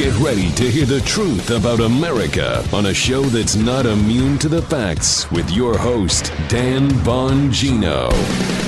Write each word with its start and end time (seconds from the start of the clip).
Get 0.00 0.18
ready 0.18 0.50
to 0.52 0.70
hear 0.70 0.86
the 0.86 1.02
truth 1.02 1.50
about 1.50 1.80
America 1.80 2.64
on 2.72 2.86
a 2.86 2.94
show 2.94 3.20
that's 3.20 3.54
not 3.54 3.84
immune 3.84 4.38
to 4.38 4.48
the 4.48 4.62
facts 4.62 5.30
with 5.30 5.50
your 5.50 5.76
host, 5.76 6.32
Dan 6.48 6.88
Bongino. 7.04 8.10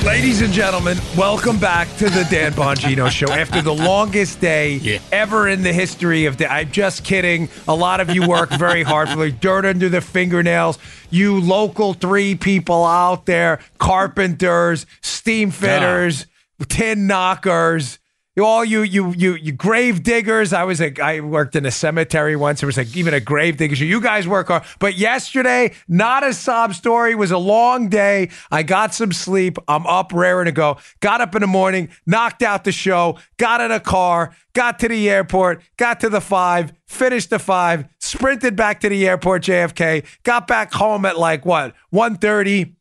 Ladies 0.04 0.42
and 0.42 0.52
gentlemen, 0.52 0.98
welcome 1.16 1.58
back 1.58 1.88
to 1.96 2.10
the 2.10 2.26
Dan 2.30 2.52
Bongino 2.52 3.10
Show. 3.10 3.32
After 3.32 3.62
the 3.62 3.72
longest 3.72 4.42
day 4.42 4.74
Yeah. 4.82 4.98
ever 5.10 5.48
in 5.48 5.62
the 5.62 5.72
history 5.72 6.26
of 6.26 6.36
the, 6.36 6.52
I'm 6.52 6.70
just 6.70 7.02
kidding. 7.02 7.48
A 7.66 7.74
lot 7.74 8.00
of 8.00 8.10
you 8.10 8.28
work 8.28 8.50
very 8.50 8.82
hard 8.82 9.08
for 9.08 9.16
like 9.16 9.40
dirt 9.40 9.64
under 9.64 9.88
the 9.88 10.02
fingernails. 10.02 10.78
You 11.08 11.40
local 11.40 11.94
three 11.94 12.34
people 12.34 12.84
out 12.84 13.24
there, 13.24 13.60
carpenters, 13.78 14.84
steam 15.00 15.50
fitters, 15.50 16.26
tin 16.68 17.06
knockers. 17.06 18.00
All 18.40 18.64
you, 18.64 18.80
you, 18.80 19.12
you, 19.12 19.34
you 19.34 19.52
grave 19.52 20.02
diggers. 20.02 20.54
I 20.54 20.64
was 20.64 20.80
a, 20.80 20.98
I 21.02 21.20
worked 21.20 21.54
in 21.54 21.66
a 21.66 21.70
cemetery 21.70 22.34
once. 22.34 22.60
There 22.60 22.66
was 22.66 22.78
like 22.78 22.96
even 22.96 23.12
a 23.12 23.20
grave 23.20 23.58
digger. 23.58 23.84
You 23.84 24.00
guys 24.00 24.26
work 24.26 24.48
hard. 24.48 24.62
But 24.78 24.96
yesterday, 24.96 25.74
not 25.86 26.24
a 26.24 26.32
sob 26.32 26.72
story. 26.72 27.12
It 27.12 27.18
was 27.18 27.30
a 27.30 27.36
long 27.36 27.90
day. 27.90 28.30
I 28.50 28.62
got 28.62 28.94
some 28.94 29.12
sleep. 29.12 29.58
I'm 29.68 29.86
up, 29.86 30.14
raring 30.14 30.46
to 30.46 30.52
go. 30.52 30.78
Got 31.00 31.20
up 31.20 31.34
in 31.34 31.42
the 31.42 31.46
morning, 31.46 31.90
knocked 32.06 32.42
out 32.42 32.64
the 32.64 32.72
show, 32.72 33.18
got 33.36 33.60
in 33.60 33.70
a 33.70 33.80
car, 33.80 34.34
got 34.54 34.78
to 34.78 34.88
the 34.88 35.10
airport, 35.10 35.60
got 35.76 36.00
to 36.00 36.08
the 36.08 36.22
five, 36.22 36.72
finished 36.86 37.28
the 37.28 37.38
five, 37.38 37.84
sprinted 37.98 38.56
back 38.56 38.80
to 38.80 38.88
the 38.88 39.06
airport, 39.06 39.42
JFK, 39.42 40.06
got 40.22 40.46
back 40.46 40.72
home 40.72 41.04
at 41.04 41.18
like 41.18 41.44
what, 41.44 41.74
1.30. 41.92 42.76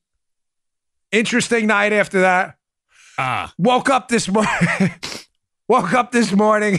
Interesting 1.11 1.67
night 1.67 1.91
after 1.91 2.21
that. 2.21 2.55
Ah, 3.17 3.53
Woke 3.57 3.89
up 3.89 4.07
this 4.07 4.29
morning. 4.29 4.49
woke 5.71 5.93
up 5.93 6.11
this 6.11 6.33
morning. 6.33 6.77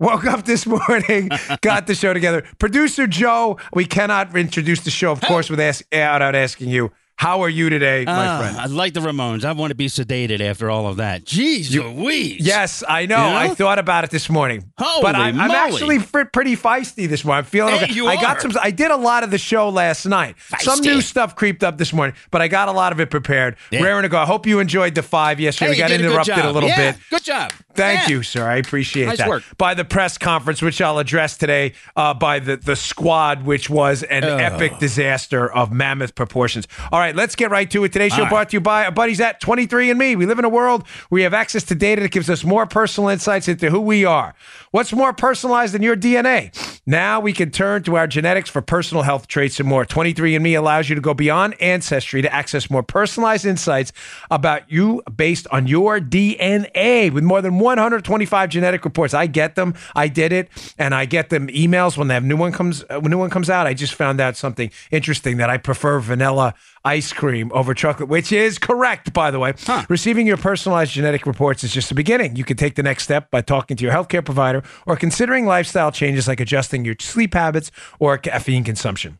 woke 0.00 0.24
up 0.24 0.46
this 0.46 0.64
morning. 0.66 1.28
got 1.60 1.86
the 1.86 1.94
show 1.94 2.14
together. 2.14 2.42
Producer 2.58 3.06
Joe. 3.06 3.58
We 3.74 3.84
cannot 3.84 4.34
introduce 4.34 4.80
the 4.80 4.90
show, 4.90 5.12
of 5.12 5.20
course, 5.20 5.50
without 5.50 5.82
out 5.92 6.34
asking 6.34 6.70
you, 6.70 6.90
"How 7.16 7.42
are 7.42 7.48
you 7.48 7.70
today, 7.70 8.04
my 8.04 8.26
ah, 8.28 8.38
friend?" 8.38 8.56
I 8.58 8.66
like 8.66 8.94
the 8.94 9.00
Ramones. 9.00 9.44
I 9.44 9.52
want 9.52 9.70
to 9.70 9.74
be 9.74 9.86
sedated 9.86 10.40
after 10.40 10.70
all 10.70 10.86
of 10.86 10.96
that. 10.96 11.24
Jeez 11.24 11.70
you, 11.70 11.84
Louise. 11.84 12.40
Yes, 12.44 12.82
I 12.88 13.06
know. 13.06 13.24
You 13.26 13.32
know? 13.32 13.36
I 13.38 13.48
thought 13.54 13.78
about 13.78 14.04
it 14.04 14.10
this 14.10 14.28
morning, 14.28 14.72
Holy 14.78 15.02
but 15.02 15.14
I, 15.14 15.28
I'm 15.28 15.50
actually 15.50 15.98
pretty 16.00 16.56
feisty 16.56 17.08
this 17.08 17.24
morning. 17.24 17.38
I'm 17.38 17.44
feeling 17.44 17.74
Hey, 17.74 17.84
okay. 17.84 17.92
you 17.94 18.06
I 18.08 18.16
got 18.16 18.40
some. 18.40 18.52
I 18.60 18.70
did 18.70 18.90
a 18.90 18.96
lot 18.96 19.24
of 19.24 19.30
the 19.30 19.38
show 19.38 19.68
last 19.68 20.04
night. 20.06 20.36
Feisty. 20.36 20.62
Some 20.62 20.80
new 20.80 21.00
stuff 21.00 21.36
creeped 21.36 21.62
up 21.62 21.78
this 21.78 21.92
morning, 21.92 22.16
but 22.30 22.42
I 22.42 22.48
got 22.48 22.68
a 22.68 22.72
lot 22.72 22.92
of 22.92 23.00
it 23.00 23.10
prepared. 23.10 23.56
Yeah. 23.70 23.82
Raring 23.82 24.02
to 24.02 24.08
go. 24.08 24.18
I 24.18 24.26
hope 24.26 24.46
you 24.46 24.58
enjoyed 24.58 24.94
the 24.94 25.02
five 25.02 25.40
yesterday. 25.40 25.66
Hey, 25.66 25.70
we 25.74 25.78
got 25.78 25.88
did 25.88 26.00
a 26.00 26.04
interrupted 26.04 26.44
a, 26.44 26.50
little 26.52 26.68
Yeah, 26.68 26.92
bit. 26.92 27.00
Good 27.10 27.24
job. 27.24 27.52
Thank 27.74 28.08
Yeah. 28.08 28.16
you, 28.16 28.22
sir. 28.22 28.46
I 28.48 28.56
appreciate 28.56 29.06
Nice 29.06 29.18
that. 29.18 29.28
work. 29.28 29.42
By 29.56 29.74
the 29.74 29.84
press 29.84 30.18
conference, 30.18 30.60
which 30.60 30.80
I'll 30.82 30.98
address 30.98 31.36
today, 31.38 31.72
uh, 31.96 32.12
by 32.14 32.38
the, 32.38 32.56
the 32.56 32.76
squad, 32.76 33.44
which 33.44 33.70
was 33.70 34.02
an 34.02 34.24
Oh. 34.24 34.36
epic 34.36 34.78
disaster 34.78 35.50
of 35.50 35.72
mammoth 35.72 36.14
proportions. 36.14 36.68
All 36.90 36.98
right, 37.00 37.11
let's 37.14 37.36
get 37.36 37.50
right 37.50 37.70
to 37.70 37.84
it. 37.84 37.92
Today's 37.92 38.12
show 38.12 38.18
All 38.18 38.22
right. 38.24 38.30
brought 38.30 38.50
to 38.50 38.56
you 38.56 38.60
by 38.60 38.84
our 38.84 38.90
buddies 38.90 39.20
at 39.20 39.40
23andMe. 39.40 40.16
We 40.16 40.26
live 40.26 40.38
in 40.38 40.44
a 40.44 40.48
world 40.48 40.86
where 41.08 41.18
we 41.18 41.22
have 41.22 41.34
access 41.34 41.62
to 41.64 41.74
data 41.74 42.02
that 42.02 42.10
gives 42.10 42.28
us 42.28 42.44
more 42.44 42.66
personal 42.66 43.08
insights 43.08 43.48
into 43.48 43.70
who 43.70 43.80
we 43.80 44.04
are. 44.04 44.34
What's 44.70 44.92
more 44.92 45.12
personalized 45.12 45.74
than 45.74 45.82
your 45.82 45.96
DNA? 45.96 46.50
Now 46.86 47.20
we 47.20 47.32
can 47.32 47.50
turn 47.50 47.82
to 47.84 47.96
our 47.96 48.06
genetics 48.06 48.48
for 48.50 48.62
personal 48.62 49.02
health 49.02 49.28
traits 49.28 49.60
and 49.60 49.68
more. 49.68 49.84
23andMe 49.84 50.56
allows 50.58 50.88
you 50.88 50.94
to 50.94 51.00
go 51.00 51.14
beyond 51.14 51.60
ancestry 51.60 52.22
to 52.22 52.32
access 52.32 52.70
more 52.70 52.82
personalized 52.82 53.44
insights 53.44 53.92
about 54.30 54.70
you 54.70 55.02
based 55.14 55.46
on 55.50 55.66
your 55.66 56.00
DNA. 56.00 57.12
With 57.12 57.24
more 57.24 57.42
than 57.42 57.58
125 57.58 58.50
genetic 58.50 58.84
reports, 58.84 59.14
I 59.14 59.26
get 59.26 59.54
them. 59.54 59.74
I 59.94 60.08
did 60.08 60.32
it, 60.32 60.48
and 60.78 60.94
I 60.94 61.04
get 61.04 61.30
them 61.30 61.48
emails 61.48 61.96
when 61.96 62.08
they 62.08 62.14
have 62.14 62.24
new 62.24 62.36
one 62.36 62.52
comes 62.52 62.84
uh, 62.88 62.98
when 63.00 63.10
new 63.10 63.18
one 63.18 63.30
comes 63.30 63.50
out. 63.50 63.66
I 63.66 63.74
just 63.74 63.94
found 63.94 64.20
out 64.20 64.36
something 64.36 64.70
interesting 64.90 65.36
that 65.36 65.50
I 65.50 65.58
prefer 65.58 66.00
vanilla 66.00 66.54
ice 66.84 67.12
cream 67.12 67.50
over 67.54 67.74
chocolate, 67.74 68.08
which 68.08 68.32
is 68.32 68.58
correct, 68.58 69.12
by 69.12 69.30
the 69.30 69.38
way. 69.38 69.54
Huh. 69.64 69.84
Receiving 69.88 70.26
your 70.26 70.36
personalized 70.36 70.92
genetic 70.92 71.26
reports 71.26 71.64
is 71.64 71.72
just 71.72 71.88
the 71.88 71.94
beginning. 71.94 72.36
You 72.36 72.44
can 72.44 72.56
take 72.56 72.74
the 72.74 72.82
next 72.82 73.04
step 73.04 73.30
by 73.30 73.40
talking 73.40 73.76
to 73.76 73.84
your 73.84 73.92
healthcare 73.92 74.24
provider 74.24 74.62
or 74.86 74.96
considering 74.96 75.46
lifestyle 75.46 75.92
changes 75.92 76.28
like 76.28 76.40
adjusting 76.40 76.84
your 76.84 76.96
sleep 77.00 77.34
habits 77.34 77.70
or 77.98 78.18
caffeine 78.18 78.64
consumption. 78.64 79.18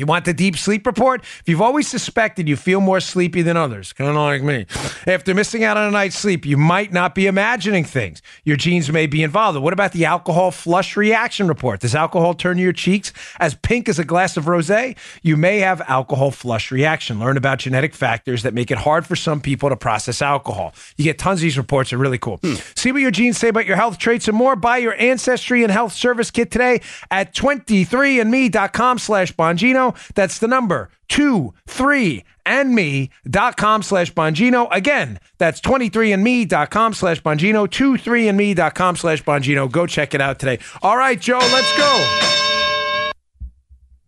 You 0.00 0.06
want 0.06 0.24
the 0.24 0.32
deep 0.32 0.56
sleep 0.56 0.86
report? 0.86 1.22
If 1.22 1.42
you've 1.46 1.60
always 1.60 1.86
suspected 1.86 2.48
you 2.48 2.56
feel 2.56 2.80
more 2.80 3.00
sleepy 3.00 3.42
than 3.42 3.56
others, 3.56 3.92
kind 3.92 4.08
of 4.08 4.16
like 4.16 4.42
me, 4.42 4.66
after 5.06 5.34
missing 5.34 5.62
out 5.62 5.76
on 5.76 5.88
a 5.88 5.90
night's 5.90 6.16
sleep, 6.16 6.46
you 6.46 6.56
might 6.56 6.90
not 6.90 7.14
be 7.14 7.26
imagining 7.26 7.84
things. 7.84 8.22
Your 8.44 8.56
genes 8.56 8.90
may 8.90 9.06
be 9.06 9.22
involved. 9.22 9.58
What 9.58 9.74
about 9.74 9.92
the 9.92 10.06
alcohol 10.06 10.52
flush 10.52 10.96
reaction 10.96 11.48
report? 11.48 11.80
Does 11.80 11.94
alcohol 11.94 12.32
turn 12.32 12.56
your 12.56 12.72
cheeks 12.72 13.12
as 13.38 13.54
pink 13.54 13.90
as 13.90 13.98
a 13.98 14.04
glass 14.04 14.38
of 14.38 14.46
rosé? 14.46 14.96
You 15.22 15.36
may 15.36 15.58
have 15.58 15.82
alcohol 15.82 16.30
flush 16.30 16.70
reaction. 16.70 17.20
Learn 17.20 17.36
about 17.36 17.58
genetic 17.58 17.94
factors 17.94 18.42
that 18.42 18.54
make 18.54 18.70
it 18.70 18.78
hard 18.78 19.06
for 19.06 19.16
some 19.16 19.40
people 19.42 19.68
to 19.68 19.76
process 19.76 20.22
alcohol. 20.22 20.74
You 20.96 21.04
get 21.04 21.18
tons 21.18 21.40
of 21.40 21.42
these 21.42 21.58
reports. 21.58 21.90
They're 21.90 21.98
really 21.98 22.18
cool. 22.18 22.38
Hmm. 22.38 22.54
See 22.74 22.90
what 22.90 23.02
your 23.02 23.10
genes 23.10 23.36
say 23.36 23.48
about 23.48 23.66
your 23.66 23.76
health 23.76 23.98
traits 23.98 24.28
and 24.28 24.36
more. 24.36 24.56
Buy 24.56 24.78
your 24.78 24.94
Ancestry 24.98 25.62
and 25.62 25.70
Health 25.70 25.92
Service 25.92 26.30
Kit 26.30 26.50
today 26.50 26.80
at 27.10 27.34
23andme.com 27.34 28.98
slash 28.98 29.34
Bongino. 29.34 29.89
That's 30.14 30.38
the 30.38 30.48
number 30.48 30.90
two, 31.08 31.54
three, 31.66 32.24
and 32.46 32.74
me.com 32.74 33.82
slash 33.82 34.12
Bongino. 34.12 34.68
Again, 34.70 35.18
that's 35.38 35.60
23andme.com 35.60 36.94
slash 36.94 37.22
Bongino, 37.22 37.68
23andme.com 37.68 38.96
slash 38.96 39.22
Bongino. 39.22 39.70
Go 39.70 39.86
check 39.86 40.14
it 40.14 40.20
out 40.20 40.38
today. 40.38 40.58
All 40.82 40.96
right, 40.96 41.20
Joe, 41.20 41.38
let's 41.38 41.76
go. 41.76 43.12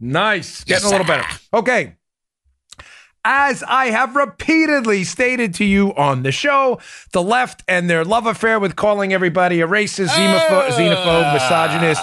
Nice. 0.00 0.64
Getting 0.64 0.88
a 0.88 0.90
little 0.90 1.06
better. 1.06 1.24
Okay. 1.54 1.94
As 3.24 3.62
I 3.62 3.86
have 3.86 4.16
repeatedly 4.16 5.04
stated 5.04 5.54
to 5.54 5.64
you 5.64 5.94
on 5.94 6.24
the 6.24 6.32
show, 6.32 6.80
the 7.12 7.22
left 7.22 7.62
and 7.68 7.88
their 7.88 8.04
love 8.04 8.26
affair 8.26 8.58
with 8.58 8.74
calling 8.74 9.12
everybody 9.12 9.60
a 9.60 9.68
racist, 9.68 10.08
xenophobe, 10.08 10.70
xenophobe 10.70 11.32
misogynist. 11.32 12.02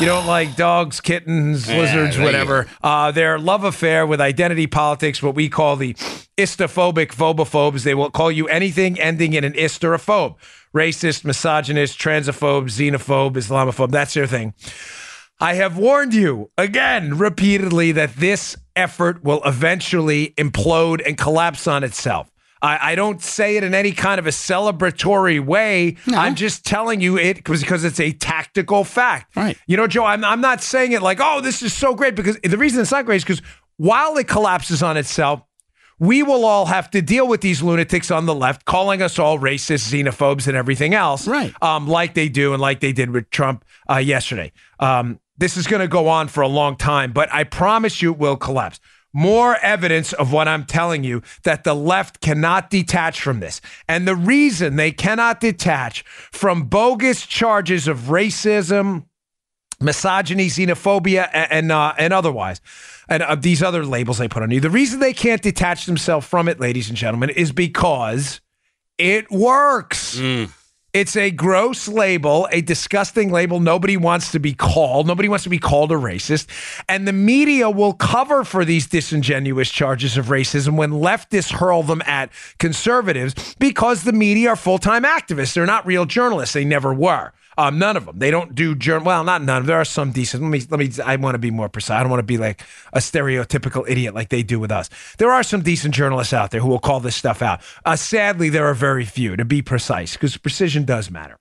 You 0.00 0.06
don't 0.06 0.26
like 0.26 0.54
dogs, 0.54 1.00
kittens, 1.00 1.66
lizards, 1.68 2.18
whatever. 2.18 2.68
Uh, 2.82 3.10
their 3.10 3.36
love 3.36 3.64
affair 3.64 4.06
with 4.06 4.20
identity 4.20 4.68
politics, 4.68 5.20
what 5.20 5.34
we 5.34 5.48
call 5.48 5.74
the 5.74 5.94
istophobic 6.38 7.08
phobophobes. 7.08 7.82
They 7.82 7.94
will 7.94 8.10
call 8.10 8.30
you 8.30 8.46
anything 8.46 8.98
ending 9.00 9.32
in 9.32 9.42
an 9.42 9.56
ist 9.56 9.82
or 9.82 9.92
a 9.92 9.98
phobe. 9.98 10.36
Racist, 10.72 11.24
misogynist, 11.24 11.98
transphobe, 11.98 12.66
xenophobe, 12.66 13.32
Islamophobe. 13.32 13.90
That's 13.90 14.14
their 14.14 14.28
thing. 14.28 14.54
I 15.40 15.54
have 15.54 15.78
warned 15.78 16.12
you 16.12 16.50
again 16.58 17.16
repeatedly 17.16 17.92
that 17.92 18.16
this 18.16 18.56
effort 18.76 19.24
will 19.24 19.42
eventually 19.44 20.34
implode 20.36 21.00
and 21.06 21.16
collapse 21.16 21.66
on 21.66 21.82
itself. 21.82 22.30
I, 22.62 22.92
I 22.92 22.94
don't 22.94 23.22
say 23.22 23.56
it 23.56 23.64
in 23.64 23.74
any 23.74 23.92
kind 23.92 24.18
of 24.18 24.26
a 24.26 24.30
celebratory 24.30 25.42
way. 25.42 25.96
I'm 26.08 26.34
just 26.34 26.66
telling 26.66 27.00
you 27.00 27.16
it 27.16 27.36
because 27.36 27.62
because 27.62 27.84
it's 27.84 28.00
a 28.00 28.12
tactical 28.12 28.84
fact. 28.84 29.34
Right. 29.34 29.56
You 29.66 29.78
know, 29.78 29.86
Joe, 29.86 30.04
I'm, 30.04 30.22
I'm 30.24 30.42
not 30.42 30.62
saying 30.62 30.92
it 30.92 31.00
like, 31.00 31.20
oh, 31.22 31.40
this 31.40 31.62
is 31.62 31.72
so 31.72 31.94
great 31.94 32.14
because 32.14 32.38
the 32.42 32.58
reason 32.58 32.82
it's 32.82 32.90
not 32.90 33.06
great 33.06 33.16
is 33.16 33.24
because 33.24 33.40
while 33.78 34.18
it 34.18 34.28
collapses 34.28 34.82
on 34.82 34.98
itself, 34.98 35.42
we 35.98 36.22
will 36.22 36.44
all 36.44 36.66
have 36.66 36.90
to 36.90 37.02
deal 37.02 37.28
with 37.28 37.42
these 37.42 37.62
lunatics 37.62 38.10
on 38.10 38.26
the 38.26 38.34
left 38.34 38.64
calling 38.64 39.02
us 39.02 39.18
all 39.18 39.38
racist, 39.38 39.90
xenophobes, 39.90 40.46
and 40.46 40.56
everything 40.56 40.94
else. 40.94 41.26
Right. 41.26 41.54
Um, 41.62 41.86
like 41.88 42.14
they 42.14 42.28
do 42.28 42.52
and 42.52 42.60
like 42.60 42.80
they 42.80 42.92
did 42.92 43.10
with 43.10 43.30
Trump 43.30 43.64
uh, 43.88 43.96
yesterday. 43.96 44.52
Um, 44.78 45.20
this 45.40 45.56
is 45.56 45.66
going 45.66 45.80
to 45.80 45.88
go 45.88 46.06
on 46.06 46.28
for 46.28 46.42
a 46.42 46.48
long 46.48 46.76
time, 46.76 47.12
but 47.12 47.32
I 47.32 47.44
promise 47.44 48.00
you 48.00 48.12
it 48.12 48.18
will 48.18 48.36
collapse. 48.36 48.78
More 49.12 49.56
evidence 49.56 50.12
of 50.12 50.32
what 50.32 50.46
I'm 50.46 50.64
telling 50.64 51.02
you 51.02 51.22
that 51.42 51.64
the 51.64 51.74
left 51.74 52.20
cannot 52.20 52.70
detach 52.70 53.20
from 53.20 53.40
this. 53.40 53.60
And 53.88 54.06
the 54.06 54.14
reason 54.14 54.76
they 54.76 54.92
cannot 54.92 55.40
detach 55.40 56.02
from 56.30 56.64
bogus 56.64 57.26
charges 57.26 57.88
of 57.88 57.98
racism, 58.02 59.06
misogyny, 59.80 60.46
xenophobia, 60.46 61.24
a- 61.30 61.52
and 61.52 61.72
uh, 61.72 61.92
and 61.98 62.12
otherwise, 62.12 62.60
and 63.08 63.24
uh, 63.24 63.34
these 63.34 63.64
other 63.64 63.84
labels 63.84 64.18
they 64.18 64.28
put 64.28 64.44
on 64.44 64.50
you. 64.52 64.60
The 64.60 64.70
reason 64.70 65.00
they 65.00 65.12
can't 65.14 65.42
detach 65.42 65.86
themselves 65.86 66.24
from 66.26 66.48
it, 66.48 66.60
ladies 66.60 66.88
and 66.88 66.96
gentlemen, 66.96 67.30
is 67.30 67.50
because 67.50 68.40
it 68.96 69.28
works. 69.32 70.16
It's 70.92 71.14
a 71.16 71.30
gross 71.30 71.86
label, 71.86 72.48
a 72.50 72.62
disgusting 72.62 73.30
label. 73.30 73.60
Nobody 73.60 73.96
wants 73.96 74.32
to 74.32 74.40
be 74.40 74.54
called. 74.54 75.06
Nobody 75.06 75.28
wants 75.28 75.44
to 75.44 75.50
be 75.50 75.58
called 75.58 75.92
a 75.92 75.94
racist. 75.94 76.48
And 76.88 77.06
the 77.06 77.12
media 77.12 77.70
will 77.70 77.92
cover 77.92 78.42
for 78.42 78.64
these 78.64 78.88
disingenuous 78.88 79.70
charges 79.70 80.16
of 80.16 80.26
racism 80.26 80.74
when 80.74 80.90
leftists 80.90 81.52
hurl 81.52 81.84
them 81.84 82.02
at 82.06 82.32
conservatives 82.58 83.54
because 83.60 84.02
the 84.02 84.12
media 84.12 84.50
are 84.50 84.56
full 84.56 84.78
time 84.78 85.04
activists. 85.04 85.54
They're 85.54 85.64
not 85.64 85.86
real 85.86 86.06
journalists. 86.06 86.54
They 86.54 86.64
never 86.64 86.92
were. 86.92 87.32
Um, 87.58 87.78
none 87.78 87.96
of 87.96 88.06
them. 88.06 88.18
They 88.18 88.30
don't 88.30 88.54
do 88.54 88.74
journal. 88.74 89.06
Well, 89.06 89.24
not 89.24 89.42
none. 89.42 89.66
There 89.66 89.80
are 89.80 89.84
some 89.84 90.12
decent. 90.12 90.42
Let 90.42 90.50
me. 90.50 90.62
Let 90.70 90.80
me. 90.80 91.02
I 91.04 91.16
want 91.16 91.34
to 91.34 91.38
be 91.38 91.50
more 91.50 91.68
precise. 91.68 91.98
I 91.98 92.00
don't 92.00 92.10
want 92.10 92.20
to 92.20 92.24
be 92.24 92.38
like 92.38 92.62
a 92.92 92.98
stereotypical 92.98 93.88
idiot 93.88 94.14
like 94.14 94.28
they 94.28 94.42
do 94.42 94.60
with 94.60 94.70
us. 94.70 94.88
There 95.18 95.32
are 95.32 95.42
some 95.42 95.62
decent 95.62 95.94
journalists 95.94 96.32
out 96.32 96.50
there 96.50 96.60
who 96.60 96.68
will 96.68 96.78
call 96.78 97.00
this 97.00 97.16
stuff 97.16 97.42
out. 97.42 97.60
Uh, 97.84 97.96
sadly, 97.96 98.48
there 98.48 98.66
are 98.66 98.74
very 98.74 99.04
few. 99.04 99.36
To 99.36 99.44
be 99.44 99.62
precise, 99.62 100.14
because 100.14 100.36
precision 100.36 100.84
does 100.84 101.10
matter. 101.10 101.38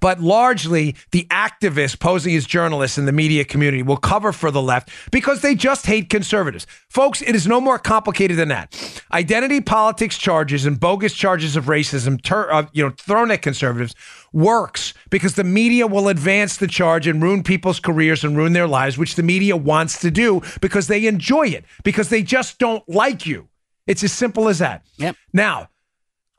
But 0.00 0.20
largely, 0.20 0.96
the 1.10 1.26
activists 1.30 1.98
posing 1.98 2.34
as 2.34 2.46
journalists 2.46 2.98
in 2.98 3.06
the 3.06 3.12
media 3.12 3.44
community 3.44 3.82
will 3.82 3.96
cover 3.96 4.32
for 4.32 4.50
the 4.50 4.62
left 4.62 4.90
because 5.10 5.40
they 5.40 5.54
just 5.54 5.86
hate 5.86 6.10
conservatives. 6.10 6.66
Folks, 6.88 7.22
it 7.22 7.34
is 7.34 7.46
no 7.46 7.60
more 7.60 7.78
complicated 7.78 8.36
than 8.36 8.48
that. 8.48 9.02
Identity 9.12 9.60
politics 9.60 10.18
charges 10.18 10.66
and 10.66 10.78
bogus 10.78 11.14
charges 11.14 11.56
of 11.56 11.64
racism, 11.66 12.22
ter- 12.22 12.50
uh, 12.50 12.66
you 12.72 12.84
know, 12.84 12.94
thrown 12.96 13.30
at 13.30 13.42
conservatives 13.42 13.94
works 14.34 14.92
because 15.10 15.34
the 15.36 15.44
media 15.44 15.86
will 15.86 16.08
advance 16.08 16.56
the 16.56 16.66
charge 16.66 17.06
and 17.06 17.22
ruin 17.22 17.42
people's 17.42 17.80
careers 17.80 18.24
and 18.24 18.36
ruin 18.36 18.52
their 18.52 18.66
lives, 18.66 18.98
which 18.98 19.14
the 19.14 19.22
media 19.22 19.56
wants 19.56 20.00
to 20.00 20.10
do 20.10 20.42
because 20.60 20.88
they 20.88 21.06
enjoy 21.06 21.46
it, 21.46 21.64
because 21.84 22.08
they 22.08 22.22
just 22.22 22.58
don't 22.58 22.86
like 22.88 23.24
you. 23.24 23.48
It's 23.86 24.02
as 24.02 24.12
simple 24.12 24.48
as 24.48 24.58
that. 24.58 24.84
Yep. 24.96 25.16
Now, 25.32 25.68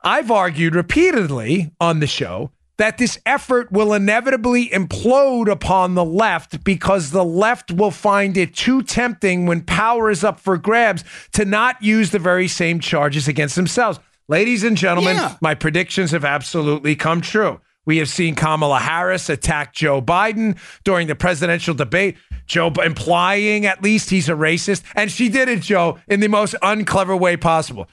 I've 0.02 0.30
argued 0.30 0.74
repeatedly 0.74 1.72
on 1.80 2.00
the 2.00 2.06
show 2.06 2.50
that 2.78 2.98
this 2.98 3.18
effort 3.24 3.72
will 3.72 3.94
inevitably 3.94 4.68
implode 4.68 5.50
upon 5.50 5.94
the 5.94 6.04
left 6.04 6.62
because 6.62 7.10
the 7.10 7.24
left 7.24 7.72
will 7.72 7.90
find 7.90 8.36
it 8.36 8.54
too 8.54 8.82
tempting 8.82 9.46
when 9.46 9.62
power 9.62 10.10
is 10.10 10.22
up 10.22 10.38
for 10.38 10.58
grabs 10.58 11.02
to 11.32 11.46
not 11.46 11.82
use 11.82 12.10
the 12.10 12.18
very 12.18 12.46
same 12.46 12.78
charges 12.78 13.26
against 13.28 13.56
themselves. 13.56 13.98
Ladies 14.28 14.62
and 14.62 14.76
gentlemen, 14.76 15.16
Yeah. 15.16 15.36
my 15.40 15.54
predictions 15.54 16.10
have 16.10 16.24
absolutely 16.24 16.94
come 16.96 17.22
true. 17.22 17.60
We 17.86 17.98
have 17.98 18.08
seen 18.08 18.34
Kamala 18.34 18.80
Harris 18.80 19.28
attack 19.28 19.72
Joe 19.72 20.02
Biden 20.02 20.58
during 20.84 21.06
the 21.06 21.14
presidential 21.14 21.72
debate, 21.74 22.16
Joe 22.46 22.72
implying 22.84 23.64
at 23.64 23.82
least 23.82 24.10
he's 24.10 24.28
a 24.28 24.32
racist. 24.32 24.82
And 24.94 25.10
she 25.10 25.28
did 25.28 25.48
it, 25.48 25.60
Joe, 25.62 25.98
in 26.08 26.20
the 26.20 26.28
most 26.28 26.54
unclever 26.62 27.16
way 27.16 27.36
possible. 27.36 27.88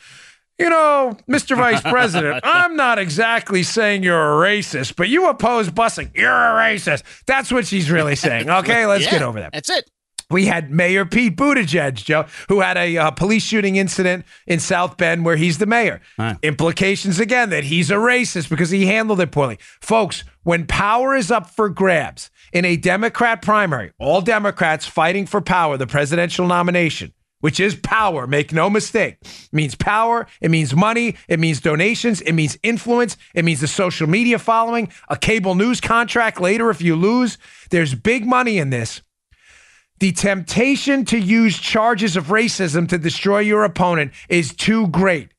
You 0.60 0.70
know, 0.70 1.18
Mr. 1.30 1.56
Vice 1.56 1.82
President, 1.84 2.42
I'm 2.44 2.76
not 2.76 3.00
exactly 3.00 3.64
saying 3.64 4.04
you're 4.04 4.44
a 4.44 4.48
racist, 4.48 4.96
but 4.96 5.10
you 5.10 5.28
oppose 5.28 5.70
busing. 5.70 6.16
You're 6.16 6.30
a 6.32 6.54
racist. 6.54 7.04
That's 7.26 7.52
what 7.52 7.66
she's 7.66 7.90
really 7.90 8.16
saying. 8.16 8.50
Okay, 8.50 8.86
let's 8.86 9.06
Yeah, 9.06 9.12
get 9.12 9.22
over 9.24 9.40
that. 9.40 9.52
That's 9.54 9.70
it. 9.70 9.90
We 10.34 10.48
had 10.48 10.72
Mayor 10.72 11.06
Pete 11.06 11.38
Buttigieg, 11.38 11.94
Joe, 11.94 12.26
who 12.50 12.62
had 12.62 12.76
a 12.76 12.98
uh, 12.98 13.12
police 13.12 13.44
shooting 13.44 13.76
incident 13.76 14.26
in 14.48 14.60
South 14.60 14.98
Bend 14.98 15.24
where 15.24 15.36
he's 15.36 15.60
the 15.60 15.68
mayor. 15.68 16.02
Right. 16.18 16.38
Implications 16.42 17.20
again 17.20 17.52
that 17.52 17.64
he's 17.64 17.92
a 17.92 17.96
racist 17.96 18.50
because 18.50 18.72
he 18.72 18.88
handled 18.88 19.22
it 19.22 19.32
poorly. 19.32 19.60
Folks, 19.80 20.24
when 20.42 20.66
power 20.66 21.16
is 21.16 21.30
up 21.30 21.52
for 21.52 21.70
grabs 21.70 22.32
in 22.52 22.66
a 22.66 22.76
Democrat 22.76 23.44
primary, 23.44 23.92
all 24.00 24.22
Democrats 24.22 24.88
fighting 24.88 25.28
for 25.28 25.40
power, 25.40 25.78
the 25.78 25.86
presidential 25.86 26.48
nomination, 26.48 27.14
which 27.42 27.60
is 27.60 27.76
power, 27.76 28.26
make 28.26 28.52
no 28.52 28.72
mistake. 28.72 29.18
It 29.22 29.54
means 29.54 29.76
power, 29.76 30.26
it 30.42 30.50
means 30.50 30.76
money, 30.76 31.16
it 31.28 31.40
means 31.40 31.62
donations, 31.62 32.22
it 32.22 32.34
means 32.34 32.58
influence, 32.64 33.18
it 33.36 33.46
means 33.46 33.62
the 33.62 33.68
social 33.68 34.08
media 34.08 34.40
following, 34.40 34.92
a 35.10 35.16
cable 35.16 35.54
news 35.54 35.80
contract 35.80 36.42
later 36.42 36.72
if 36.72 36.82
you 36.82 36.96
lose. 36.96 37.38
There's 37.70 37.94
big 37.94 38.26
money 38.26 38.58
in 38.58 38.72
this. 38.72 39.04
The 40.04 40.12
temptation 40.12 41.06
to 41.06 41.18
use 41.18 41.58
charges 41.58 42.18
of 42.18 42.26
racism 42.26 42.90
to 42.90 42.98
destroy 42.98 43.40
your 43.40 43.64
opponent 43.64 44.12
is 44.28 44.54
too 44.54 44.90
great. 44.90 45.30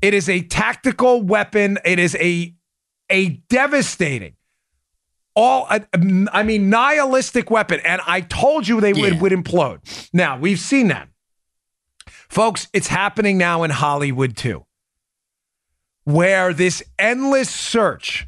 It 0.00 0.14
is 0.14 0.26
a 0.26 0.40
tactical 0.40 1.20
weapon. 1.20 1.78
It 1.84 1.98
is 1.98 2.14
a 2.14 2.54
a 3.10 3.28
devastating, 3.50 4.36
all 5.36 5.66
I 5.68 5.84
I 6.32 6.42
mean 6.44 6.70
nihilistic 6.70 7.50
weapon. 7.50 7.80
And 7.84 8.00
I 8.06 8.22
told 8.22 8.66
you 8.66 8.80
they 8.80 8.94
would 8.94 9.20
would 9.20 9.32
implode. 9.32 9.80
Now 10.14 10.38
we've 10.38 10.58
seen 10.58 10.88
that, 10.88 11.10
folks. 12.06 12.68
It's 12.72 12.88
happening 12.88 13.36
now 13.36 13.64
in 13.64 13.70
Hollywood 13.70 14.34
too, 14.34 14.64
where 16.04 16.54
this 16.54 16.82
endless 16.98 17.50
search 17.50 18.26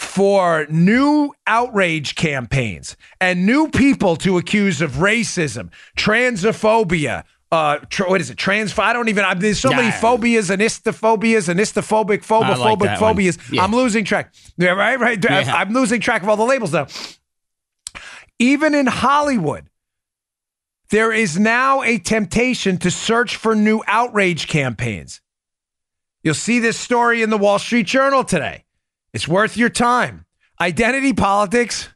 for 0.00 0.66
new 0.70 1.30
outrage 1.46 2.14
campaigns 2.14 2.96
and 3.20 3.44
new 3.44 3.68
people 3.68 4.16
to 4.16 4.38
accuse 4.38 4.80
of 4.80 4.92
racism, 4.92 5.68
transophobia. 5.96 7.24
Uh, 7.52 7.76
tr- 7.90 8.06
what 8.06 8.20
is 8.20 8.30
it? 8.30 8.38
Trans? 8.38 8.76
I 8.78 8.92
don't 8.94 9.08
even. 9.10 9.24
I, 9.24 9.34
there's 9.34 9.58
so 9.60 9.68
many 9.70 9.88
Yeah. 9.88 10.00
phobias, 10.00 10.48
anistophobias, 10.48 11.52
anistophobic, 11.54 12.30
I 12.30 12.38
like 12.56 12.78
phobophobic 12.78 13.00
one. 13.00 13.14
phobias. 13.16 13.38
Yeah. 13.52 13.62
I'm 13.62 13.72
losing 13.72 14.04
track. 14.04 14.32
Yeah, 14.56 14.70
right, 14.70 14.98
right. 14.98 15.22
Yeah. 15.22 15.52
I'm 15.54 15.72
losing 15.74 16.00
track 16.00 16.22
of 16.22 16.28
all 16.30 16.36
the 16.36 16.44
labels 16.44 16.72
now. 16.72 16.86
Even 18.38 18.74
in 18.74 18.86
Hollywood, 18.86 19.68
there 20.90 21.12
is 21.12 21.38
now 21.38 21.82
a 21.82 21.98
temptation 21.98 22.78
to 22.78 22.90
search 22.90 23.36
for 23.36 23.54
new 23.54 23.82
outrage 23.86 24.46
campaigns. 24.48 25.20
You'll 26.22 26.34
see 26.34 26.58
this 26.58 26.78
story 26.78 27.20
in 27.22 27.30
the 27.30 27.38
Wall 27.38 27.58
Street 27.58 27.86
Journal 27.86 28.24
today. 28.24 28.64
It's 29.12 29.28
worth 29.28 29.56
your 29.56 29.70
time. 29.70 30.24
Identity 30.60 31.12
politics 31.12 31.88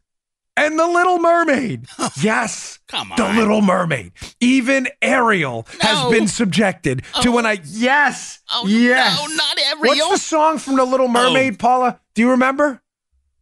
and 0.56 0.78
the 0.78 0.86
Little 0.86 1.18
Mermaid. 1.18 1.86
Oh, 1.98 2.10
yes. 2.20 2.78
Come 2.88 3.12
on. 3.12 3.16
The. 3.16 3.40
Little 3.40 3.62
Mermaid. 3.62 4.12
Even 4.40 4.88
Ariel 5.00 5.66
has 5.80 6.10
been 6.10 6.28
subjected 6.28 7.02
to 7.22 7.30
oh. 7.30 7.38
an 7.38 7.46
I 7.46 7.60
yes. 7.64 8.40
Oh, 8.52 8.66
yes. 8.66 9.16
no, 9.16 9.34
not 9.34 9.78
What's 9.78 10.10
the 10.10 10.16
song 10.18 10.58
from 10.58 10.76
The 10.76 10.84
Little 10.84 11.08
Mermaid, 11.08 11.54
oh. 11.54 11.56
Paula? 11.56 12.00
Do 12.14 12.22
you 12.22 12.30
remember? 12.30 12.82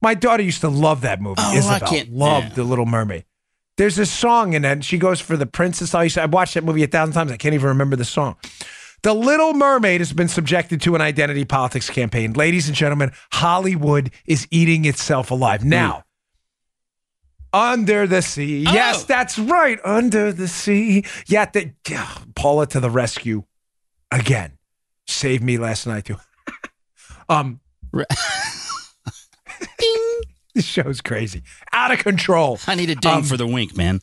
My 0.01 0.15
daughter 0.15 0.43
used 0.43 0.61
to 0.63 0.69
love 0.69 1.01
that 1.03 1.21
movie. 1.21 1.37
Oh, 1.39 1.69
I 1.69 1.79
can't- 1.79 2.13
loved 2.13 2.49
yeah. 2.51 2.55
The 2.55 2.65
Little 2.65 2.87
Mermaid. 2.87 3.25
There's 3.79 3.99
a 3.99 4.07
song 4.07 4.53
in 4.53 4.63
that, 4.63 4.73
and 4.73 4.85
she 4.85 4.99
goes 4.99 5.19
for 5.21 5.37
the 5.37 5.47
princess. 5.47 5.95
I 5.95 6.05
used 6.05 6.17
to, 6.17 6.27
watched 6.27 6.55
that 6.55 6.65
movie 6.65 6.83
a 6.83 6.87
thousand 6.87 7.15
times. 7.15 7.33
I 7.33 7.37
can't 7.39 7.55
even 7.55 7.69
remember 7.69 7.97
the 7.97 8.05
song. 8.05 8.37
The 9.03 9.15
Little 9.15 9.53
Mermaid 9.55 10.01
has 10.01 10.13
been 10.13 10.29
subjected 10.29 10.81
to 10.83 10.95
an 10.95 11.01
identity 11.01 11.45
politics 11.45 11.91
campaign. 11.91 12.35
Ladies 12.35 12.69
and 12.69 12.77
gentlemen, 12.77 13.11
Hollywood 13.33 14.13
is 14.27 14.47
eating 14.51 14.85
itself 14.85 15.31
alive. 15.33 15.65
Now, 15.65 16.05
Under 17.53 18.07
the 18.07 18.23
Sea. 18.23 18.63
Yes, 18.63 19.03
Oh. 19.03 19.07
that's 19.09 19.39
right. 19.39 19.79
Under 19.85 20.33
the 20.33 20.47
Sea. 20.49 21.05
Yeah, 21.27 21.47
the, 21.47 21.73
yeah, 21.89 22.09
Paula 22.35 22.67
to 22.69 22.81
the 22.81 22.91
rescue 22.91 23.45
again. 24.11 24.53
Saved 25.09 25.43
me 25.43 25.59
last 25.59 25.87
night, 25.87 26.05
too. 26.05 26.17
um, 27.29 27.61
Re- 27.91 28.05
this 30.55 30.65
show's 30.65 31.01
crazy. 31.01 31.43
Out 31.73 31.91
of 31.93 31.99
control. 31.99 32.59
I 32.67 32.75
need 32.77 32.91
a 32.91 32.95
ding 32.95 33.13
Um, 33.13 33.23
for 33.25 33.37
the 33.37 33.47
wink, 33.47 33.77
man. 33.77 34.01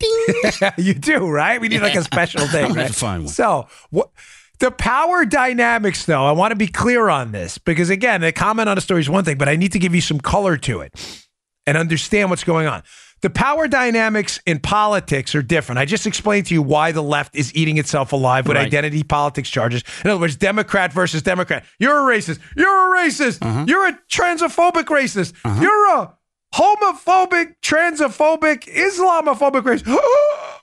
you 0.78 0.94
do, 0.94 1.28
right? 1.28 1.60
We 1.60 1.68
need 1.68 1.82
like 1.82 1.94
a 1.94 2.02
special 2.02 2.46
thing, 2.46 2.72
right? 2.72 2.78
have 2.78 2.86
to 2.88 2.92
find 2.92 3.24
one. 3.24 3.32
So, 3.32 3.68
what 3.90 4.10
the 4.58 4.70
power 4.70 5.24
dynamics, 5.24 6.04
though, 6.04 6.24
I 6.24 6.32
want 6.32 6.52
to 6.52 6.56
be 6.56 6.66
clear 6.66 7.08
on 7.08 7.32
this 7.32 7.58
because 7.58 7.90
again, 7.90 8.20
the 8.20 8.32
comment 8.32 8.68
on 8.68 8.76
a 8.78 8.80
story 8.80 9.00
is 9.00 9.08
one 9.10 9.24
thing, 9.24 9.38
but 9.38 9.48
I 9.48 9.56
need 9.56 9.72
to 9.72 9.78
give 9.78 9.94
you 9.94 10.00
some 10.00 10.20
color 10.20 10.56
to 10.58 10.80
it 10.80 11.26
and 11.66 11.76
understand 11.76 12.30
what's 12.30 12.44
going 12.44 12.66
on. 12.66 12.82
The 13.22 13.28
power 13.28 13.68
dynamics 13.68 14.40
in 14.46 14.60
politics 14.60 15.34
are 15.34 15.42
different. 15.42 15.78
I 15.78 15.84
just 15.84 16.06
explained 16.06 16.46
to 16.46 16.54
you 16.54 16.62
why 16.62 16.90
the 16.92 17.02
left 17.02 17.36
is 17.36 17.54
eating 17.54 17.76
itself 17.76 18.12
alive 18.14 18.48
with 18.48 18.56
Right. 18.56 18.64
identity 18.66 19.02
politics 19.02 19.50
charges. 19.50 19.84
In 20.04 20.10
other 20.10 20.20
words, 20.20 20.36
Democrat 20.36 20.90
versus 20.90 21.20
Democrat. 21.20 21.64
You're 21.78 22.10
a 22.10 22.16
racist. 22.16 22.38
You're 22.56 22.68
a 22.96 23.06
racist. 23.06 23.42
Uh-huh. 23.42 23.66
You're 23.68 23.88
a 23.88 23.98
transphobic 24.10 24.84
racist. 24.84 25.34
You're 25.60 25.96
a 25.96 26.14
homophobic, 26.54 27.54
transphobic, 27.62 28.64
Islamophobic 28.72 29.62
racist. 29.62 29.86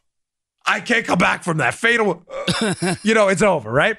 I 0.65 0.81
can't 0.81 1.05
come 1.05 1.17
back 1.17 1.43
from 1.43 1.57
that 1.57 1.73
fatal. 1.73 2.23
you 3.03 3.13
know, 3.13 3.29
it's 3.29 3.41
over, 3.41 3.71
right? 3.71 3.97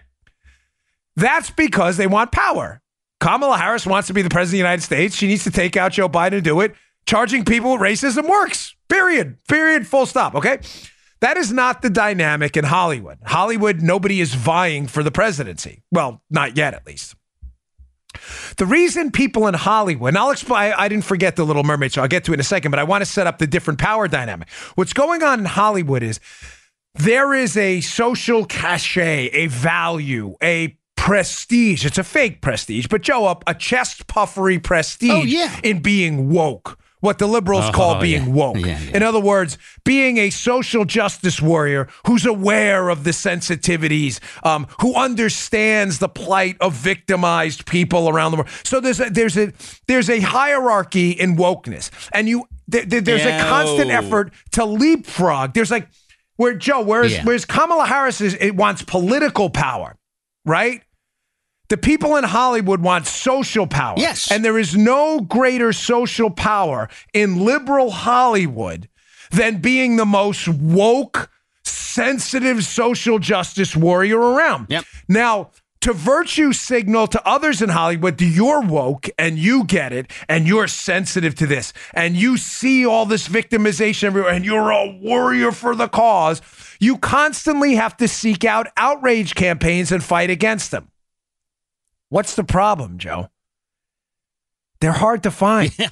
That's 1.17 1.51
because 1.51 1.97
they 1.97 2.07
want 2.07 2.31
power. 2.31 2.83
Kamala 3.21 3.57
Harris 3.57 3.87
wants 3.87 4.07
to 4.09 4.15
be 4.15 4.23
the 4.23 4.29
president 4.29 4.49
of 4.49 4.53
the 4.53 4.59
United 4.59 4.83
States. 4.83 5.17
She 5.17 5.27
needs 5.27 5.45
to 5.45 5.51
take 5.51 5.77
out 5.77 5.93
Joe 5.93 6.09
Biden 6.09 6.35
and 6.35 6.45
do 6.45 6.61
it. 6.61 6.75
Charging 7.07 7.45
people 7.45 7.73
with 7.73 7.81
racism 7.81 8.29
works. 8.29 8.77
Period. 8.89 9.39
Period. 9.49 9.87
Full 9.87 10.07
stop. 10.07 10.35
Okay. 10.35 10.61
That 11.21 11.37
is 11.37 11.53
not 11.53 11.83
the 11.83 11.91
dynamic 11.91 12.57
in 12.57 12.65
Hollywood. 12.65 13.19
Hollywood, 13.25 13.83
nobody 13.83 14.21
is 14.21 14.35
vying 14.35 14.87
for 14.87 15.03
the 15.03 15.11
presidency. 15.11 15.83
Well, 15.91 16.23
not 16.31 16.57
yet, 16.57 16.75
at 16.75 16.87
least. 16.87 17.17
The 18.57 18.67
reason 18.67 19.11
people 19.11 19.47
in 19.47 19.55
Hollywood, 19.55 20.09
and 20.09 20.19
I'll 20.19 20.31
explain, 20.31 20.73
I 20.77 20.89
didn't 20.89 21.05
forget 21.05 21.37
the 21.37 21.45
Little 21.45 21.63
Mermaid, 21.63 21.93
so 21.93 22.03
I'll 22.03 22.09
get 22.09 22.25
to 22.25 22.33
it 22.33 22.35
in 22.35 22.41
a 22.41 22.45
second, 22.45 22.71
but 22.71 22.81
I 22.81 22.85
want 22.85 23.03
to 23.03 23.07
set 23.07 23.27
up 23.27 23.39
the 23.39 23.47
different 23.47 23.79
power 23.79 24.09
dynamic. 24.09 24.49
What's 24.75 24.93
going 24.93 25.23
on 25.23 25.41
in 25.41 25.45
Hollywood 25.45 26.03
is 26.03 26.19
there 26.95 27.35
is 27.35 27.57
a 27.57 27.81
social 27.81 28.45
cachet, 28.47 29.29
a 29.33 29.47
value, 29.49 30.35
a 30.43 30.77
prestige. 30.97 31.85
It's 31.87 31.99
a 31.99 32.05
fake 32.05 32.41
prestige, 32.41 32.87
but 32.89 33.03
Joe, 33.03 33.27
a, 33.29 33.39
a 33.47 33.55
chest 33.55 34.07
puffery 34.09 34.59
prestige 34.59 35.11
Oh, 35.13 35.23
yeah. 35.23 35.61
in 35.63 35.81
being 35.81 36.29
woke. 36.31 36.79
What 37.01 37.19
the 37.19 37.29
liberals 37.29 37.67
Oh, 37.69 37.73
call 37.73 38.01
being 38.01 38.25
yeah. 38.27 38.33
woke. 38.33 38.57
Yeah, 38.59 38.79
yeah. 38.81 38.97
In 38.97 39.03
other 39.05 39.21
words, 39.21 39.57
being 39.85 40.19
a 40.19 40.31
social 40.31 40.85
justice 40.85 41.41
warrior 41.41 41.87
who's 42.07 42.27
aware 42.27 42.89
of 42.89 43.05
the 43.05 43.13
sensitivities, 43.13 44.19
um, 44.45 44.67
who 44.81 44.95
understands 44.95 45.99
the 46.01 46.09
plight 46.09 46.57
of 46.61 46.75
victimized 46.75 47.67
people 47.67 48.09
around 48.09 48.33
the 48.33 48.39
world. 48.39 48.49
So 48.65 48.81
there's 48.81 48.99
a, 49.01 49.11
there's 49.11 49.37
a 49.37 49.53
there's 49.87 50.11
a 50.11 50.21
hierarchy 50.21 51.11
in 51.13 51.37
wokeness, 51.37 51.91
and 52.13 52.29
you 52.29 52.49
there, 52.67 52.85
there- 52.85 53.01
there's 53.01 53.25
a 53.25 53.39
constant 53.49 53.91
effort 53.91 54.33
to 54.53 54.65
leapfrog. 54.65 55.55
There's 55.55 55.71
like 55.71 55.89
where 56.37 56.55
Joe, 56.55 56.81
whereas 56.83 57.17
whereas 57.25 57.45
Kamala 57.45 57.87
Harris 57.87 58.21
is, 58.21 58.35
it 58.41 58.57
wants 58.57 58.83
political 58.83 59.51
power, 59.51 59.97
right? 60.45 60.83
The 61.69 61.77
people 61.77 62.17
in 62.17 62.25
Hollywood 62.25 62.81
want 62.81 63.07
social 63.07 63.67
power. 63.67 63.97
Yes. 63.99 64.31
And 64.31 64.45
there 64.45 64.59
is 64.59 64.77
no 64.77 65.21
greater 65.21 65.73
social 65.73 66.31
power 66.31 66.89
in 67.13 67.45
liberal 67.45 67.91
Hollywood 67.91 68.89
than 69.31 69.61
being 69.61 69.97
the 69.97 70.07
most 70.07 70.49
woke, 70.49 71.31
sensitive 71.65 72.65
social 72.65 73.19
justice 73.19 73.77
warrior 73.77 74.19
around. 74.19 74.67
Yep. 74.71 74.85
Now, 75.09 75.51
to 75.81 75.93
virtue 75.93 76.53
signal 76.53 77.07
to 77.07 77.27
others 77.27 77.63
in 77.63 77.69
Hollywood 77.69 78.19
that 78.19 78.25
you're 78.25 78.63
woke 78.63 79.09
and 79.19 79.39
you 79.39 79.65
get 79.65 79.93
it 79.93 80.11
and 80.29 80.47
you're 80.47 80.67
sensitive 80.67 81.35
to 81.37 81.47
this 81.47 81.73
and 81.95 82.17
you 82.17 82.37
see 82.37 82.85
all 82.85 83.07
this 83.07 83.29
victimization 83.29 84.05
everywhere 84.05 84.33
and 84.33 84.45
you're 84.45 84.71
a 84.71 84.99
warrior 85.01 85.53
for 85.53 85.77
the 85.77 85.89
cause, 85.89 86.43
you 86.81 86.99
constantly 86.99 87.77
have 87.77 87.97
to 87.99 88.09
seek 88.09 88.45
out 88.45 88.67
outrage 88.77 89.35
campaigns 89.35 89.93
and 89.93 90.03
fight 90.03 90.31
against 90.31 90.71
them. 90.71 90.91
What's 92.09 92.35
the 92.35 92.45
problem, 92.45 92.99
Joe? 92.99 93.29
They're 94.81 94.93
hard 94.93 95.23
to 95.25 95.31
find. 95.31 95.73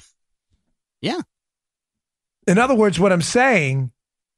Yeah. 0.99 1.21
In 2.47 2.57
other 2.57 2.73
words, 2.73 2.99
what 2.99 3.13
I'm 3.13 3.21
saying 3.21 3.91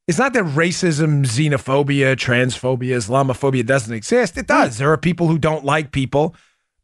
is 0.06 0.18
not 0.18 0.34
that 0.34 0.44
racism, 0.44 1.24
xenophobia, 1.24 2.16
transphobia, 2.16 2.96
Islamophobia 2.96 3.64
doesn't 3.64 3.94
exist. 3.94 4.36
It 4.36 4.46
does. 4.46 4.76
There 4.76 4.92
are 4.92 4.98
people 4.98 5.28
who 5.28 5.38
don't 5.38 5.64
like 5.64 5.90
people, 5.90 6.34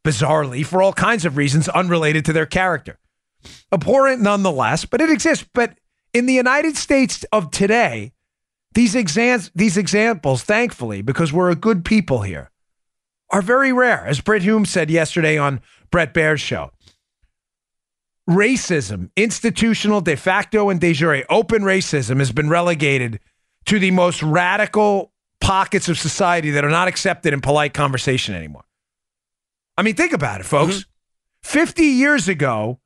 bizarrely, 0.05 0.65
for 0.65 0.81
all 0.81 0.93
kinds 0.93 1.25
of 1.25 1.37
reasons 1.37 1.69
unrelated 1.69 2.25
to 2.25 2.33
their 2.33 2.47
character. 2.47 2.99
Abhorrent 3.73 4.23
nonetheless, 4.23 4.85
but 4.85 5.01
it 5.01 5.11
exists. 5.11 5.47
But 5.53 5.79
in 6.15 6.27
the 6.27 6.35
United 6.35 6.77
States 6.77 7.25
of 7.33 7.51
today, 7.51 8.13
these 8.75 8.95
exams, 8.95 9.51
these 9.55 9.77
examples, 9.77 10.43
thankfully, 10.43 11.03
because 11.03 11.33
we're 11.33 11.51
a 11.51 11.57
good 11.57 11.85
people 11.85 12.23
here, 12.23 12.51
are 13.31 13.43
very 13.43 13.73
rare. 13.73 14.05
As 14.07 14.21
Brit 14.21 14.43
Hume 14.43 14.65
said 14.65 14.91
yesterday 14.91 15.39
on 15.39 15.61
Bret 15.91 16.15
Baier's 16.15 16.41
show, 16.41 16.71
racism, 18.29 19.11
institutional, 19.17 20.01
de 20.01 20.17
facto, 20.17 20.69
and 20.69 20.81
de 20.81 20.93
jure, 20.93 21.25
open 21.31 21.63
racism 21.63 22.19
has 22.19 22.33
been 22.33 22.49
relegated 22.49 23.21
to 23.67 23.79
the 23.79 23.91
most 23.91 24.23
radical 24.23 25.13
pockets 25.41 25.89
of 25.89 25.99
society 25.99 26.51
that 26.51 26.65
are 26.65 26.71
not 26.71 26.89
accepted 26.89 27.33
in 27.33 27.41
polite 27.41 27.75
conversation 27.75 28.35
anymore. 28.35 28.65
I 29.77 29.83
mean, 29.83 29.95
think 29.95 30.13
about 30.13 30.41
it, 30.41 30.45
folks. 30.45 30.79
Mm-hmm. 30.79 30.91
50 31.43 31.85
years 31.85 32.29
ago, 32.29 32.81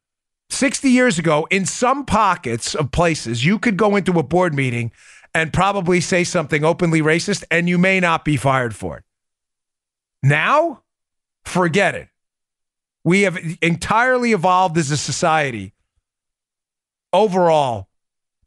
60 0.50 0.90
years 0.90 1.18
ago, 1.18 1.47
in 1.50 1.64
some 1.64 2.04
pockets 2.04 2.75
of 2.75 2.90
places, 2.90 3.44
you 3.44 3.59
could 3.59 3.76
go 3.76 3.97
into 3.97 4.18
a 4.18 4.23
board 4.23 4.54
meeting 4.54 4.90
and 5.32 5.52
probably 5.52 6.00
say 6.00 6.25
something 6.25 6.64
openly 6.64 7.00
racist, 7.00 7.44
and 7.50 7.68
you 7.68 7.78
may 7.78 8.00
not 8.00 8.25
be 8.25 8.37
fired 8.37 8.75
for 8.75 8.99
it. 8.99 9.04
Now, 10.23 10.83
forget 11.45 11.95
it. 11.95 12.09
We 13.05 13.23
have 13.23 13.39
entirely 13.62 14.33
evolved 14.33 14.77
as 14.77 14.91
a 14.91 14.97
society 14.97 15.73
overall 17.12 17.89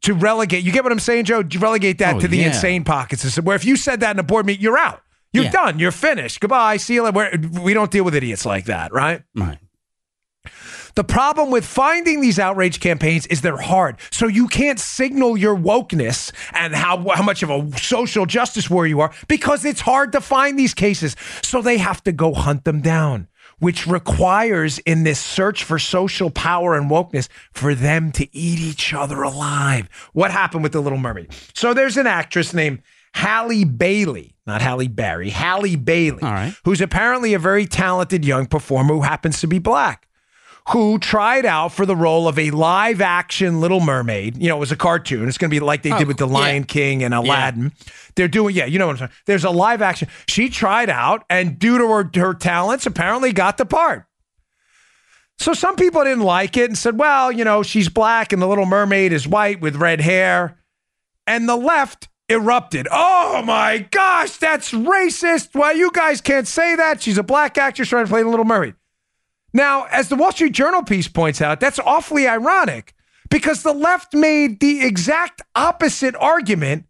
to 0.02 0.14
relegate. 0.14 0.64
You 0.64 0.72
get 0.72 0.82
what 0.84 0.92
I'm 0.92 0.98
saying, 1.00 1.24
Joe? 1.24 1.42
You 1.48 1.58
relegate 1.60 1.98
that 1.98 2.16
Oh, 2.16 2.20
to 2.20 2.28
the 2.28 2.38
yeah. 2.38 2.46
insane 2.48 2.84
pockets. 2.84 3.36
Where 3.40 3.56
if 3.56 3.64
you 3.64 3.76
said 3.76 4.00
that 4.00 4.14
in 4.14 4.18
a 4.18 4.22
board 4.22 4.46
meeting, 4.46 4.62
you're 4.62 4.78
out. 4.78 5.02
You're 5.32 5.44
Yeah. 5.44 5.50
done. 5.50 5.78
You're 5.80 5.90
finished. 5.90 6.40
Goodbye. 6.40 6.76
See 6.76 6.94
you 6.94 7.02
later. 7.02 7.16
We're- 7.16 7.60
We 7.62 7.74
don't 7.74 7.90
deal 7.90 8.04
with 8.04 8.14
idiots 8.14 8.46
like 8.46 8.66
that, 8.66 8.92
right? 8.92 9.22
Right. 9.34 9.58
The 10.94 11.04
problem 11.04 11.50
with 11.50 11.64
finding 11.64 12.20
these 12.20 12.38
outrage 12.38 12.78
campaigns 12.78 13.26
is 13.26 13.40
they're 13.40 13.56
hard. 13.56 13.96
So 14.10 14.26
you 14.26 14.46
can't 14.46 14.78
signal 14.78 15.36
your 15.36 15.56
wokeness 15.56 16.32
and 16.52 16.74
how, 16.74 17.08
how 17.10 17.22
much 17.22 17.42
of 17.42 17.50
a 17.50 17.76
social 17.78 18.26
justice 18.26 18.70
warrior 18.70 18.88
you 18.88 19.00
are 19.00 19.12
because 19.26 19.64
it's 19.64 19.80
hard 19.80 20.12
to 20.12 20.20
find 20.20 20.58
these 20.58 20.74
cases. 20.74 21.16
So 21.42 21.62
they 21.62 21.78
have 21.78 22.02
to 22.04 22.12
go 22.12 22.32
hunt 22.32 22.64
them 22.64 22.80
down, 22.80 23.28
which 23.58 23.86
requires 23.88 24.78
in 24.80 25.02
this 25.02 25.18
search 25.18 25.64
for 25.64 25.80
social 25.80 26.30
power 26.30 26.76
and 26.76 26.88
wokeness 26.88 27.28
for 27.52 27.74
them 27.74 28.12
to 28.12 28.24
eat 28.36 28.60
each 28.60 28.94
other 28.94 29.22
alive. 29.22 29.88
What 30.12 30.30
happened 30.30 30.62
with 30.62 30.72
the 30.72 30.80
Little 30.80 30.98
Mermaid? 30.98 31.32
So 31.54 31.74
there's 31.74 31.96
an 31.96 32.06
actress 32.06 32.54
named 32.54 32.82
Halle 33.14 33.64
Bailey, 33.64 34.36
not 34.46 34.62
Halle 34.62 34.88
Berry, 34.88 35.30
Halle 35.30 35.76
Bailey, 35.76 36.22
right. 36.22 36.54
who's 36.64 36.80
apparently 36.80 37.34
a 37.34 37.38
very 37.38 37.66
talented 37.66 38.24
young 38.24 38.46
performer 38.46 38.94
who 38.94 39.02
happens 39.02 39.40
to 39.40 39.48
be 39.48 39.58
black 39.58 40.06
who 40.70 40.98
tried 40.98 41.44
out 41.44 41.72
for 41.72 41.84
the 41.84 41.94
role 41.94 42.26
of 42.26 42.38
a 42.38 42.50
live 42.50 43.00
action 43.02 43.60
Little 43.60 43.80
Mermaid. 43.80 44.40
You 44.40 44.48
know, 44.48 44.56
it 44.56 44.60
was 44.60 44.72
a 44.72 44.76
cartoon. 44.76 45.28
It's 45.28 45.36
going 45.36 45.50
to 45.50 45.54
be 45.54 45.60
like 45.60 45.82
they 45.82 45.92
Oh, 45.92 45.98
did 45.98 46.08
with 46.08 46.16
The 46.16 46.26
yeah. 46.26 46.32
Lion 46.32 46.64
King 46.64 47.04
and 47.04 47.12
Aladdin. 47.12 47.72
They're 48.14 48.28
doing, 48.28 48.54
yeah, 48.54 48.64
you 48.64 48.78
know 48.78 48.86
what 48.86 48.92
I'm 48.92 48.98
saying. 48.98 49.10
There's 49.26 49.44
a 49.44 49.50
live 49.50 49.82
action. 49.82 50.08
She 50.26 50.48
tried 50.48 50.88
out 50.88 51.24
and 51.28 51.58
due 51.58 51.76
to 51.78 51.86
her, 51.88 52.10
her 52.14 52.32
talents, 52.34 52.86
apparently 52.86 53.32
got 53.32 53.58
the 53.58 53.66
part. 53.66 54.06
So 55.36 55.52
some 55.52 55.76
people 55.76 56.02
didn't 56.04 56.22
like 56.24 56.56
it 56.56 56.70
and 56.70 56.78
said, 56.78 56.96
well, 56.98 57.30
you 57.32 57.44
know, 57.44 57.62
she's 57.62 57.88
black 57.88 58.32
and 58.32 58.40
the 58.40 58.46
Little 58.46 58.66
Mermaid 58.66 59.12
is 59.12 59.26
white 59.28 59.60
with 59.60 59.76
red 59.76 60.00
hair. 60.00 60.58
And 61.26 61.48
the 61.48 61.56
left 61.56 62.08
erupted. 62.28 62.86
Oh 62.90 63.42
my 63.44 63.86
gosh, 63.90 64.36
that's 64.38 64.72
racist. 64.72 65.48
Why 65.52 65.72
you 65.72 65.90
guys 65.90 66.20
can't 66.20 66.46
say 66.46 66.76
that? 66.76 67.02
She's 67.02 67.18
a 67.18 67.22
black 67.22 67.58
actress 67.58 67.88
trying 67.88 68.06
to 68.06 68.10
play 68.10 68.22
the 68.22 68.28
Little 68.28 68.44
Mermaid. 68.46 68.74
Now, 69.54 69.84
as 69.84 70.08
the 70.08 70.16
Wall 70.16 70.32
Street 70.32 70.52
Journal 70.52 70.82
piece 70.82 71.08
points 71.08 71.40
out, 71.40 71.60
that's 71.60 71.78
awfully 71.78 72.26
ironic 72.28 72.92
because 73.30 73.62
the 73.62 73.72
left 73.72 74.12
made 74.12 74.60
the 74.60 74.84
exact 74.84 75.40
opposite 75.54 76.14
argument 76.16 76.86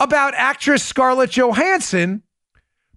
about 0.00 0.32
actress 0.34 0.82
Scarlett 0.82 1.36
Johansson 1.36 2.22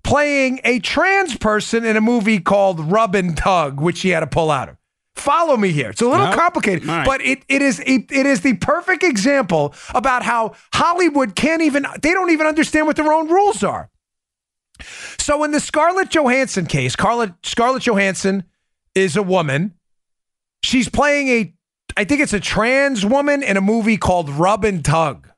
playing 0.04 0.62
a 0.64 0.80
trans 0.80 1.38
person 1.38 1.86
in 1.86 1.98
a 1.98 2.02
movie 2.02 2.40
called 2.40 2.80
Rub 2.80 3.16
and 3.16 3.36
Tug, 3.38 3.80
which 3.82 3.98
she 3.98 4.10
had 4.10 4.22
to 4.22 4.28
pull 4.28 4.50
out 4.50 4.70
of. 4.70 4.78
Follow 5.16 5.56
me 5.58 5.72
here. 5.72 5.92
It's 5.92 6.02
a 6.02 6.08
little 6.08 6.26
No. 6.28 6.34
complicated, 6.34 6.86
right. 6.88 7.06
but 7.06 7.22
it, 7.22 7.44
it 7.48 7.62
is 7.62 7.80
it, 7.82 8.12
it 8.12 8.26
is 8.26 8.42
the 8.42 8.56
perfect 8.56 9.04
example 9.04 9.76
about 9.94 10.24
how 10.24 10.54
Hollywood 10.74 11.36
can't 11.36 11.62
even 11.62 11.86
they 12.02 12.14
don't 12.14 12.32
even 12.32 12.48
understand 12.48 12.88
what 12.88 12.96
their 12.96 13.12
own 13.14 13.28
rules 13.30 13.64
are. 13.64 13.90
So 15.20 15.44
in 15.44 15.52
the 15.52 15.60
Scarlett 15.60 16.10
Johansson 16.10 16.66
case, 16.66 16.94
Scarlett 16.94 17.34
Scarlett 17.44 17.86
Johansson 17.86 18.44
is 18.96 19.16
a 19.16 19.24
woman. 19.24 19.74
She's 20.62 20.90
playing 20.90 21.28
a 21.30 21.54
I 21.96 22.06
think 22.06 22.22
it's 22.22 22.34
a 22.34 22.40
trans 22.40 23.06
woman 23.06 23.44
in 23.44 23.58
a 23.58 23.62
movie 23.62 23.98
called 23.98 24.30
Rub 24.30 24.66
and 24.66 24.84
Tug. 24.84 25.30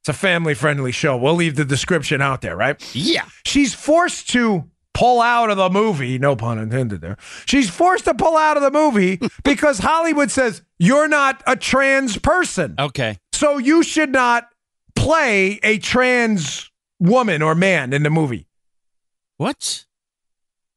It's 0.00 0.08
a 0.08 0.12
family 0.12 0.54
friendly 0.54 0.92
show. 0.92 1.16
We'll 1.16 1.34
leave 1.34 1.56
the 1.56 1.64
description 1.64 2.20
out 2.20 2.40
there, 2.40 2.56
right? 2.56 2.76
Yeah. 2.94 3.24
She's 3.46 3.72
forced 3.72 4.28
to 4.30 4.68
pull 4.92 5.20
out 5.20 5.50
of 5.50 5.56
the 5.56 5.70
movie, 5.70 6.18
no 6.18 6.36
pun 6.36 6.58
intended 6.58 7.00
there. 7.00 7.16
She's 7.46 7.70
forced 7.70 8.04
to 8.04 8.14
pull 8.14 8.36
out 8.36 8.56
of 8.56 8.62
the 8.62 8.70
movie 8.70 9.20
because 9.44 9.78
Hollywood 9.78 10.30
says 10.30 10.62
you're 10.78 11.08
not 11.08 11.42
a 11.46 11.56
trans 11.56 12.18
person. 12.18 12.74
Okay. 12.78 13.18
So 13.32 13.58
you 13.58 13.82
should 13.82 14.10
not 14.10 14.48
play 14.94 15.58
a 15.62 15.78
trans 15.78 16.70
woman 17.00 17.42
or 17.42 17.54
man 17.54 17.92
in 17.92 18.02
the 18.02 18.10
movie. 18.10 18.46
What? 19.36 19.84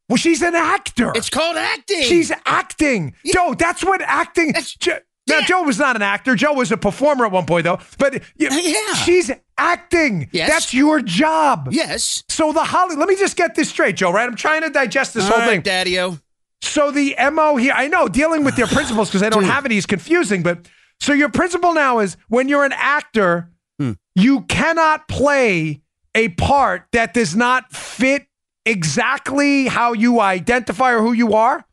Well, 0.09 0.17
she's 0.17 0.41
an 0.41 0.55
actor. 0.55 1.11
It's 1.15 1.29
called 1.29 1.57
acting. 1.57 2.01
She's 2.03 2.31
acting. 2.45 3.13
Joe, 3.25 3.53
that's 3.57 3.83
what 3.83 4.01
acting. 4.01 4.47
That's- 4.47 4.73
Jo- 4.75 4.99
now. 5.27 5.41
Joe 5.41 5.63
was 5.63 5.77
not 5.77 5.97
an 5.97 6.01
actor. 6.01 6.35
Joe 6.35 6.53
was 6.53 6.71
a 6.71 6.77
performer 6.77 7.25
at 7.25 7.31
one 7.33 7.45
point, 7.45 7.65
though. 7.65 7.79
But 7.97 8.13
y- 8.39 8.47
Yeah. 8.49 8.93
she's 8.95 9.29
acting. 9.57 10.29
Yes. 10.31 10.49
That's 10.49 10.73
your 10.73 11.01
job. 11.01 11.67
yes. 11.71 12.23
So 12.29 12.53
the 12.53 12.63
Holly, 12.63 12.95
let 12.95 13.09
me 13.09 13.15
just 13.17 13.35
get 13.35 13.53
this 13.55 13.67
straight, 13.69 13.97
Joe. 13.97 14.11
Right? 14.13 14.27
I'm 14.27 14.35
trying 14.37 14.61
to 14.61 14.69
digest 14.69 15.13
this 15.13 15.25
All 15.25 15.31
whole 15.31 15.39
right, 15.39 15.47
thing. 15.49 15.61
Daddy-O. 15.61 16.19
So 16.61 16.91
the 16.91 17.13
mo 17.33 17.57
here, 17.57 17.73
I 17.75 17.87
know 17.89 18.07
dealing 18.07 18.45
with 18.45 18.55
their 18.55 18.67
principles 18.77 19.09
because 19.09 19.21
I 19.23 19.29
don't 19.29 19.43
have 19.43 19.65
any 19.65 19.75
is 19.75 19.85
confusing. 19.85 20.43
But 20.43 20.67
so 21.01 21.11
your 21.11 21.29
principle 21.29 21.73
now 21.73 21.99
is 21.99 22.15
when 22.29 22.47
you're 22.47 22.63
an 22.63 22.73
actor, 22.73 23.51
Hmm. 23.79 23.91
you 24.15 24.41
cannot 24.43 25.07
play 25.09 25.81
a 26.15 26.29
part 26.29 26.85
that 26.93 27.13
does 27.13 27.35
not 27.35 27.71
fit 27.73 28.26
exactly 28.67 29.67
how 29.67 29.93
you 29.93 30.19
identify 30.19 30.93
or 30.93 31.01
who 31.01 31.13
you 31.13 31.33
are. 31.33 31.65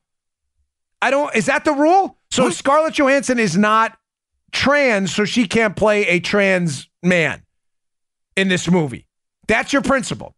I 1.03 1.11
don't. 1.11 1.35
Is 1.35 1.47
that 1.47 1.65
the 1.65 1.73
rule? 1.73 2.19
So 2.31 2.45
What? 2.45 2.55
Scarlett 2.55 2.95
Johansson 2.95 3.39
is 3.39 3.57
not 3.57 3.99
trans, 4.53 5.15
so 5.15 5.25
she 5.25 5.47
can't 5.47 5.77
play 5.77 6.07
a 6.07 6.21
trans 6.21 6.89
man 7.03 7.43
in 8.37 8.49
this 8.49 8.71
movie. 8.71 9.07
That's 9.47 9.73
your 9.73 9.83
principle. 9.83 10.35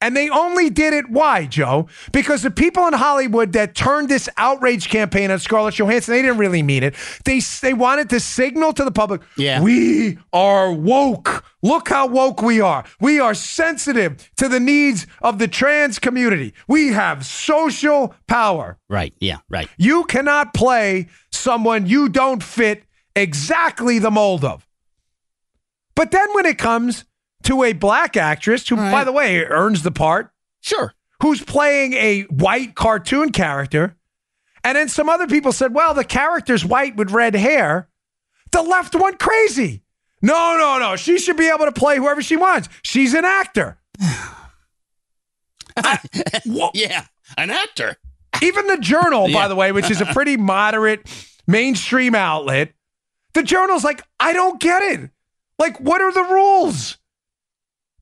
And 0.00 0.16
they 0.16 0.30
only 0.30 0.70
did 0.70 0.92
it, 0.94 1.10
why, 1.10 1.46
Joe? 1.46 1.88
Because 2.12 2.42
the 2.42 2.50
people 2.52 2.86
in 2.86 2.92
Hollywood 2.92 3.52
that 3.54 3.74
turned 3.74 4.08
this 4.08 4.28
outrage 4.36 4.88
campaign 4.88 5.30
on 5.30 5.38
Scarlett 5.40 5.74
Johansson, 5.76 6.14
they 6.14 6.22
didn't 6.22 6.38
really 6.38 6.62
mean 6.62 6.84
it. 6.84 6.94
They, 7.24 7.40
they 7.62 7.74
wanted 7.74 8.08
to 8.10 8.20
signal 8.20 8.72
to 8.74 8.84
the 8.84 8.92
public, 8.92 9.22
Yeah. 9.36 9.60
we 9.60 10.18
are 10.32 10.72
woke. 10.72 11.44
Look 11.62 11.88
how 11.88 12.06
woke 12.06 12.40
we 12.42 12.60
are. 12.60 12.84
We 13.00 13.18
are 13.18 13.34
sensitive 13.34 14.30
to 14.36 14.48
the 14.48 14.60
needs 14.60 15.06
of 15.20 15.38
the 15.40 15.48
trans 15.48 15.98
community. 15.98 16.54
We 16.68 16.88
have 16.92 17.26
social 17.26 18.14
power. 18.28 18.78
Right. 18.88 19.12
Yeah. 19.18 19.38
Right. 19.48 19.68
You 19.78 20.04
cannot 20.04 20.54
play 20.54 21.08
someone 21.32 21.86
you 21.86 22.08
don't 22.08 22.42
fit 22.42 22.84
exactly 23.16 23.98
the 23.98 24.12
mold 24.12 24.44
of. 24.44 24.64
But 25.96 26.12
then 26.12 26.28
when 26.34 26.46
it 26.46 26.58
comes 26.58 27.04
to 27.44 27.62
a 27.62 27.72
black 27.72 28.16
actress, 28.16 28.68
who, 28.68 28.76
Right. 28.76 28.90
by 28.92 29.04
the 29.04 29.12
way, 29.12 29.44
earns 29.44 29.82
the 29.82 29.90
part, 29.92 30.32
Sure. 30.60 30.94
who's 31.22 31.42
playing 31.42 31.92
a 31.94 32.22
white 32.24 32.74
cartoon 32.74 33.30
character. 33.30 33.96
And 34.64 34.76
then 34.76 34.88
some 34.88 35.08
other 35.08 35.26
people 35.26 35.52
said, 35.52 35.72
well, 35.72 35.94
the 35.94 36.04
character's 36.04 36.64
white 36.64 36.96
with 36.96 37.10
red 37.10 37.34
hair. 37.34 37.88
The 38.50 38.62
left 38.62 38.94
went 38.94 39.18
crazy. 39.18 39.82
No, 40.20 40.56
no, 40.58 40.78
no. 40.78 40.96
She 40.96 41.18
should 41.18 41.36
be 41.36 41.48
able 41.48 41.64
to 41.66 41.72
play 41.72 41.96
whoever 41.96 42.20
she 42.22 42.36
wants. 42.36 42.68
She's 42.82 43.14
an 43.14 43.24
actor. 43.24 43.78
I, 45.76 45.98
yeah, 46.74 47.04
an 47.36 47.50
actor. 47.50 47.96
Even 48.42 48.66
the 48.66 48.78
Journal, 48.78 49.28
yeah. 49.28 49.34
by 49.42 49.48
the 49.48 49.54
way, 49.54 49.72
which 49.72 49.90
is 49.90 50.00
a 50.00 50.06
pretty 50.06 50.36
moderate 50.36 51.08
mainstream 51.46 52.14
outlet, 52.14 52.72
the 53.34 53.42
Journal's 53.42 53.84
like, 53.84 54.02
I 54.18 54.32
don't 54.32 54.60
get 54.60 54.82
it. 54.82 55.10
Like, 55.58 55.78
what 55.80 56.00
are 56.00 56.12
the 56.12 56.22
rules? 56.24 56.97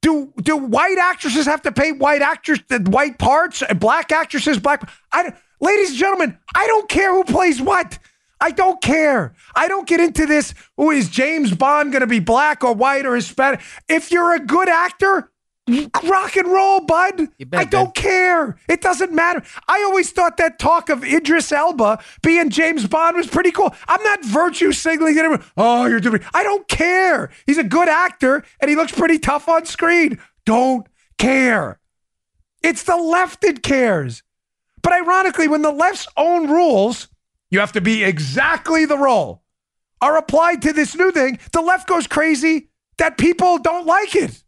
Do 0.07 0.33
do 0.41 0.57
white 0.57 0.99
actresses 0.99 1.47
have 1.47 1.63
to 1.63 1.73
pay 1.73 1.91
white 1.91 2.23
actors 2.23 2.61
white 2.71 3.19
parts 3.19 3.61
black 3.75 4.13
actresses 4.13 4.61
black? 4.61 4.89
I, 5.11 5.33
ladies 5.61 5.89
and 5.89 5.99
gentlemen, 5.99 6.39
I 6.55 6.69
don't 6.69 6.89
care 6.89 7.13
who 7.13 7.25
plays 7.25 7.61
what. 7.61 7.99
I 8.41 8.53
don't 8.53 8.81
care. 8.81 9.35
I 9.57 9.67
don't 9.67 9.85
get 9.85 9.99
into 9.99 10.25
this. 10.25 10.55
Who 10.77 10.93
is 10.93 11.09
James 11.09 11.53
Bond 11.53 11.91
going 11.91 12.03
to 12.03 12.07
be 12.07 12.21
black 12.21 12.63
or 12.63 12.73
white 12.73 13.05
or 13.05 13.17
Hispanic? 13.17 13.63
If 13.89 14.13
you're 14.13 14.33
a 14.33 14.39
good 14.39 14.69
actor, 14.69 15.33
rock 15.69 16.37
and 16.37 16.49
roll, 16.49 16.81
bud. 16.81 17.29
Bet, 17.39 17.61
I 17.61 17.65
don't 17.65 17.95
care. 17.95 18.57
It 18.69 18.81
doesn't 18.81 19.13
matter. 19.13 19.43
I 19.67 19.83
always 19.83 20.11
thought 20.11 20.37
that 20.37 20.59
talk 20.59 20.89
of 20.89 21.05
Idris 21.05 21.51
Elba 21.51 21.99
being 22.23 22.51
James 22.51 22.87
Bond 22.87 23.17
was 23.17 23.27
pretty 23.27 23.51
cool. 23.51 23.75
I'm 23.89 24.03
not 24.03 24.25
virtue 24.25 24.73
signaling 24.73 25.19
everyone. 25.19 25.45
Oh, 25.57 25.87
you're 25.87 26.01
doing. 26.01 26.23
I 26.33 26.43
don't 26.43 26.69
care. 26.69 27.31
He's 27.47 27.59
a 27.59 27.65
good 27.65 27.89
actor 27.89 28.45
and 28.61 28.69
he 28.69 28.77
looks 28.77 28.93
pretty 28.93 29.19
tough 29.19 29.49
on 29.49 29.67
screen. 29.67 30.19
Don't 30.45 30.87
care. 31.19 31.81
It's 32.63 32.85
the 32.85 32.97
left 32.97 33.43
that 33.43 33.63
cares. 33.63 34.23
But 34.83 34.93
ironically, 34.93 35.49
when 35.49 35.63
the 35.63 35.73
left's 35.73 36.07
own 36.17 36.49
rules, 36.49 37.09
you 37.51 37.59
have 37.59 37.73
to 37.73 37.81
be 37.81 38.05
exactly 38.05 38.85
the 38.85 38.99
role, 38.99 39.43
are 40.01 40.17
applied 40.17 40.63
to 40.63 40.73
this 40.73 40.95
new 40.95 41.11
thing, 41.11 41.39
the 41.53 41.61
left 41.61 41.89
goes 41.89 42.07
crazy 42.07 42.69
that 42.99 43.19
people 43.19 43.59
don't 43.59 43.87
like 43.87 44.15
it. 44.15 44.45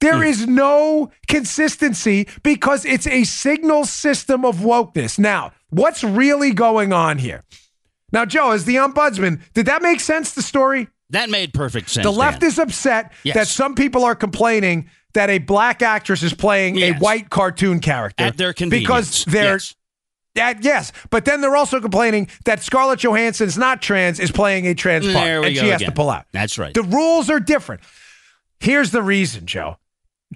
There 0.00 0.18
hmm. 0.18 0.22
is 0.22 0.46
no 0.46 1.10
consistency 1.26 2.28
because 2.42 2.84
it's 2.84 3.06
a 3.06 3.24
signal 3.24 3.84
system 3.84 4.44
of 4.44 4.56
wokeness. 4.56 5.18
Now, 5.18 5.52
what's 5.70 6.04
really 6.04 6.52
going 6.52 6.92
on 6.92 7.18
here? 7.18 7.44
Now, 8.12 8.24
Joe, 8.24 8.52
as 8.52 8.64
the 8.64 8.76
ombudsman, 8.76 9.40
did 9.54 9.66
that 9.66 9.82
make 9.82 10.00
sense, 10.00 10.32
the 10.32 10.42
story? 10.42 10.88
That 11.10 11.30
made 11.30 11.52
perfect 11.52 11.90
sense. 11.90 12.04
The 12.04 12.12
left 12.12 12.40
Dan. 12.40 12.48
is 12.48 12.58
upset 12.58 13.12
yes. 13.22 13.34
that 13.34 13.48
some 13.48 13.74
people 13.74 14.04
are 14.04 14.14
complaining 14.14 14.90
that 15.14 15.30
a 15.30 15.38
black 15.38 15.82
actress 15.82 16.22
is 16.22 16.34
playing 16.34 16.76
yes. 16.76 16.96
a 16.96 17.02
white 17.02 17.30
cartoon 17.30 17.80
character. 17.80 18.24
At 18.24 18.36
their 18.36 18.52
convenience. 18.52 19.24
Because 19.24 19.24
they're. 19.24 19.54
Yes. 19.54 19.74
That, 20.34 20.62
yes, 20.62 20.92
but 21.10 21.24
then 21.24 21.40
they're 21.40 21.56
also 21.56 21.80
complaining 21.80 22.28
that 22.44 22.62
Scarlett 22.62 23.00
Johansson's 23.00 23.58
not 23.58 23.82
trans 23.82 24.20
is 24.20 24.30
playing 24.30 24.68
a 24.68 24.74
trans 24.74 25.10
part, 25.12 25.26
and 25.26 25.56
she 25.56 25.66
has 25.66 25.80
again. 25.80 25.88
to 25.88 25.94
pull 25.96 26.10
out. 26.10 26.26
That's 26.30 26.56
right. 26.58 26.72
The 26.72 26.84
rules 26.84 27.28
are 27.28 27.40
different. 27.40 27.80
Here's 28.60 28.92
the 28.92 29.02
reason, 29.02 29.46
Joe 29.46 29.78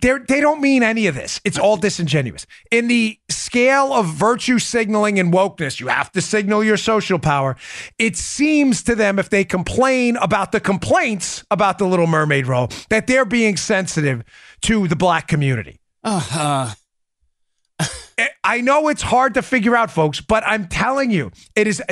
they 0.00 0.16
they 0.26 0.40
don't 0.40 0.60
mean 0.60 0.82
any 0.82 1.06
of 1.06 1.14
this. 1.14 1.40
It's 1.44 1.58
all 1.58 1.76
disingenuous. 1.76 2.46
In 2.70 2.88
the 2.88 3.18
scale 3.28 3.92
of 3.92 4.06
virtue 4.06 4.58
signaling 4.58 5.18
and 5.18 5.32
wokeness, 5.32 5.80
you 5.80 5.88
have 5.88 6.10
to 6.12 6.22
signal 6.22 6.64
your 6.64 6.78
social 6.78 7.18
power. 7.18 7.56
It 7.98 8.16
seems 8.16 8.82
to 8.84 8.94
them, 8.94 9.18
if 9.18 9.28
they 9.28 9.44
complain 9.44 10.16
about 10.16 10.52
the 10.52 10.60
complaints 10.60 11.44
about 11.50 11.78
the 11.78 11.86
Little 11.86 12.06
Mermaid 12.06 12.46
role, 12.46 12.68
that 12.88 13.06
they're 13.06 13.26
being 13.26 13.56
sensitive 13.56 14.22
to 14.62 14.88
the 14.88 14.96
black 14.96 15.28
community. 15.28 15.80
Uh-huh. 16.02 16.74
I 18.44 18.60
know 18.60 18.88
it's 18.88 19.02
hard 19.02 19.34
to 19.34 19.42
figure 19.42 19.76
out, 19.76 19.90
folks, 19.90 20.20
but 20.20 20.42
I'm 20.46 20.68
telling 20.68 21.10
you, 21.10 21.30
it 21.54 21.66
is 21.66 21.82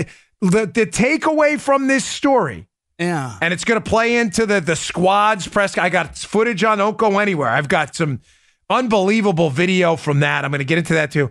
the, 0.40 0.66
the 0.66 0.86
takeaway 0.86 1.60
from 1.60 1.86
this 1.86 2.04
story 2.04 2.66
yeah. 3.00 3.38
And 3.40 3.52
it's 3.52 3.64
going 3.64 3.82
to 3.82 3.88
play 3.88 4.16
into 4.16 4.46
the 4.46 4.60
the 4.60 4.76
squads 4.76 5.48
press. 5.48 5.76
I 5.78 5.88
got 5.88 6.16
footage 6.18 6.62
on 6.62 6.78
Don't 6.78 6.96
Go 6.96 7.18
Anywhere. 7.18 7.48
I've 7.48 7.68
got 7.68 7.96
some 7.96 8.20
unbelievable 8.68 9.50
video 9.50 9.96
from 9.96 10.20
that. 10.20 10.44
I'm 10.44 10.50
going 10.50 10.60
to 10.60 10.64
get 10.64 10.78
into 10.78 10.94
that 10.94 11.10
too 11.10 11.30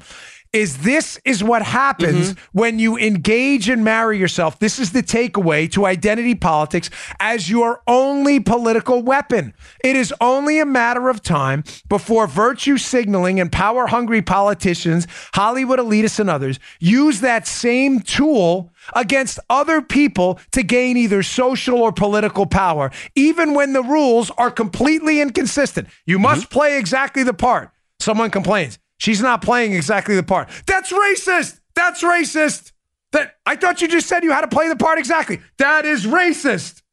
is 0.51 0.79
this 0.79 1.19
is 1.25 1.43
what 1.43 1.62
happens 1.62 2.33
mm-hmm. 2.33 2.59
when 2.59 2.79
you 2.79 2.97
engage 2.97 3.69
and 3.69 3.83
marry 3.83 4.17
yourself. 4.17 4.57
This 4.59 4.79
is 4.79 4.91
the 4.91 5.03
takeaway 5.03 5.71
to 5.71 5.85
identity 5.85 6.33
politics 6.33 6.89
as 7.19 7.49
your 7.49 7.83
only 7.88 8.39
political 8.39 9.03
weapon. 9.03 9.53
It 9.83 9.95
is 9.95 10.13
only 10.19 10.59
a 10.59 10.65
matter 10.65 11.09
of 11.09 11.21
time 11.21 11.63
before 11.88 12.25
virtue 12.25 12.77
signaling 12.77 13.39
and 13.39 13.51
power 13.51 13.88
hungry 13.88 14.21
politicians, 14.21 15.07
Hollywood 15.33 15.79
elitists, 15.79 16.19
and 16.19 16.29
others 16.29 16.59
use 16.79 17.21
that 17.21 17.45
same 17.45 17.99
tool 17.99 18.73
against 18.95 19.39
other 19.49 19.81
people 19.81 20.39
to 20.51 20.63
gain 20.63 20.97
either 20.97 21.21
social 21.21 21.79
or 21.79 21.91
political 21.91 22.47
power, 22.47 22.89
even 23.13 23.53
when 23.53 23.73
the 23.73 23.83
rules 23.83 24.31
are 24.31 24.49
completely 24.49 25.21
inconsistent. 25.21 25.88
You 26.05 26.17
must 26.17 26.43
mm-hmm. 26.43 26.53
play 26.53 26.79
exactly 26.79 27.23
the 27.23 27.33
part. 27.33 27.71
Someone 27.99 28.31
complains. 28.31 28.79
She's 28.99 29.21
not 29.21 29.41
playing 29.41 29.73
exactly 29.73 30.15
the 30.15 30.23
part. 30.23 30.49
That's 30.67 30.93
racist. 30.93 31.59
That's 31.73 32.03
racist. 32.03 32.73
That 33.12 33.35
I 33.45 33.55
thought 33.55 33.81
you 33.81 33.88
just 33.88 34.07
said 34.07 34.23
you 34.23 34.31
had 34.31 34.41
to 34.41 34.47
play 34.47 34.67
the 34.67 34.75
part 34.75 34.99
exactly. 34.99 35.39
That 35.57 35.85
is 35.85 36.05
racist. 36.05 36.83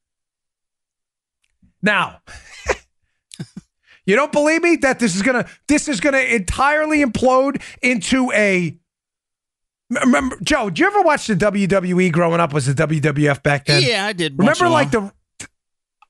Now, 1.83 2.23
you 4.07 4.17
don't 4.17 4.33
believe 4.33 4.63
me 4.63 4.77
that 4.77 4.99
this 4.99 5.15
is 5.15 5.21
gonna 5.21 5.47
this 5.69 5.89
is 5.89 6.01
gonna 6.01 6.19
entirely 6.19 7.05
implode 7.05 7.61
into 7.83 8.33
a 8.33 8.79
Remember, 9.89 10.37
Joe, 10.43 10.69
did 10.69 10.81
you 10.81 10.87
ever 10.87 11.03
watch 11.03 11.29
the 11.29 11.35
WWE 11.35 12.11
growing 12.11 12.41
up? 12.41 12.53
Was 12.53 12.67
the 12.67 12.75
WWF 12.75 13.43
back 13.43 13.67
then? 13.67 13.83
Yeah, 13.83 14.07
I 14.07 14.13
did. 14.13 14.37
Remember, 14.37 14.69
like 14.69 14.91
the 14.91 15.13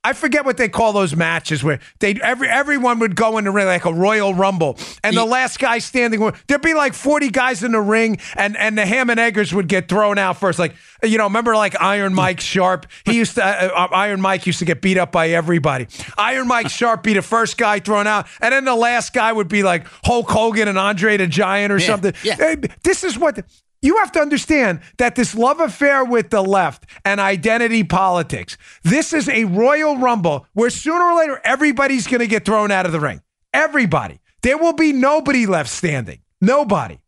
I 0.07 0.13
forget 0.13 0.45
what 0.45 0.57
they 0.57 0.69
call 0.69 0.93
those 0.93 1.17
matches 1.17 1.65
where 1.65 1.81
they 1.99 2.15
every 2.23 2.49
everyone 2.49 3.01
would 3.01 3.17
go 3.17 3.39
in 3.39 3.45
the 3.45 3.51
ring 3.51 3.67
like 3.67 3.85
a 3.87 3.93
Royal 3.93 4.35
Rumble, 4.35 4.79
and 5.03 5.17
the 5.17 5.25
last 5.25 5.59
guy 5.59 5.81
standing 5.81 6.21
would 6.21 6.37
there'd 6.47 6.63
be 6.63 6.75
like 6.75 6.95
forty 6.95 7.29
guys 7.29 7.65
in 7.65 7.73
the 7.73 7.81
ring, 7.81 8.19
and 8.37 8.57
and 8.57 8.79
the 8.79 8.87
ham 8.87 9.11
and 9.11 9.19
eggers 9.19 9.53
would 9.53 9.67
get 9.67 9.89
thrown 9.89 10.17
out 10.17 10.37
first. 10.37 10.61
Like 10.61 10.77
you 11.03 11.19
know, 11.19 11.25
remember 11.25 11.57
like 11.57 11.75
Iron 11.81 12.15
Mike 12.15 12.39
Sharpe? 12.39 12.87
He 13.05 13.17
used 13.17 13.35
to 13.35 13.45
uh, 13.45 13.69
uh, 13.75 13.89
Iron 13.97 14.21
Mike 14.21 14.47
used 14.47 14.61
to 14.61 14.65
get 14.65 14.81
beat 14.81 14.97
up 14.97 15.11
by 15.11 15.31
everybody. 15.31 15.89
Iron 16.17 16.47
Mike 16.47 16.69
Sharpe 16.69 17.03
be 17.03 17.15
the 17.15 17.23
first 17.23 17.59
guy 17.59 17.81
thrown 17.81 18.07
out, 18.07 18.29
and 18.41 18.53
then 18.53 18.65
the 18.65 18.77
last 18.77 19.13
guy 19.13 19.33
would 19.33 19.49
be 19.49 19.65
like 19.65 19.89
Hulk 20.05 20.31
Hogan 20.31 20.69
and 20.69 20.79
Andre 20.79 21.17
the 21.17 21.27
Giant 21.27 21.73
or 21.73 21.79
yeah, 21.79 21.87
something. 21.87 22.15
Yeah. 22.23 22.55
This 22.85 23.03
is 23.03 23.19
what 23.19 23.45
you 23.87 23.97
have 23.99 24.13
to 24.13 24.21
understand 24.21 24.81
that 24.99 25.15
this 25.15 25.35
love 25.35 25.61
affair 25.61 26.05
with 26.05 26.31
the 26.31 26.43
left 26.43 26.85
and 27.05 27.21
identity 27.21 27.85
politics, 27.85 28.59
this 28.83 29.13
is 29.13 29.29
a 29.29 29.45
royal 29.45 29.97
rumble 29.97 30.47
where 30.53 30.71
sooner 30.71 31.05
or 31.05 31.17
later 31.17 31.41
everybody's 31.45 32.07
going 32.07 32.21
to 32.21 32.27
get 32.27 32.45
thrown 32.45 32.71
out 32.71 32.85
of 32.85 32.93
the 32.93 33.01
ring. 33.01 33.23
Everybody. 33.55 34.21
There 34.43 34.59
will 34.59 34.75
be 34.75 34.93
nobody 34.93 35.47
left 35.47 35.71
standing. 35.71 36.21
Nobody. 36.41 36.99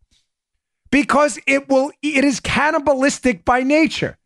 Because 0.91 1.39
it 1.47 1.69
will 1.69 1.93
it 2.03 2.25
is 2.25 2.41
cannibalistic 2.41 3.45
by 3.45 3.63
nature. 3.63 4.17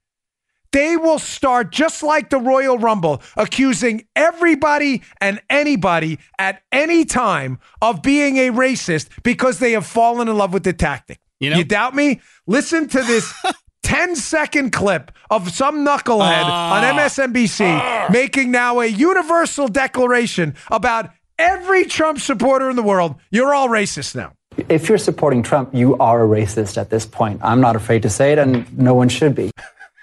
They 0.73 0.97
will 0.97 1.19
start 1.19 1.71
just 1.71 2.03
like 2.03 2.31
the 2.31 2.39
Royal 2.39 2.79
Rumble, 2.79 3.21
accusing 3.37 4.07
everybody 4.17 5.03
and 5.21 5.41
anybody 5.51 6.19
at 6.39 6.63
any 6.73 7.05
time 7.05 7.59
of 7.83 8.03
being 8.03 8.39
a 8.39 8.51
racist 8.51 9.09
because 9.23 9.59
they 9.59 9.73
have 9.73 9.85
fallen 9.85 10.29
in 10.29 10.37
love 10.39 10.55
with 10.55 10.65
the 10.65 10.73
tactic. 10.73 11.21
You, 11.43 11.51
know? 11.51 11.57
you 11.57 11.65
doubt 11.65 11.95
me? 11.95 12.21
Listen 12.47 12.89
to 12.89 13.03
this 13.03 13.35
10 13.83 14.15
second 14.15 14.71
clip 14.71 15.11
of 15.29 15.51
some 15.51 15.85
knucklehead 15.85 16.45
uh, 16.45 16.75
on 16.75 16.83
MSNBC 16.97 18.07
uh, 18.07 18.13
making 18.13 18.53
now 18.53 18.79
a 18.79 18.87
universal 18.87 19.67
declaration 19.67 20.55
about 20.71 21.11
every 21.41 21.85
Trump 21.85 22.21
supporter 22.21 22.71
in 22.71 22.77
the 22.77 22.83
world. 22.83 23.17
You're 23.33 23.53
all 23.53 23.69
racist 23.69 24.15
now. 24.15 24.35
If 24.69 24.89
you're 24.89 24.99
supporting 24.99 25.43
Trump, 25.43 25.75
you 25.75 25.97
are 25.99 26.25
a 26.25 26.29
racist 26.29 26.77
at 26.77 26.91
this 26.91 27.07
point. 27.07 27.41
I'm 27.43 27.61
not 27.61 27.75
afraid 27.75 28.03
to 28.03 28.11
say 28.11 28.33
it, 28.33 28.39
and 28.39 28.79
no 28.79 28.95
one 28.95 29.09
should 29.09 29.35
be. 29.35 29.51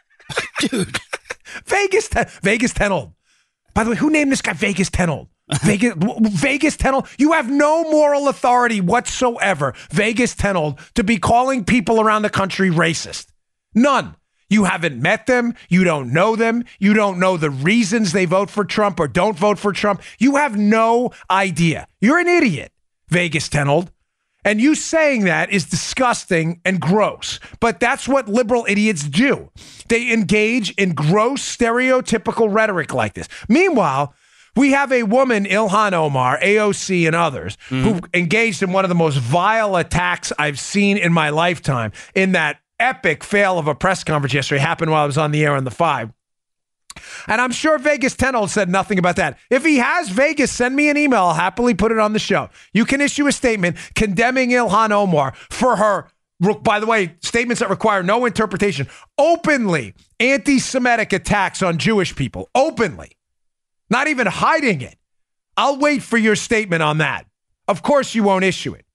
Dude, 0.59 0.99
Vegas, 1.65 2.09
Vegas 2.41 2.73
Tenold. 2.73 3.13
By 3.73 3.85
the 3.85 3.91
way, 3.91 3.95
who 3.95 4.09
named 4.09 4.31
this 4.31 4.41
guy 4.41 4.53
Vegas 4.53 4.89
Tenold? 4.89 5.27
Vegas, 5.63 5.93
Vegas 5.97 6.77
Tenold, 6.77 7.07
you 7.17 7.33
have 7.33 7.49
no 7.49 7.83
moral 7.89 8.27
authority 8.27 8.81
whatsoever, 8.81 9.73
Vegas 9.91 10.35
Tenold, 10.35 10.79
to 10.93 11.03
be 11.03 11.17
calling 11.17 11.65
people 11.65 11.99
around 11.99 12.21
the 12.21 12.29
country 12.29 12.69
racist. 12.69 13.27
None. 13.73 14.15
You 14.49 14.63
haven't 14.63 14.99
met 14.99 15.27
them. 15.27 15.53
You 15.69 15.83
don't 15.83 16.11
know 16.11 16.35
them. 16.35 16.63
You 16.79 16.93
don't 16.93 17.19
know 17.19 17.37
the 17.37 17.51
reasons 17.51 18.11
they 18.11 18.25
vote 18.25 18.49
for 18.49 18.65
Trump 18.65 18.99
or 18.99 19.07
don't 19.07 19.37
vote 19.37 19.59
for 19.59 19.71
Trump. 19.71 20.01
You 20.17 20.37
have 20.37 20.57
no 20.57 21.11
idea. 21.29 21.87
You're 22.01 22.17
an 22.17 22.27
idiot, 22.27 22.71
Vegas 23.09 23.47
Tenold. 23.47 23.89
And 24.45 24.61
you 24.61 24.73
saying 24.73 25.25
that 25.25 25.51
is 25.51 25.65
disgusting 25.65 26.61
and 26.63 26.79
gross. 26.79 27.39
But 27.59 27.79
that's 27.79 28.07
what 28.07 28.29
liberal 28.29 28.65
idiots 28.67 29.03
do. 29.03 29.51
They 29.89 30.11
engage 30.11 30.71
in 30.71 30.93
gross, 30.93 31.57
stereotypical 31.57 32.51
rhetoric 32.51 32.93
like 32.93 33.13
this. 33.13 33.27
Meanwhile, 33.49 34.13
We 34.55 34.71
have 34.71 34.91
a 34.91 35.03
woman, 35.03 35.45
Ilhan 35.45 35.93
Omar, 35.93 36.39
AOC, 36.39 37.07
and 37.07 37.15
others 37.15 37.57
mm-hmm. 37.69 37.83
who 37.83 37.99
engaged 38.13 38.63
in 38.63 38.71
one 38.71 38.85
of 38.85 38.89
the 38.89 38.95
most 38.95 39.17
vile 39.17 39.75
attacks 39.75 40.31
I've 40.37 40.59
seen 40.59 40.97
in 40.97 41.13
my 41.13 41.29
lifetime 41.29 41.91
in 42.15 42.33
that 42.33 42.59
epic 42.79 43.23
fail 43.23 43.59
of 43.59 43.67
a 43.67 43.75
press 43.75 44.03
conference 44.03 44.33
yesterday. 44.33 44.59
Happened 44.59 44.91
while 44.91 45.03
I 45.03 45.05
was 45.05 45.17
on 45.17 45.31
the 45.31 45.43
air 45.43 45.55
on 45.55 45.63
the 45.63 45.71
five. 45.71 46.11
And 47.27 47.39
I'm 47.39 47.51
sure 47.51 47.77
Vegas 47.77 48.15
Tenold 48.15 48.49
said 48.49 48.69
nothing 48.69 48.99
about 48.99 49.15
that. 49.17 49.37
If 49.49 49.63
he 49.63 49.77
has 49.77 50.09
Vegas, 50.09 50.51
send 50.51 50.75
me 50.75 50.89
an 50.89 50.97
email. 50.97 51.25
I'll 51.25 51.33
happily 51.33 51.73
put 51.73 51.91
it 51.91 51.99
on 51.99 52.13
the 52.13 52.19
show. 52.19 52.49
You 52.73 52.85
can 52.85 53.01
issue 53.01 53.27
a 53.27 53.31
statement 53.31 53.77
condemning 53.95 54.49
Ilhan 54.49 54.91
Omar 54.91 55.33
for 55.49 55.75
her, 55.77 56.07
by 56.61 56.79
the 56.79 56.85
way, 56.85 57.15
statements 57.21 57.59
that 57.59 57.69
require 57.69 58.03
no 58.03 58.25
interpretation, 58.25 58.87
openly 59.17 59.93
anti 60.19 60.59
Semitic 60.59 61.13
attacks 61.13 61.61
on 61.61 61.77
Jewish 61.77 62.15
people. 62.15 62.49
Openly. 62.55 63.11
Not 63.89 64.07
even 64.07 64.27
hiding 64.27 64.81
it. 64.81 64.97
I'll 65.57 65.77
wait 65.77 66.03
for 66.03 66.17
your 66.17 66.35
statement 66.35 66.83
on 66.83 66.99
that. 66.99 67.25
Of 67.67 67.81
course, 67.83 68.15
you 68.15 68.23
won't 68.23 68.43
issue 68.43 68.73
it. 68.73 68.85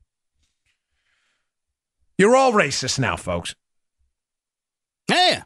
You're 2.16 2.36
all 2.36 2.52
racist 2.52 2.98
now, 2.98 3.16
folks. 3.16 3.54
Yeah. 5.08 5.42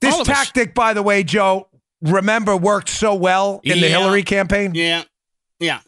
This 0.00 0.14
us. 0.14 0.26
tactic, 0.26 0.74
by 0.74 0.94
the 0.94 1.02
way, 1.02 1.24
Joe, 1.24 1.68
remember 2.00 2.56
worked 2.56 2.88
so 2.88 3.14
well 3.14 3.60
in 3.64 3.80
the 3.80 3.88
Hillary 3.88 4.22
campaign. 4.22 4.72
Yeah. 4.74 5.02
Yeah. 5.58 5.80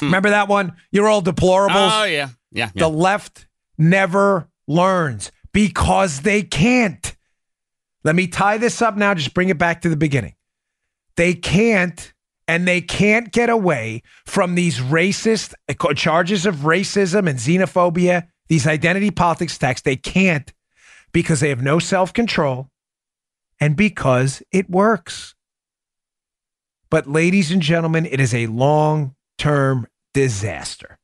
Hmm. 0.00 0.06
Remember 0.06 0.30
that 0.30 0.48
one? 0.48 0.72
You're 0.90 1.08
all 1.08 1.22
deplorables. 1.22 2.00
Oh 2.00 2.04
yeah. 2.04 2.30
Yeah. 2.50 2.70
The 2.74 2.88
left 2.88 3.46
never 3.76 4.48
learns 4.66 5.30
because 5.52 6.20
they 6.20 6.42
can't. 6.42 7.14
Let 8.02 8.14
me 8.14 8.26
tie 8.26 8.58
this 8.58 8.80
up 8.82 8.96
now, 8.96 9.14
just 9.14 9.34
bring 9.34 9.48
it 9.48 9.58
back 9.58 9.82
to 9.82 9.88
the 9.88 9.96
beginning. 9.96 10.34
They 11.16 11.34
can't, 11.34 12.12
and 12.46 12.68
they 12.68 12.80
can't 12.80 13.32
get 13.32 13.48
away 13.48 14.02
from 14.26 14.54
these 14.54 14.78
racist 14.78 15.54
uh, 15.68 15.94
charges 15.94 16.46
of 16.46 16.56
racism 16.56 17.28
and 17.28 17.38
xenophobia, 17.38 18.28
these 18.48 18.66
identity 18.66 19.10
politics 19.10 19.56
attacks. 19.56 19.80
They 19.82 19.96
can't 19.96 20.52
because 21.12 21.40
they 21.40 21.48
have 21.48 21.62
no 21.62 21.78
self 21.78 22.12
control 22.12 22.70
and 23.60 23.76
because 23.76 24.42
it 24.52 24.68
works. 24.68 25.34
But, 26.90 27.08
ladies 27.08 27.50
and 27.50 27.62
gentlemen, 27.62 28.06
it 28.06 28.20
is 28.20 28.34
a 28.34 28.46
long 28.46 29.14
term 29.38 29.86
disaster. 30.12 30.98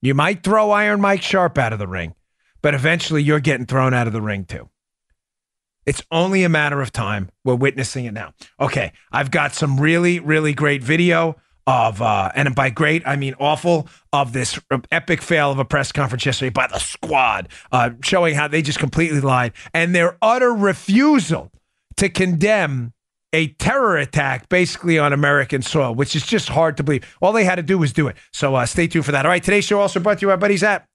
You 0.00 0.14
might 0.14 0.42
throw 0.42 0.72
Iron 0.72 1.00
Mike 1.00 1.22
Sharpe 1.22 1.58
out 1.58 1.72
of 1.72 1.78
the 1.78 1.86
ring, 1.86 2.14
but 2.60 2.74
eventually 2.74 3.22
you're 3.22 3.40
getting 3.40 3.66
thrown 3.66 3.94
out 3.94 4.08
of 4.08 4.12
the 4.12 4.20
ring 4.20 4.44
too. 4.44 4.68
It's 5.86 6.02
only 6.10 6.44
a 6.44 6.48
matter 6.48 6.80
of 6.80 6.92
time. 6.92 7.30
We're 7.44 7.54
witnessing 7.56 8.04
it 8.04 8.12
now. 8.12 8.34
Okay, 8.60 8.92
I've 9.10 9.30
got 9.30 9.54
some 9.54 9.80
really, 9.80 10.20
really 10.20 10.52
great 10.52 10.82
video 10.82 11.36
of, 11.66 12.02
uh, 12.02 12.30
and 12.34 12.54
by 12.54 12.70
great, 12.70 13.06
I 13.06 13.16
mean 13.16 13.34
awful, 13.38 13.88
of 14.12 14.32
this 14.32 14.58
epic 14.90 15.22
fail 15.22 15.50
of 15.50 15.58
a 15.58 15.64
press 15.64 15.92
conference 15.92 16.26
yesterday 16.26 16.50
by 16.50 16.66
the 16.66 16.78
squad, 16.78 17.48
uh, 17.70 17.90
showing 18.02 18.34
how 18.34 18.48
they 18.48 18.62
just 18.62 18.78
completely 18.78 19.20
lied 19.20 19.52
and 19.72 19.94
their 19.94 20.18
utter 20.22 20.52
refusal 20.52 21.50
to 21.96 22.08
condemn 22.08 22.92
a 23.32 23.48
terror 23.54 23.96
attack 23.96 24.48
basically 24.48 24.98
on 24.98 25.12
American 25.12 25.62
soil, 25.62 25.94
which 25.94 26.14
is 26.14 26.26
just 26.26 26.48
hard 26.48 26.76
to 26.76 26.82
believe. 26.82 27.16
All 27.22 27.32
they 27.32 27.44
had 27.44 27.56
to 27.56 27.62
do 27.62 27.78
was 27.78 27.92
do 27.92 28.08
it. 28.08 28.16
So 28.32 28.54
uh, 28.54 28.66
stay 28.66 28.86
tuned 28.86 29.06
for 29.06 29.12
that. 29.12 29.24
All 29.24 29.30
right, 29.30 29.42
today's 29.42 29.64
show 29.64 29.80
also 29.80 30.00
brought 30.00 30.18
to 30.18 30.22
you 30.22 30.28
by 30.28 30.36
buddies 30.36 30.62
at 30.62 30.86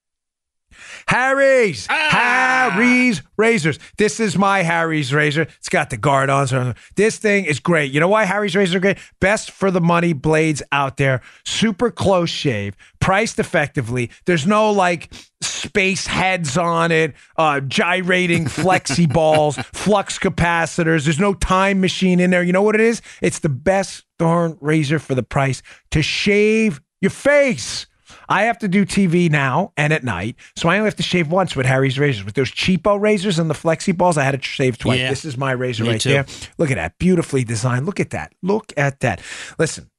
Harry's. 1.07 1.87
Harry's 1.87 3.21
razors. 3.37 3.79
This 3.97 4.19
is 4.19 4.37
my 4.37 4.63
Harry's 4.63 5.13
razor. 5.13 5.43
It's 5.43 5.69
got 5.69 5.89
the 5.89 5.97
guard 5.97 6.29
on. 6.29 6.47
So 6.47 6.73
this 6.95 7.17
thing 7.17 7.45
is 7.45 7.59
great. 7.59 7.91
You 7.91 7.99
know 7.99 8.07
why 8.07 8.25
Harry's 8.25 8.55
razors 8.55 8.75
are 8.75 8.79
great? 8.79 8.97
Best 9.19 9.51
for 9.51 9.71
the 9.71 9.81
money 9.81 10.13
blades 10.13 10.61
out 10.71 10.97
there. 10.97 11.21
Super 11.45 11.91
close 11.91 12.29
shave, 12.29 12.75
priced 12.99 13.39
effectively. 13.39 14.11
There's 14.25 14.45
no 14.47 14.71
like 14.71 15.11
space 15.41 16.07
heads 16.07 16.57
on 16.57 16.91
it, 16.91 17.13
uh, 17.37 17.59
gyrating 17.61 18.45
flexi 18.45 19.11
balls, 19.11 19.57
flux 19.73 20.17
capacitors. 20.19 21.03
There's 21.03 21.19
no 21.19 21.33
time 21.33 21.79
machine 21.81 22.19
in 22.19 22.31
there. 22.31 22.43
You 22.43 22.53
know 22.53 22.63
what 22.63 22.75
it 22.75 22.81
is? 22.81 23.01
It's 23.21 23.39
the 23.39 23.49
best 23.49 24.05
darn 24.19 24.57
razor 24.61 24.99
for 24.99 25.15
the 25.15 25.23
price 25.23 25.61
to 25.91 26.01
shave 26.01 26.81
your 27.01 27.11
face. 27.11 27.87
I 28.29 28.43
have 28.43 28.57
to 28.59 28.67
do 28.67 28.85
TV 28.85 29.29
now 29.29 29.73
and 29.77 29.91
at 29.93 30.03
night, 30.03 30.35
so 30.55 30.69
I 30.69 30.77
only 30.77 30.85
have 30.87 30.95
to 30.97 31.03
shave 31.03 31.29
once 31.29 31.55
with 31.55 31.65
Harry's 31.65 31.97
razors. 31.99 32.23
With 32.25 32.35
those 32.35 32.51
cheapo 32.51 32.99
razors 32.99 33.39
and 33.39 33.49
the 33.49 33.53
flexi 33.55 33.95
balls, 33.97 34.17
I 34.17 34.23
had 34.23 34.31
to 34.31 34.41
shave 34.41 34.77
twice. 34.77 34.99
Yeah. 34.99 35.09
This 35.09 35.25
is 35.25 35.37
my 35.37 35.51
razor 35.51 35.83
Me 35.83 35.91
right 35.91 36.01
too. 36.01 36.09
there. 36.09 36.25
Look 36.57 36.71
at 36.71 36.75
that, 36.75 36.97
beautifully 36.97 37.43
designed. 37.43 37.85
Look 37.85 37.99
at 37.99 38.11
that. 38.11 38.33
Look 38.41 38.73
at 38.77 38.99
that. 39.01 39.21
Listen, 39.59 39.89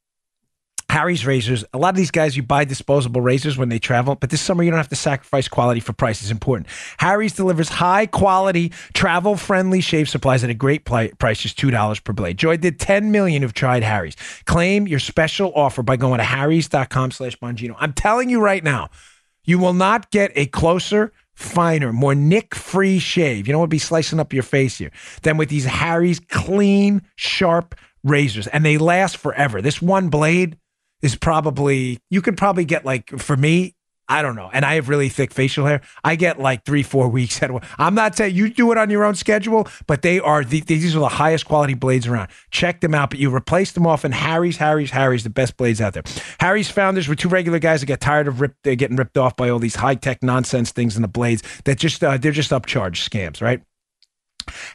Harry's 0.89 1.25
razors. 1.25 1.63
A 1.73 1.77
lot 1.77 1.89
of 1.89 1.95
these 1.95 2.09
guys, 2.11 2.35
you 2.35 2.41
buy 2.41 2.65
disposable 2.65 3.21
razors 3.21 3.57
when 3.57 3.69
they 3.69 3.77
travel, 3.77 4.15
but 4.15 4.31
this 4.31 4.41
summer 4.41 4.63
you 4.63 4.71
don't 4.71 4.77
have 4.77 4.89
to 4.89 4.95
sacrifice 4.95 5.47
quality 5.47 5.79
for 5.79 5.93
price. 5.93 6.21
It's 6.21 6.31
important. 6.31 6.67
Harry's 6.97 7.33
delivers 7.33 7.69
high 7.69 8.07
quality, 8.07 8.71
travel 8.93 9.37
friendly 9.37 9.81
shave 9.81 10.09
supplies 10.09 10.43
at 10.43 10.49
a 10.49 10.55
great 10.55 10.85
pli- 10.85 11.13
price, 11.13 11.39
just 11.41 11.57
two 11.57 11.69
dollars 11.69 11.99
per 11.99 12.11
blade. 12.11 12.37
Joy 12.37 12.57
did 12.57 12.79
10 12.79 13.11
million 13.11 13.41
who've 13.43 13.53
tried 13.53 13.83
Harry's. 13.83 14.15
Claim 14.45 14.87
your 14.87 14.99
special 14.99 15.53
offer 15.53 15.83
by 15.83 15.95
going 15.95 16.17
to 16.17 16.23
harrys.com/slash 16.23 17.37
Bongino. 17.37 17.75
I'm 17.77 17.93
telling 17.93 18.29
you 18.29 18.41
right 18.41 18.63
now, 18.63 18.89
you 19.43 19.59
will 19.59 19.73
not 19.73 20.11
get 20.11 20.31
a 20.35 20.47
closer, 20.47 21.11
finer, 21.33 21.93
more 21.93 22.15
nick-free 22.15 22.99
shave. 22.99 23.47
You 23.47 23.53
don't 23.53 23.59
want 23.59 23.69
to 23.69 23.75
be 23.75 23.79
slicing 23.79 24.19
up 24.19 24.33
your 24.33 24.43
face 24.43 24.77
here 24.77 24.91
than 25.21 25.37
with 25.37 25.49
these 25.49 25.65
Harry's 25.65 26.19
clean, 26.19 27.01
sharp 27.15 27.75
razors, 28.03 28.47
and 28.47 28.65
they 28.65 28.77
last 28.77 29.17
forever. 29.17 29.61
This 29.61 29.81
one 29.81 30.09
blade 30.09 30.57
is 31.01 31.15
probably 31.15 31.99
you 32.09 32.21
could 32.21 32.37
probably 32.37 32.65
get 32.65 32.85
like 32.85 33.09
for 33.19 33.37
me. 33.37 33.75
I 34.11 34.23
don't 34.23 34.35
know. 34.35 34.49
And 34.51 34.65
I 34.65 34.73
have 34.73 34.89
really 34.89 35.07
thick 35.07 35.31
facial 35.31 35.67
hair. 35.67 35.81
I 36.03 36.15
get 36.15 36.39
like 36.39 36.65
three, 36.65 36.81
four 36.81 37.09
weeks 37.09 37.43
at 37.43 37.51
I'm 37.77 37.93
not 37.93 38.17
saying 38.17 38.35
you 38.35 38.49
do 38.49 38.71
it 38.71 38.77
on 38.79 38.89
your 38.89 39.03
own 39.05 39.13
schedule, 39.13 39.67
but 39.85 40.01
they 40.01 40.19
are 40.19 40.43
the, 40.43 40.61
these 40.61 40.95
are 40.95 40.99
the 40.99 41.09
highest 41.09 41.45
quality 41.45 41.75
blades 41.75 42.07
around. 42.07 42.29
Check 42.49 42.81
them 42.81 42.95
out. 42.95 43.11
But 43.11 43.19
you 43.19 43.33
replace 43.33 43.71
them 43.73 43.85
often. 43.85 44.11
Harry's, 44.11 44.57
Harry's, 44.57 44.89
Harry's, 44.89 45.23
the 45.23 45.29
best 45.29 45.57
blades 45.57 45.79
out 45.79 45.93
there. 45.93 46.01
Harry's 46.39 46.71
founders 46.71 47.07
were 47.07 47.13
two 47.13 47.29
regular 47.29 47.59
guys 47.59 47.81
that 47.81 47.85
got 47.85 48.01
tired 48.01 48.27
of 48.27 48.41
rip, 48.41 48.55
they're 48.63 48.75
getting 48.75 48.97
ripped 48.97 49.15
off 49.15 49.35
by 49.35 49.47
all 49.47 49.59
these 49.59 49.75
high 49.75 49.93
tech 49.93 50.23
nonsense 50.23 50.71
things 50.71 50.95
in 50.95 51.03
the 51.03 51.07
blades 51.07 51.43
that 51.65 51.77
just 51.77 52.03
uh, 52.03 52.17
they're 52.17 52.31
just 52.31 52.49
upcharge 52.49 53.07
scams, 53.07 53.43
right? 53.43 53.61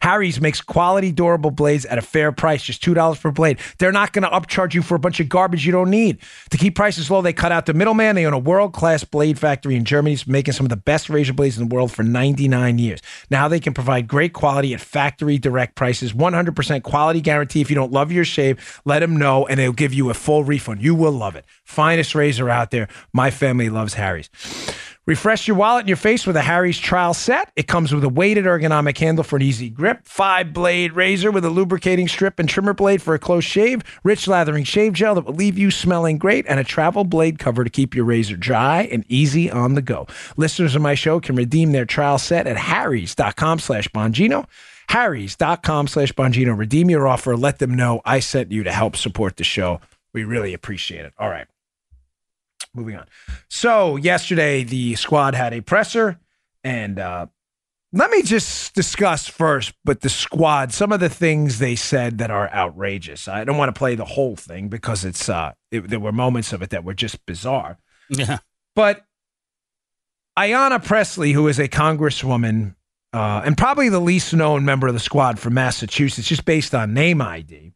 Harry's 0.00 0.40
makes 0.40 0.60
quality, 0.60 1.12
durable 1.12 1.50
blades 1.50 1.84
at 1.86 1.98
a 1.98 2.02
fair 2.02 2.32
price, 2.32 2.62
just 2.62 2.82
$2 2.82 3.20
per 3.20 3.30
blade. 3.30 3.58
They're 3.78 3.92
not 3.92 4.12
going 4.12 4.22
to 4.22 4.30
upcharge 4.30 4.74
you 4.74 4.82
for 4.82 4.94
a 4.94 4.98
bunch 4.98 5.20
of 5.20 5.28
garbage 5.28 5.66
you 5.66 5.72
don't 5.72 5.90
need. 5.90 6.18
To 6.50 6.58
keep 6.58 6.74
prices 6.74 7.10
low, 7.10 7.22
they 7.22 7.32
cut 7.32 7.52
out 7.52 7.66
the 7.66 7.74
middleman. 7.74 8.16
They 8.16 8.26
own 8.26 8.32
a 8.32 8.38
world 8.38 8.72
class 8.72 9.04
blade 9.04 9.38
factory 9.38 9.76
in 9.76 9.84
Germany, 9.84 10.18
making 10.26 10.54
some 10.54 10.66
of 10.66 10.70
the 10.70 10.76
best 10.76 11.08
razor 11.08 11.32
blades 11.32 11.58
in 11.58 11.68
the 11.68 11.74
world 11.74 11.92
for 11.92 12.02
99 12.02 12.78
years. 12.78 13.00
Now 13.30 13.48
they 13.48 13.60
can 13.60 13.74
provide 13.74 14.08
great 14.08 14.32
quality 14.32 14.74
at 14.74 14.80
factory 14.80 15.38
direct 15.38 15.74
prices, 15.74 16.12
100% 16.12 16.82
quality 16.82 17.20
guarantee. 17.20 17.60
If 17.60 17.70
you 17.70 17.76
don't 17.76 17.92
love 17.92 18.12
your 18.12 18.24
shave, 18.24 18.80
let 18.84 19.00
them 19.00 19.16
know 19.16 19.46
and 19.46 19.58
they'll 19.58 19.72
give 19.72 19.94
you 19.94 20.10
a 20.10 20.14
full 20.14 20.44
refund. 20.44 20.82
You 20.82 20.94
will 20.94 21.12
love 21.12 21.36
it. 21.36 21.44
Finest 21.64 22.14
razor 22.14 22.48
out 22.48 22.70
there. 22.70 22.88
My 23.12 23.30
family 23.30 23.68
loves 23.68 23.94
Harry's. 23.94 24.30
Refresh 25.06 25.46
your 25.46 25.58
wallet 25.58 25.80
and 25.80 25.88
your 25.88 25.98
face 25.98 26.26
with 26.26 26.34
a 26.34 26.40
Harry's 26.40 26.78
trial 26.78 27.12
set. 27.12 27.52
It 27.56 27.66
comes 27.66 27.92
with 27.92 28.04
a 28.04 28.08
weighted 28.08 28.46
ergonomic 28.46 28.96
handle 28.96 29.22
for 29.22 29.36
an 29.36 29.42
easy 29.42 29.68
grip, 29.68 30.06
five 30.06 30.54
blade 30.54 30.94
razor 30.94 31.30
with 31.30 31.44
a 31.44 31.50
lubricating 31.50 32.08
strip 32.08 32.38
and 32.38 32.48
trimmer 32.48 32.72
blade 32.72 33.02
for 33.02 33.12
a 33.12 33.18
close 33.18 33.44
shave, 33.44 33.82
rich 34.02 34.26
lathering 34.26 34.64
shave 34.64 34.94
gel 34.94 35.14
that 35.16 35.26
will 35.26 35.34
leave 35.34 35.58
you 35.58 35.70
smelling 35.70 36.16
great, 36.16 36.46
and 36.48 36.58
a 36.58 36.64
travel 36.64 37.04
blade 37.04 37.38
cover 37.38 37.64
to 37.64 37.70
keep 37.70 37.94
your 37.94 38.06
razor 38.06 38.36
dry 38.36 38.88
and 38.90 39.04
easy 39.10 39.50
on 39.50 39.74
the 39.74 39.82
go. 39.82 40.06
Listeners 40.38 40.74
of 40.74 40.80
my 40.80 40.94
show 40.94 41.20
can 41.20 41.36
redeem 41.36 41.72
their 41.72 41.84
trial 41.84 42.16
set 42.16 42.46
at 42.46 42.56
harrys.com 42.56 43.58
slash 43.58 43.88
Bongino. 43.88 44.46
Harrys.com 44.88 45.86
slash 45.86 46.12
Bongino. 46.12 46.56
Redeem 46.56 46.88
your 46.88 47.06
offer. 47.06 47.36
Let 47.36 47.58
them 47.58 47.74
know 47.74 48.00
I 48.06 48.20
sent 48.20 48.52
you 48.52 48.62
to 48.64 48.72
help 48.72 48.96
support 48.96 49.36
the 49.36 49.44
show. 49.44 49.80
We 50.14 50.24
really 50.24 50.54
appreciate 50.54 51.04
it. 51.04 51.12
All 51.18 51.28
right 51.28 51.46
moving 52.74 52.96
on. 52.96 53.06
So 53.48 53.96
yesterday 53.96 54.64
the 54.64 54.94
squad 54.96 55.34
had 55.34 55.52
a 55.52 55.60
presser, 55.60 56.18
and 56.62 56.98
uh, 56.98 57.26
let 57.92 58.10
me 58.10 58.22
just 58.22 58.74
discuss 58.74 59.28
first, 59.28 59.72
but 59.84 60.00
the 60.00 60.08
squad, 60.08 60.72
some 60.72 60.90
of 60.90 61.00
the 61.00 61.08
things 61.08 61.60
they 61.60 61.76
said 61.76 62.18
that 62.18 62.30
are 62.30 62.50
outrageous. 62.52 63.28
I 63.28 63.44
don't 63.44 63.56
want 63.56 63.74
to 63.74 63.78
play 63.78 63.94
the 63.94 64.04
whole 64.04 64.34
thing 64.34 64.68
because 64.68 65.04
it's 65.04 65.28
uh, 65.28 65.52
it, 65.70 65.88
there 65.88 66.00
were 66.00 66.12
moments 66.12 66.52
of 66.52 66.62
it 66.62 66.70
that 66.70 66.84
were 66.84 66.94
just 66.94 67.24
bizarre. 67.24 67.78
Yeah. 68.10 68.38
But 68.74 69.04
Ayanna 70.36 70.84
Pressley, 70.84 71.32
who 71.32 71.46
is 71.46 71.60
a 71.60 71.68
congresswoman 71.68 72.74
uh, 73.12 73.42
and 73.44 73.56
probably 73.56 73.88
the 73.88 74.00
least 74.00 74.34
known 74.34 74.64
member 74.64 74.88
of 74.88 74.94
the 74.94 75.00
squad 75.00 75.38
from 75.38 75.54
Massachusetts, 75.54 76.26
just 76.26 76.44
based 76.44 76.74
on 76.74 76.92
name 76.92 77.22
ID, 77.22 77.72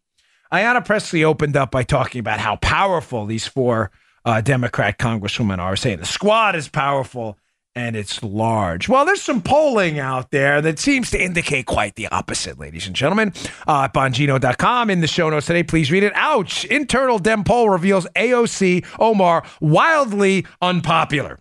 Ayanna 0.53 0.85
Pressley 0.85 1.23
opened 1.23 1.57
up 1.57 1.71
by 1.71 1.85
talking 1.85 2.19
about 2.19 2.41
how 2.41 2.57
powerful 2.57 3.25
these 3.25 3.47
four 3.47 3.93
uh, 4.29 4.43
Democrat 4.43 4.99
Congresswoman 4.99 5.59
are, 5.59 5.75
saying 5.75 5.99
the 5.99 6.05
squad 6.05 6.55
is 6.55 6.69
powerful 6.69 7.39
and 7.75 7.97
it's 7.97 8.23
large. 8.23 8.87
Well, 8.87 9.07
there's 9.07 9.23
some 9.23 9.41
polling 9.41 9.99
out 9.99 10.33
there 10.33 10.61
that 10.61 10.79
seems 10.79 11.11
to 11.13 11.23
indicate 11.23 11.65
quite 11.65 11.95
the 11.95 12.09
opposite, 12.09 12.59
ladies 12.59 12.87
and 12.87 12.95
gentlemen. 12.95 13.33
Uh, 13.67 13.85
at 13.85 13.95
Bongino.com 13.95 14.91
in 14.91 15.01
the 15.01 15.07
show 15.07 15.31
notes 15.31 15.47
today, 15.47 15.63
please 15.63 15.91
read 15.91 16.03
it. 16.03 16.13
Ouch! 16.15 16.67
Internal 16.67 17.19
Dem 17.19 17.43
poll 17.43 17.71
reveals 17.71 18.07
AOC 18.17 18.85
Omar 18.99 19.45
wildly 19.61 20.45
unpopular. 20.61 21.39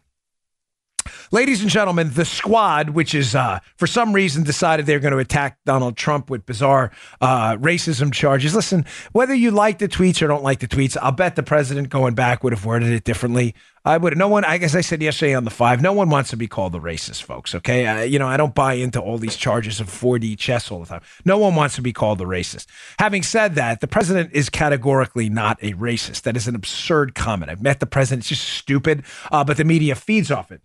Ladies 1.31 1.61
and 1.61 1.69
gentlemen, 1.69 2.11
the 2.13 2.25
squad, 2.25 2.91
which 2.91 3.13
is 3.15 3.35
uh, 3.35 3.59
for 3.75 3.87
some 3.87 4.13
reason 4.13 4.43
decided 4.43 4.85
they're 4.85 4.99
going 4.99 5.13
to 5.13 5.19
attack 5.19 5.57
Donald 5.65 5.97
Trump 5.97 6.29
with 6.29 6.45
bizarre 6.45 6.91
uh, 7.21 7.55
racism 7.57 8.11
charges. 8.11 8.55
Listen, 8.55 8.85
whether 9.11 9.33
you 9.33 9.51
like 9.51 9.79
the 9.79 9.87
tweets 9.87 10.21
or 10.21 10.27
don't 10.27 10.43
like 10.43 10.59
the 10.59 10.67
tweets, 10.67 10.97
I'll 11.01 11.11
bet 11.11 11.35
the 11.35 11.43
president 11.43 11.89
going 11.89 12.15
back 12.15 12.43
would 12.43 12.53
have 12.53 12.65
worded 12.65 12.89
it 12.89 13.03
differently. 13.03 13.55
I 13.87 13.95
would. 13.95 14.17
No 14.17 14.27
one. 14.27 14.43
I 14.43 14.57
guess 14.57 14.75
I 14.75 14.81
said 14.81 15.01
yesterday 15.01 15.33
on 15.33 15.45
the 15.45 15.49
five. 15.49 15.81
No 15.81 15.93
one 15.93 16.09
wants 16.09 16.29
to 16.31 16.37
be 16.37 16.45
called 16.45 16.75
a 16.75 16.79
racist, 16.79 17.23
folks. 17.23 17.55
Okay. 17.55 17.87
Uh, 17.87 18.01
you 18.01 18.19
know, 18.19 18.27
I 18.27 18.35
don't 18.35 18.53
buy 18.53 18.73
into 18.73 18.99
all 18.99 19.17
these 19.17 19.37
charges 19.37 19.79
of 19.79 19.87
4D 19.87 20.37
chess 20.37 20.69
all 20.69 20.81
the 20.81 20.87
time. 20.87 21.01
No 21.23 21.37
one 21.37 21.55
wants 21.55 21.75
to 21.75 21.81
be 21.81 21.93
called 21.93 22.19
a 22.19 22.25
racist. 22.25 22.65
Having 22.99 23.23
said 23.23 23.55
that, 23.55 23.79
the 23.79 23.87
president 23.87 24.31
is 24.33 24.49
categorically 24.49 25.29
not 25.29 25.57
a 25.63 25.71
racist. 25.73 26.23
That 26.23 26.35
is 26.35 26.49
an 26.49 26.55
absurd 26.55 27.15
comment. 27.15 27.49
I've 27.49 27.61
met 27.61 27.79
the 27.79 27.85
president. 27.85 28.23
It's 28.23 28.29
just 28.29 28.43
stupid. 28.43 29.03
Uh, 29.31 29.45
but 29.45 29.55
the 29.55 29.63
media 29.63 29.95
feeds 29.95 30.31
off 30.31 30.51
it. 30.51 30.61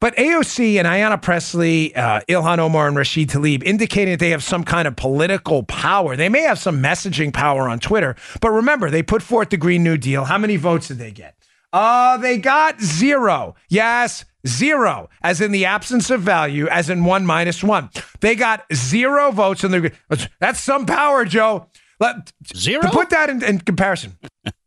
But 0.00 0.16
AOC 0.16 0.76
and 0.78 0.88
Ayanna 0.88 1.20
Pressley, 1.20 1.94
uh, 1.94 2.22
Ilhan 2.30 2.58
Omar, 2.60 2.88
and 2.88 2.96
Rashid 2.96 3.28
Tlaib 3.28 3.62
indicating 3.62 4.14
that 4.14 4.20
they 4.20 4.30
have 4.30 4.42
some 4.42 4.64
kind 4.64 4.88
of 4.88 4.96
political 4.96 5.64
power. 5.64 6.16
They 6.16 6.30
may 6.30 6.40
have 6.40 6.58
some 6.58 6.82
messaging 6.82 7.32
power 7.32 7.68
on 7.68 7.78
Twitter, 7.78 8.16
but 8.40 8.50
remember, 8.50 8.90
they 8.90 9.02
put 9.02 9.22
forth 9.22 9.50
the 9.50 9.58
Green 9.58 9.84
New 9.84 9.98
Deal. 9.98 10.24
How 10.24 10.38
many 10.38 10.56
votes 10.56 10.88
did 10.88 10.98
they 10.98 11.12
get? 11.12 11.36
Uh, 11.72 12.16
they 12.18 12.38
got 12.38 12.80
zero. 12.80 13.54
Yes, 13.68 14.24
zero, 14.46 15.08
as 15.22 15.40
in 15.40 15.52
the 15.52 15.64
absence 15.64 16.10
of 16.10 16.20
value, 16.20 16.68
as 16.68 16.90
in 16.90 17.04
one 17.04 17.24
minus 17.24 17.62
one. 17.62 17.90
They 18.20 18.34
got 18.34 18.64
zero 18.74 19.30
votes, 19.30 19.64
and 19.64 19.72
they're 19.72 19.92
that's 20.38 20.60
some 20.60 20.86
power, 20.86 21.24
Joe. 21.24 21.68
Let, 22.00 22.32
Zero? 22.54 22.82
To 22.82 22.90
put 22.90 23.10
that 23.10 23.30
in, 23.30 23.44
in 23.44 23.60
comparison, 23.60 24.18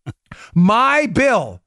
my 0.55 1.05
bill 1.05 1.61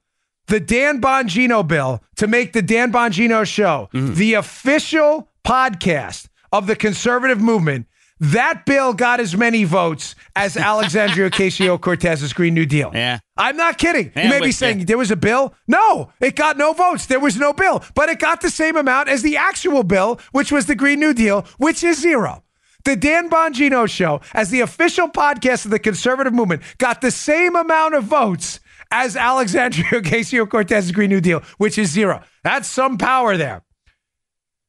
the 0.49 0.61
Dan 0.61 1.01
Bongino 1.01 1.67
bill 1.67 2.03
to 2.17 2.27
make 2.27 2.53
the 2.53 2.63
Dan 2.63 2.91
Bongino 2.91 3.47
show 3.47 3.89
the 3.93 4.35
official 4.35 5.29
podcast 5.47 6.29
of 6.53 6.67
the 6.67 6.75
conservative 6.75 7.41
movement. 7.41 7.87
That 8.21 8.67
bill 8.67 8.95
got 8.95 9.21
as 9.21 9.37
many 9.37 9.65
votes 9.65 10.15
as 10.35 10.57
Alexandria 10.73 11.31
Ocasio 11.31 11.81
Cortez's 11.81 12.33
Green 12.33 12.55
New 12.55 12.67
Deal. 12.67 12.91
Yeah. 12.93 13.19
I'm 13.37 13.57
not 13.57 13.79
kidding. 13.79 14.13
Yeah, 14.17 14.25
you 14.25 14.29
may 14.31 14.41
be 14.41 14.53
saying 14.53 14.81
you. 14.81 14.85
there 14.85 14.99
was 14.99 15.11
a 15.11 15.17
bill. 15.17 15.55
No, 15.69 16.13
it 16.21 16.35
got 16.35 16.57
no 16.57 16.73
votes. 16.73 17.07
There 17.07 17.21
was 17.21 17.37
no 17.37 17.53
bill, 17.53 17.85
but 17.95 18.09
it 18.09 18.19
got 18.19 18.41
the 18.41 18.51
same 18.51 18.77
amount 18.77 19.09
as 19.09 19.23
the 19.23 19.37
actual 19.37 19.85
bill, 19.85 20.19
which 20.33 20.51
was 20.51 20.67
the 20.67 20.75
Green 20.75 20.99
New 20.99 21.15
Deal, 21.15 21.47
which 21.59 21.85
is 21.85 22.01
zero. 22.01 22.43
The 22.85 22.97
Dan 22.97 23.29
Bongino 23.29 23.89
Show, 23.89 24.21
as 24.33 24.51
the 24.51 24.61
official 24.61 25.09
podcast 25.09 25.65
of 25.65 25.71
the 25.71 25.79
conservative 25.79 26.33
movement, 26.33 26.63
got 26.79 27.01
the 27.01 27.11
same 27.11 27.55
amount 27.55 27.95
of 27.95 28.05
votes 28.05 28.61
as 28.91 29.17
Alexandria 29.17 29.85
Ocasio 29.93 30.49
Cortez's 30.49 30.93
Green 30.93 31.11
New 31.11 31.21
Deal, 31.21 31.43
which 31.59 31.77
is 31.79 31.91
zero. 31.91 32.23
That's 32.43 32.69
some 32.69 32.97
power 32.97 33.37
there. 33.37 33.63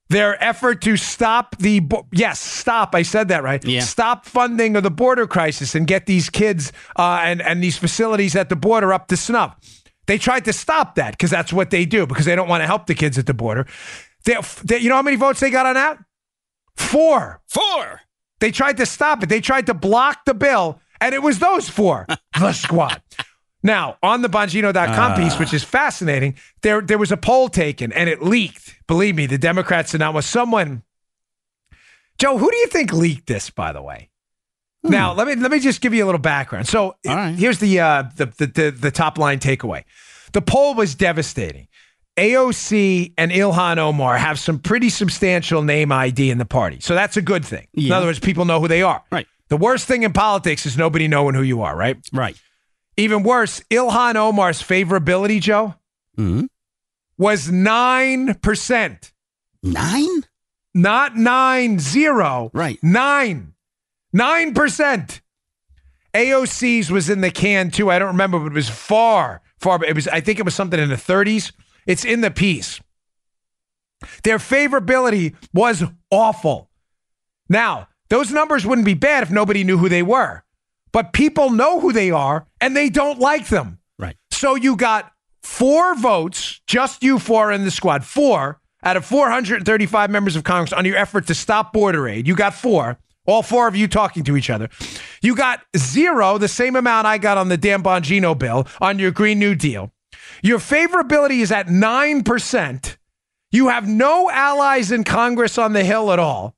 Their 0.10 0.44
effort 0.44 0.82
to 0.82 0.98
stop 0.98 1.56
the 1.58 1.82
bo- 1.82 2.08
yes, 2.12 2.40
stop. 2.40 2.96
I 2.96 3.04
said 3.04 3.28
that 3.28 3.44
right. 3.44 3.64
Yeah. 3.64 3.82
Stop 3.82 4.26
funding 4.26 4.76
of 4.76 4.84
the 4.84 4.90
border 4.92 5.28
crisis 5.28 5.76
and 5.76 5.86
get 5.86 6.08
these 6.08 6.30
kids 6.30 6.74
uh, 6.98 7.22
and 7.24 7.42
and 7.42 7.64
these 7.64 7.78
facilities 7.78 8.36
at 8.36 8.50
the 8.50 8.56
border 8.56 8.92
up 8.92 9.08
to 9.10 9.18
snuff. 9.18 9.56
They 10.08 10.18
tried 10.18 10.46
to 10.46 10.54
stop 10.54 10.96
that 10.96 11.12
because 11.12 11.30
that's 11.30 11.54
what 11.54 11.70
they 11.70 11.86
do 11.86 12.08
because 12.08 12.26
they 12.26 12.36
don't 12.36 12.50
want 12.50 12.62
to 12.62 12.66
help 12.66 12.88
the 12.88 12.96
kids 12.96 13.20
at 13.20 13.28
the 13.28 13.34
border. 13.36 13.68
They, 14.26 14.36
they, 14.64 14.80
you 14.80 14.90
know 14.90 14.96
how 14.96 15.04
many 15.04 15.18
votes 15.18 15.40
they 15.40 15.52
got 15.52 15.68
on 15.68 15.76
that? 15.76 16.00
Four. 16.76 17.42
Four. 17.48 18.02
They 18.40 18.50
tried 18.52 18.78
to 18.78 18.88
stop 18.88 19.22
it. 19.22 19.30
They 19.30 19.42
tried 19.42 19.68
to 19.68 19.74
block 19.76 20.26
the 20.26 20.34
bill, 20.34 20.80
and 21.00 21.14
it 21.14 21.22
was 21.22 21.38
those 21.40 21.70
four, 21.70 22.08
the 22.40 22.54
squad. 22.54 23.02
Now, 23.62 23.98
on 24.02 24.22
the 24.22 24.30
Bongino.com 24.30 25.16
piece, 25.16 25.38
which 25.38 25.54
is 25.54 25.64
fascinating, 25.64 26.36
there 26.62 26.82
there 26.82 26.98
was 26.98 27.12
a 27.12 27.18
poll 27.18 27.50
taken 27.50 27.92
and 27.92 28.10
it 28.10 28.24
leaked. 28.24 28.76
Believe 28.88 29.16
me, 29.16 29.26
the 29.26 29.38
Democrats 29.38 29.92
did 29.92 30.00
not 30.00 30.14
want 30.14 30.26
someone. 30.26 30.84
Joe, 32.18 32.38
who 32.38 32.50
do 32.50 32.58
you 32.58 32.68
think 32.68 32.94
leaked 32.94 33.28
this, 33.28 33.50
by 33.50 33.72
the 33.74 33.82
way? 33.82 34.10
Now, 34.82 35.14
let 35.14 35.28
me 35.28 35.36
let 35.36 35.52
me 35.52 35.60
just 35.60 35.82
give 35.82 35.94
you 35.94 36.06
a 36.06 36.08
little 36.08 36.20
background. 36.20 36.68
So 36.68 36.96
right. 37.06 37.36
here's 37.36 37.60
the, 37.60 37.82
uh, 37.82 38.04
the, 38.16 38.28
the 38.28 38.46
the 38.48 38.72
the 38.72 38.92
top 38.92 39.18
line 39.18 39.40
takeaway. 39.40 39.84
The 40.32 40.42
poll 40.42 40.74
was 40.74 40.96
devastating. 40.96 41.68
AOC 42.18 43.14
and 43.18 43.32
Ilhan 43.32 43.78
Omar 43.78 44.18
have 44.18 44.40
some 44.40 44.60
pretty 44.60 44.90
substantial 44.90 45.64
name 45.64 45.92
ID 45.92 46.30
in 46.30 46.38
the 46.38 46.46
party. 46.46 46.80
So 46.82 46.94
that's 46.94 47.16
a 47.16 47.22
good 47.22 47.46
thing. 47.46 47.68
In 47.74 47.92
other 47.92 48.08
words, 48.08 48.20
people 48.20 48.44
know 48.44 48.60
who 48.60 48.68
they 48.68 48.82
are. 48.82 49.02
Right. 49.10 49.26
The 49.48 49.58
worst 49.58 49.88
thing 49.88 50.04
in 50.04 50.12
politics 50.12 50.66
is 50.66 50.78
nobody 50.78 51.08
knowing 51.08 51.34
who 51.34 51.42
you 51.42 51.62
are, 51.62 51.76
right? 51.76 51.98
Right. 52.12 52.38
Even 53.00 53.24
worse, 53.24 53.62
Ilhan 53.72 54.16
Omar's 54.16 54.62
favorability, 54.62 55.42
Joe, 55.42 55.76
hmm 56.16 56.46
was 57.18 57.50
9%. 57.50 59.12
Nine? 59.62 60.08
Not 60.74 61.18
nine 61.18 61.80
zero. 61.80 62.50
Right. 62.54 62.80
Nine. 62.82 63.54
Nine 64.14 64.54
percent. 64.54 65.22
AOC's 66.14 66.90
was 66.90 67.10
in 67.10 67.22
the 67.22 67.30
can 67.30 67.70
too. 67.70 67.92
I 67.92 68.00
don't 68.00 68.10
remember, 68.10 68.40
but 68.40 68.48
it 68.48 68.54
was 68.54 68.70
far, 68.70 69.42
far. 69.60 69.84
It 69.84 69.96
was, 69.96 70.08
I 70.08 70.22
think 70.22 70.40
it 70.40 70.46
was 70.46 70.56
something 70.56 70.80
in 70.80 70.90
the 70.90 70.96
30s. 70.96 71.52
It's 71.86 72.06
in 72.06 72.22
the 72.22 72.32
piece. 72.32 72.80
Their 74.24 74.38
favorability 74.38 75.36
was 75.54 75.84
awful. 76.10 76.70
Now, 77.50 77.90
those 78.10 78.32
numbers 78.32 78.66
wouldn't 78.66 78.86
be 78.86 78.94
bad 78.94 79.24
if 79.24 79.30
nobody 79.32 79.64
knew 79.64 79.78
who 79.78 79.90
they 79.90 80.04
were. 80.04 80.44
But 80.92 81.14
people 81.14 81.50
know 81.52 81.80
who 81.80 81.92
they 81.92 82.12
are 82.12 82.48
and 82.60 82.76
they 82.76 82.90
don't 82.90 83.20
like 83.20 83.48
them. 83.48 83.80
Right. 83.98 84.16
So 84.32 84.56
you 84.56 84.76
got 84.76 85.12
four 85.44 85.96
votes, 85.96 86.62
just 86.68 87.04
you 87.04 87.20
four 87.20 87.52
in 87.52 87.66
the 87.66 87.72
squad, 87.72 88.04
four 88.04 88.60
out 88.84 88.98
of 88.98 89.06
435 89.06 90.10
members 90.10 90.36
of 90.36 90.44
Congress 90.44 90.74
on 90.74 90.86
your 90.86 90.96
effort 90.96 91.28
to 91.28 91.36
stop 91.36 91.74
border 91.74 92.08
aid. 92.08 92.28
You 92.28 92.36
got 92.36 92.54
four, 92.54 92.98
all 93.26 93.44
four 93.44 93.68
of 93.68 93.76
you 93.76 93.88
talking 93.88 94.24
to 94.24 94.38
each 94.38 94.50
other. 94.50 94.70
You 95.22 95.36
got 95.36 95.62
zero, 95.78 96.38
the 96.38 96.48
same 96.48 96.76
amount 96.76 97.06
I 97.06 97.18
got 97.18 97.38
on 97.38 97.50
the 97.50 97.58
Dan 97.58 97.84
Bongino 97.84 98.38
bill 98.38 98.68
on 98.80 99.00
your 99.00 99.12
Green 99.12 99.40
New 99.40 99.56
Deal. 99.56 99.92
Your 100.42 100.60
favorability 100.60 101.42
is 101.42 101.52
at 101.52 101.68
9%. 101.68 102.98
You 103.52 103.68
have 103.68 103.88
no 103.88 104.30
allies 104.30 104.92
in 104.92 105.04
Congress 105.04 105.58
on 105.58 105.74
the 105.74 105.84
Hill 105.84 106.12
at 106.12 106.20
all 106.20 106.56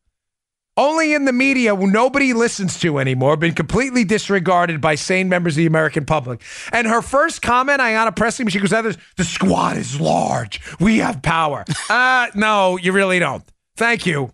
only 0.82 1.14
in 1.14 1.26
the 1.26 1.34
media 1.34 1.76
nobody 1.76 2.34
listens 2.34 2.80
to 2.80 2.98
anymore, 2.98 3.38
been 3.38 3.54
completely 3.54 4.04
disregarded 4.04 4.82
by 4.82 4.96
sane 4.96 5.30
members 5.30 5.54
of 5.54 5.58
the 5.58 5.66
American 5.68 6.06
public. 6.06 6.42
And 6.72 6.88
her 6.88 7.02
first 7.02 7.42
comment, 7.42 7.80
Ayanna 7.80 8.16
Pressley, 8.16 8.46
when 8.46 8.52
she 8.52 8.60
goes, 8.60 8.74
"Others, 8.74 8.98
the 9.16 9.24
squad 9.24 9.78
is 9.78 10.02
large. 10.02 10.60
We 10.80 10.98
have 10.98 11.22
power." 11.22 11.66
uh, 11.90 12.28
no, 12.34 12.78
you 12.78 12.92
really 12.92 13.20
don't. 13.20 13.44
Thank 13.78 14.06
you. 14.06 14.32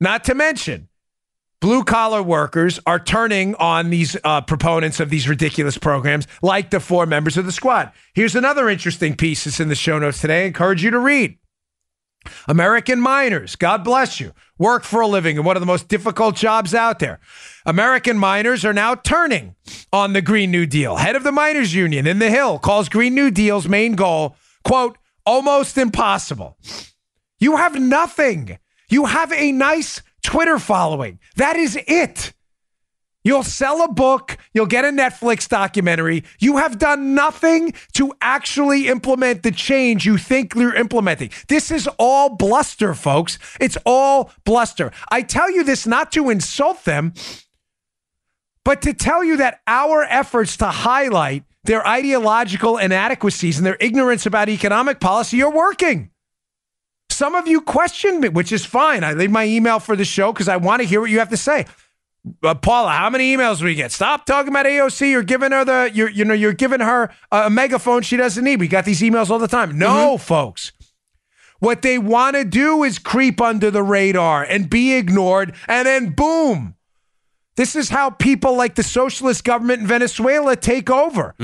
Not 0.00 0.24
to 0.24 0.34
mention, 0.34 0.88
blue 1.60 1.82
collar 1.82 2.22
workers 2.22 2.78
are 2.86 2.98
turning 2.98 3.54
on 3.54 3.88
these 3.88 4.16
uh, 4.22 4.42
proponents 4.42 5.00
of 5.00 5.08
these 5.08 5.28
ridiculous 5.28 5.78
programs, 5.78 6.26
like 6.42 6.70
the 6.70 6.80
four 6.80 7.06
members 7.06 7.38
of 7.38 7.46
the 7.46 7.52
squad. 7.52 7.92
Here's 8.14 8.36
another 8.36 8.68
interesting 8.68 9.16
piece 9.16 9.44
that's 9.44 9.60
in 9.60 9.68
the 9.68 9.74
show 9.74 9.98
notes 9.98 10.20
today. 10.20 10.44
I 10.44 10.46
encourage 10.46 10.84
you 10.84 10.90
to 10.90 10.98
read. 10.98 11.38
American 12.48 13.00
miners, 13.00 13.56
God 13.56 13.84
bless 13.84 14.20
you, 14.20 14.32
work 14.58 14.84
for 14.84 15.00
a 15.00 15.06
living 15.06 15.36
in 15.36 15.44
one 15.44 15.56
of 15.56 15.60
the 15.60 15.66
most 15.66 15.88
difficult 15.88 16.36
jobs 16.36 16.74
out 16.74 16.98
there. 16.98 17.20
American 17.64 18.18
miners 18.18 18.64
are 18.64 18.72
now 18.72 18.94
turning 18.94 19.54
on 19.92 20.12
the 20.12 20.22
Green 20.22 20.50
New 20.50 20.66
Deal. 20.66 20.96
Head 20.96 21.16
of 21.16 21.24
the 21.24 21.32
Miners 21.32 21.74
Union 21.74 22.06
in 22.06 22.18
the 22.18 22.30
Hill 22.30 22.58
calls 22.58 22.88
Green 22.88 23.14
New 23.14 23.30
Deal's 23.30 23.68
main 23.68 23.94
goal, 23.94 24.36
quote, 24.64 24.98
almost 25.24 25.76
impossible. 25.76 26.56
You 27.38 27.56
have 27.56 27.78
nothing. 27.78 28.58
You 28.88 29.06
have 29.06 29.32
a 29.32 29.52
nice 29.52 30.02
Twitter 30.22 30.58
following. 30.58 31.18
That 31.36 31.56
is 31.56 31.78
it. 31.86 32.32
You'll 33.26 33.42
sell 33.42 33.82
a 33.82 33.88
book, 33.92 34.38
you'll 34.54 34.66
get 34.66 34.84
a 34.84 34.90
Netflix 34.90 35.48
documentary. 35.48 36.22
You 36.38 36.58
have 36.58 36.78
done 36.78 37.16
nothing 37.16 37.74
to 37.94 38.12
actually 38.20 38.86
implement 38.86 39.42
the 39.42 39.50
change 39.50 40.06
you 40.06 40.16
think 40.16 40.54
you're 40.54 40.76
implementing. 40.76 41.30
This 41.48 41.72
is 41.72 41.88
all 41.98 42.36
bluster, 42.36 42.94
folks. 42.94 43.40
It's 43.60 43.76
all 43.84 44.30
bluster. 44.44 44.92
I 45.08 45.22
tell 45.22 45.50
you 45.50 45.64
this 45.64 45.88
not 45.88 46.12
to 46.12 46.30
insult 46.30 46.84
them, 46.84 47.14
but 48.64 48.80
to 48.82 48.94
tell 48.94 49.24
you 49.24 49.38
that 49.38 49.60
our 49.66 50.04
efforts 50.04 50.56
to 50.58 50.66
highlight 50.66 51.42
their 51.64 51.84
ideological 51.84 52.78
inadequacies 52.78 53.56
and 53.56 53.66
their 53.66 53.76
ignorance 53.80 54.24
about 54.24 54.48
economic 54.48 55.00
policy 55.00 55.42
are 55.42 55.50
working. 55.50 56.12
Some 57.10 57.34
of 57.34 57.48
you 57.48 57.60
questioned 57.60 58.20
me, 58.20 58.28
which 58.28 58.52
is 58.52 58.64
fine. 58.64 59.02
I 59.02 59.14
leave 59.14 59.32
my 59.32 59.46
email 59.46 59.80
for 59.80 59.96
the 59.96 60.04
show 60.04 60.32
because 60.32 60.46
I 60.46 60.58
want 60.58 60.80
to 60.82 60.86
hear 60.86 61.00
what 61.00 61.10
you 61.10 61.18
have 61.18 61.30
to 61.30 61.36
say. 61.36 61.66
Uh, 62.42 62.54
Paula, 62.54 62.90
how 62.92 63.10
many 63.10 63.36
emails 63.36 63.58
do 63.60 63.66
we 63.66 63.74
get? 63.74 63.92
Stop 63.92 64.26
talking 64.26 64.48
about 64.48 64.66
AOC. 64.66 65.10
You're 65.10 65.22
giving 65.22 65.52
her 65.52 65.64
the, 65.64 65.90
you're, 65.94 66.10
you 66.10 66.24
know, 66.24 66.34
you're 66.34 66.52
giving 66.52 66.80
her 66.80 67.10
a 67.30 67.48
megaphone 67.50 68.02
she 68.02 68.16
doesn't 68.16 68.42
need. 68.42 68.58
We 68.60 68.68
got 68.68 68.84
these 68.84 69.00
emails 69.00 69.30
all 69.30 69.38
the 69.38 69.48
time. 69.48 69.78
No, 69.78 70.18
folks. 70.18 70.72
What 71.58 71.82
they 71.82 71.98
want 71.98 72.36
to 72.36 72.44
do 72.44 72.82
is 72.82 72.98
creep 72.98 73.40
under 73.40 73.70
the 73.70 73.82
radar 73.82 74.42
and 74.44 74.68
be 74.68 74.94
ignored, 74.94 75.54
and 75.68 75.86
then 75.86 76.10
boom. 76.10 76.74
This 77.56 77.74
is 77.74 77.88
how 77.88 78.10
people 78.10 78.54
like 78.54 78.74
the 78.74 78.82
socialist 78.82 79.42
government 79.44 79.80
in 79.80 79.86
Venezuela 79.86 80.56
take 80.56 80.90
over. 80.90 81.34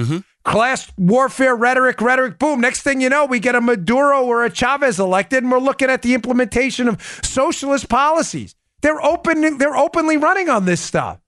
Class 0.44 0.92
warfare 0.98 1.54
rhetoric, 1.56 2.00
rhetoric, 2.00 2.38
boom. 2.38 2.60
Next 2.60 2.82
thing 2.82 3.00
you 3.00 3.08
know, 3.08 3.24
we 3.24 3.38
get 3.40 3.54
a 3.54 3.60
Maduro 3.60 4.24
or 4.24 4.44
a 4.44 4.50
Chavez 4.54 4.98
elected, 5.00 5.42
and 5.44 5.50
we're 5.52 5.58
looking 5.58 5.88
at 5.88 6.02
the 6.02 6.12
implementation 6.14 6.88
of 6.88 7.00
socialist 7.22 7.88
policies. 7.88 8.54
They're 8.82 9.02
open, 9.04 9.58
they're 9.58 9.76
openly 9.76 10.16
running 10.16 10.48
on 10.48 10.64
this 10.64 10.80
stuff. 10.80 11.18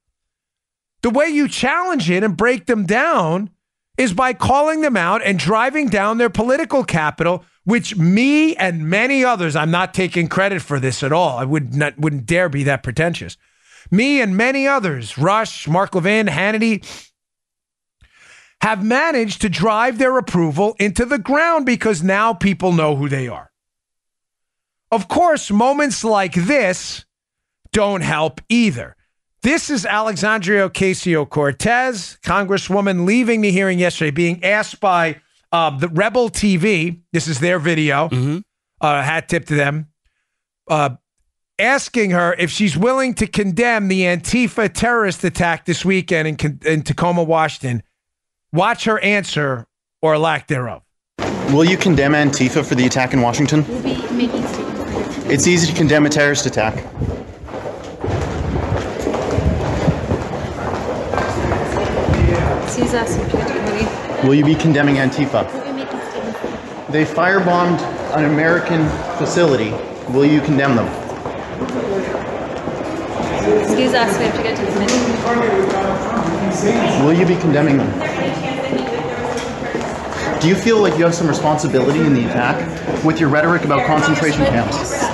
The 1.03 1.11
way 1.11 1.29
you 1.29 1.49
challenge 1.49 2.11
it 2.11 2.23
and 2.23 2.37
break 2.37 2.67
them 2.67 2.87
down 2.87 3.51
is 3.97 4.13
by 4.13 4.33
calling 4.33 4.81
them 4.81 4.97
out 4.97 5.23
and 5.23 5.39
driving 5.39 5.89
down 5.89 6.19
their 6.19 6.31
political 6.31 6.83
capital, 6.83 7.45
which 7.65 7.97
me 7.97 8.57
and 8.57 8.89
many 8.89 9.25
others, 9.25 9.55
I'm 9.55 9.71
not 9.71 9.95
taking 9.95 10.29
credit 10.29 10.63
for 10.63 10.81
this 10.81 11.03
at 11.03 11.13
all. 11.13 11.39
I 11.39 11.45
would 11.45 11.75
not 11.75 11.99
wouldn't 11.99 12.27
dare 12.27 12.49
be 12.49 12.65
that 12.65 12.83
pretentious. 12.83 13.37
Me 13.91 14.21
and 14.21 14.37
many 14.37 14.67
others, 14.67 15.17
Rush, 15.17 15.69
Mark 15.69 15.95
Levin, 15.95 16.27
Hannity, 16.27 16.85
have 18.63 18.83
managed 18.83 19.43
to 19.43 19.49
drive 19.49 19.99
their 19.99 20.17
approval 20.19 20.75
into 20.81 21.05
the 21.05 21.19
ground 21.19 21.67
because 21.67 22.03
now 22.03 22.33
people 22.33 22.73
know 22.73 22.97
who 22.97 23.09
they 23.09 23.29
are. 23.29 23.53
Of 24.91 25.07
course, 25.07 25.51
moments 25.51 26.03
like 26.03 26.35
this 26.35 27.05
don't 27.75 28.01
help 28.01 28.41
either. 28.49 28.97
This 29.43 29.69
is 29.69 29.85
Alexandria 29.85 30.71
Ocasio 30.71 31.29
Cortez, 31.29 32.19
Congresswoman, 32.25 33.05
leaving 33.05 33.43
the 33.43 33.51
hearing 33.51 33.79
yesterday, 33.79 34.11
being 34.11 34.43
asked 34.43 34.81
by 34.81 35.21
uh, 35.53 35.77
the 35.77 35.89
Rebel 35.89 36.31
TV. 36.31 37.01
This 37.13 37.29
is 37.29 37.41
their 37.41 37.59
video. 37.59 38.09
Uh, 38.81 39.03
hat 39.03 39.29
tip 39.29 39.45
to 39.47 39.55
them. 39.55 39.89
Uh, 40.67 40.91
asking 41.59 42.13
her 42.13 42.35
if 42.39 42.51
she's 42.51 42.77
willing 42.77 43.13
to 43.15 43.27
condemn 43.27 43.89
the 43.89 44.03
Antifa 44.03 44.73
terrorist 44.73 45.23
attack 45.25 45.67
this 45.67 45.85
weekend 45.85 46.29
in, 46.29 46.61
in 46.65 46.83
Tacoma, 46.83 47.23
Washington. 47.23 47.83
Watch 48.53 48.85
her 48.85 48.99
answer 49.01 49.67
or 50.01 50.17
lack 50.17 50.47
thereof. 50.47 50.83
Will 51.53 51.65
you 51.65 51.77
condemn 51.77 52.13
Antifa 52.13 52.65
for 52.65 52.77
the 52.77 52.87
attack 52.87 53.13
in 53.13 53.21
Washington? 53.21 53.67
We'll 53.69 53.83
be 53.83 53.95
making. 54.13 54.45
It's 55.31 55.47
easy 55.47 55.67
to 55.67 55.77
condemn 55.77 56.07
a 56.07 56.11
terrorist 56.11 56.47
attack. 56.47 56.85
Please 62.75 62.93
ask 62.93 63.17
the 63.17 63.25
committee. 63.31 64.27
Will 64.27 64.35
you 64.35 64.45
be 64.45 64.57
condemning 64.57 64.97
Antifa? 64.97 65.47
We'll 65.53 65.65
be 65.65 65.73
making 65.85 66.01
statements. 66.01 66.41
They 66.91 67.05
firebombed 67.05 67.81
an 68.17 68.25
American 68.25 68.89
facility. 69.17 69.71
Will 70.13 70.27
you 70.27 70.41
condemn 70.41 70.75
them? 70.75 70.89
Excuse 73.63 73.95
us, 73.95 74.19
we 74.19 74.25
have 74.25 74.37
to 74.37 74.43
get 74.43 74.57
to 74.57 74.65
the 74.65 74.73
committee. 74.73 74.95
Will 77.05 77.13
you 77.13 77.27
be 77.27 77.37
condemning 77.41 77.77
them? 77.77 77.91
Do 80.41 80.49
you 80.49 80.57
feel 80.57 80.81
like 80.81 80.99
you 80.99 81.05
have 81.05 81.15
some 81.15 81.29
responsibility 81.29 82.01
in 82.01 82.13
the 82.13 82.25
attack 82.25 83.05
with 83.05 83.21
your 83.21 83.29
rhetoric 83.29 83.65
about 83.65 83.87
concentration 83.87 84.45
camps? 84.47 85.05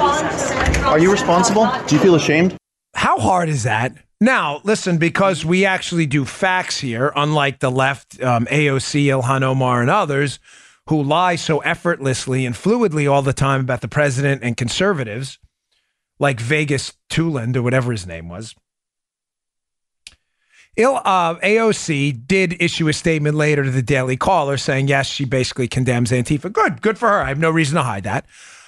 Are 0.79 0.99
you 0.99 1.13
responsible? 1.13 1.71
Do 1.87 1.95
you 1.95 2.01
feel 2.01 2.15
ashamed? 2.15 2.57
How 2.95 3.19
hard 3.19 3.51
is 3.51 3.65
that? 3.65 3.93
Now, 4.21 4.61
listen, 4.65 4.99
because 4.99 5.47
we 5.47 5.65
actually 5.65 6.05
do 6.05 6.27
facts 6.27 6.79
here, 6.79 7.11
unlike 7.17 7.61
the 7.61 7.71
left, 7.71 8.23
um, 8.23 8.45
AOC, 8.47 9.07
Ilhan 9.07 9.43
Omar, 9.43 9.81
and 9.81 9.89
others 9.89 10.39
who 10.89 11.03
lie 11.03 11.37
so 11.37 11.61
effortlessly 11.61 12.45
and 12.45 12.55
fluidly 12.55 13.11
all 13.11 13.23
the 13.23 13.33
time 13.33 13.61
about 13.61 13.81
the 13.81 13.89
president 13.89 14.43
and 14.43 14.57
conservatives, 14.57 15.39
like 16.19 16.39
Vegas 16.39 16.93
Tuland 17.09 17.57
or 17.57 17.63
whatever 17.63 17.93
his 17.93 18.07
name 18.07 18.29
was. 18.29 18.55
Il, 20.77 20.97
uh, 20.97 21.37
AOC 21.37 22.27
did 22.27 22.61
issue 22.61 22.89
a 22.89 22.93
statement 22.93 23.37
later 23.37 23.65
to 23.65 23.71
the 23.71 23.83
Daily 23.83 24.17
Caller 24.17 24.57
saying, 24.57 24.89
yes, 24.89 25.07
she 25.07 25.25
basically 25.25 25.67
condemns 25.69 26.11
Antifa. 26.11 26.53
Good, 26.53 26.83
good 26.83 26.99
for 26.99 27.09
her. 27.09 27.23
I 27.23 27.29
have 27.29 27.39
no 27.39 27.51
reason 27.51 27.77
to 27.77 27.83
hide 27.83 28.05
that. 28.05 28.27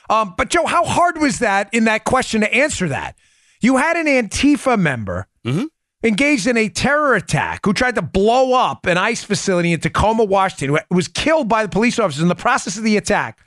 Um, 0.09 0.35
but, 0.37 0.49
Joe, 0.49 0.67
how 0.67 0.85
hard 0.85 1.19
was 1.19 1.41
that 1.41 1.73
in 1.73 1.85
that 1.85 2.05
question 2.05 2.41
to 2.41 2.55
answer 2.55 2.89
that? 2.89 3.17
You 3.63 3.77
had 3.77 3.97
an 3.97 4.07
Antifa 4.07 4.79
member 4.79 5.29
mm-hmm. 5.47 5.65
engaged 6.03 6.47
in 6.49 6.57
a 6.57 6.69
terror 6.69 7.15
attack 7.15 7.61
who 7.65 7.73
tried 7.73 7.95
to 7.95 8.03
blow 8.03 8.53
up 8.55 8.87
an 8.87 8.99
ICE 8.99 9.23
facility 9.23 9.73
in 9.73 9.81
Tacoma, 9.81 10.25
Washington, 10.25 10.77
who 10.91 10.97
was 10.97 11.09
killed 11.09 11.49
by 11.49 11.63
the 11.63 11.69
police 11.69 11.99
officers 11.99 12.23
in 12.23 12.29
the 12.29 12.35
process 12.35 12.77
of 12.77 12.83
the 12.83 12.97
attack. 12.97 13.39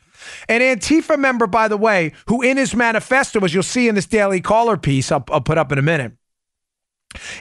An 0.48 0.62
Antifa 0.62 1.20
member, 1.20 1.46
by 1.46 1.68
the 1.68 1.78
way, 1.78 2.14
who 2.28 2.42
in 2.42 2.58
his 2.58 2.74
manifesto, 2.74 3.44
as 3.44 3.54
you'll 3.54 3.62
see 3.62 3.88
in 3.88 3.94
this 3.94 4.06
Daily 4.06 4.42
Caller 4.42 4.78
piece, 4.78 5.12
I'll, 5.12 5.24
I'll 5.30 5.42
put 5.42 5.58
up 5.58 5.72
in 5.72 5.78
a 5.78 5.84
minute, 5.84 6.14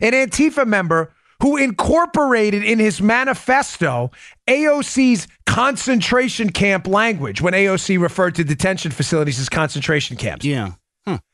an 0.02 0.12
Antifa 0.12 0.66
member 0.66 1.12
who 1.40 1.56
incorporated 1.56 2.64
in 2.64 2.78
his 2.78 3.00
manifesto 3.00 4.10
AOC's 4.48 5.28
concentration 5.46 6.50
camp 6.50 6.86
language 6.86 7.40
when 7.40 7.54
AOC 7.54 8.00
referred 8.00 8.34
to 8.34 8.44
detention 8.44 8.90
facilities 8.90 9.38
as 9.38 9.48
concentration 9.48 10.16
camps. 10.16 10.44
Yeah. 10.44 10.72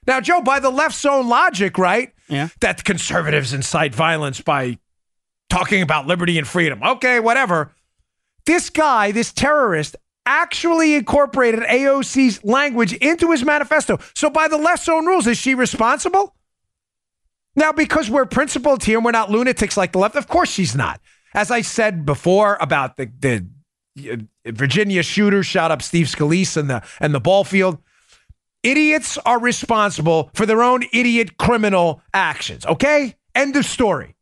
Now, 0.06 0.20
Joe, 0.20 0.40
by 0.42 0.60
the 0.60 0.70
left's 0.70 1.04
own 1.04 1.28
logic, 1.28 1.78
right? 1.78 2.12
Yeah. 2.28 2.48
That 2.60 2.84
conservatives 2.84 3.52
incite 3.52 3.94
violence 3.94 4.40
by 4.40 4.78
talking 5.48 5.82
about 5.82 6.06
liberty 6.06 6.38
and 6.38 6.48
freedom. 6.48 6.82
Okay, 6.82 7.20
whatever. 7.20 7.72
This 8.46 8.70
guy, 8.70 9.12
this 9.12 9.32
terrorist, 9.32 9.96
actually 10.26 10.94
incorporated 10.94 11.60
AOC's 11.60 12.42
language 12.44 12.92
into 12.94 13.30
his 13.30 13.44
manifesto. 13.44 13.98
So, 14.14 14.30
by 14.30 14.48
the 14.48 14.56
left's 14.56 14.88
own 14.88 15.06
rules, 15.06 15.26
is 15.26 15.38
she 15.38 15.54
responsible? 15.54 16.34
Now, 17.56 17.72
because 17.72 18.08
we're 18.08 18.26
principled 18.26 18.84
here 18.84 18.98
and 18.98 19.04
we're 19.04 19.10
not 19.10 19.30
lunatics 19.30 19.76
like 19.76 19.92
the 19.92 19.98
left, 19.98 20.16
of 20.16 20.28
course 20.28 20.50
she's 20.50 20.74
not. 20.74 21.00
As 21.34 21.50
I 21.50 21.60
said 21.60 22.04
before 22.06 22.56
about 22.60 22.96
the, 22.96 23.10
the 23.20 23.46
uh, 24.10 24.50
Virginia 24.50 25.02
shooter 25.02 25.42
shot 25.42 25.70
up 25.70 25.82
Steve 25.82 26.06
Scalise 26.06 26.56
and 26.56 26.70
the 26.70 26.82
and 26.98 27.14
the 27.14 27.20
ball 27.20 27.44
field. 27.44 27.78
Idiots 28.62 29.16
are 29.24 29.40
responsible 29.40 30.30
for 30.34 30.44
their 30.44 30.62
own 30.62 30.84
idiot 30.92 31.38
criminal 31.38 32.02
actions. 32.12 32.66
Okay? 32.66 33.14
End 33.34 33.56
of 33.56 33.64
story. 33.64 34.16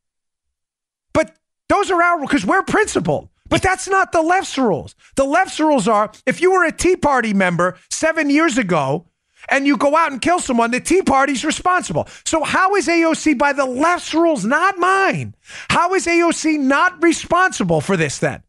But 1.13 1.37
those 1.69 1.91
are 1.91 2.01
our 2.01 2.21
because 2.21 2.47
we're 2.47 2.63
principled. 2.63 3.29
But 3.49 3.63
that's 3.63 3.89
not 3.89 4.13
the 4.13 4.23
left's 4.23 4.59
rules. 4.59 4.95
The 5.17 5.25
left's 5.25 5.59
rules 5.59 5.89
are 5.89 6.13
if 6.27 6.41
you 6.41 6.53
were 6.53 6.65
a 6.65 6.73
Tea 6.73 6.97
Party 6.97 7.33
member 7.33 7.79
seven 7.91 8.31
years 8.31 8.59
ago 8.59 9.07
and 9.49 9.67
you 9.67 9.77
go 9.77 9.97
out 9.97 10.13
and 10.13 10.21
kill 10.21 10.39
someone, 10.39 10.71
the 10.71 10.81
Tea 10.81 11.03
Party's 11.03 11.45
responsible. 11.45 12.07
So 12.25 12.45
how 12.45 12.77
is 12.77 12.87
AOC 12.87 13.39
by 13.39 13.55
the 13.55 13.65
left's 13.65 14.13
rules, 14.13 14.45
not 14.45 14.79
mine? 14.79 15.35
How 15.71 15.95
is 15.95 16.07
AOC 16.07 16.59
not 16.59 17.03
responsible 17.03 17.81
for 17.81 17.97
this 17.97 18.19
then? 18.19 18.43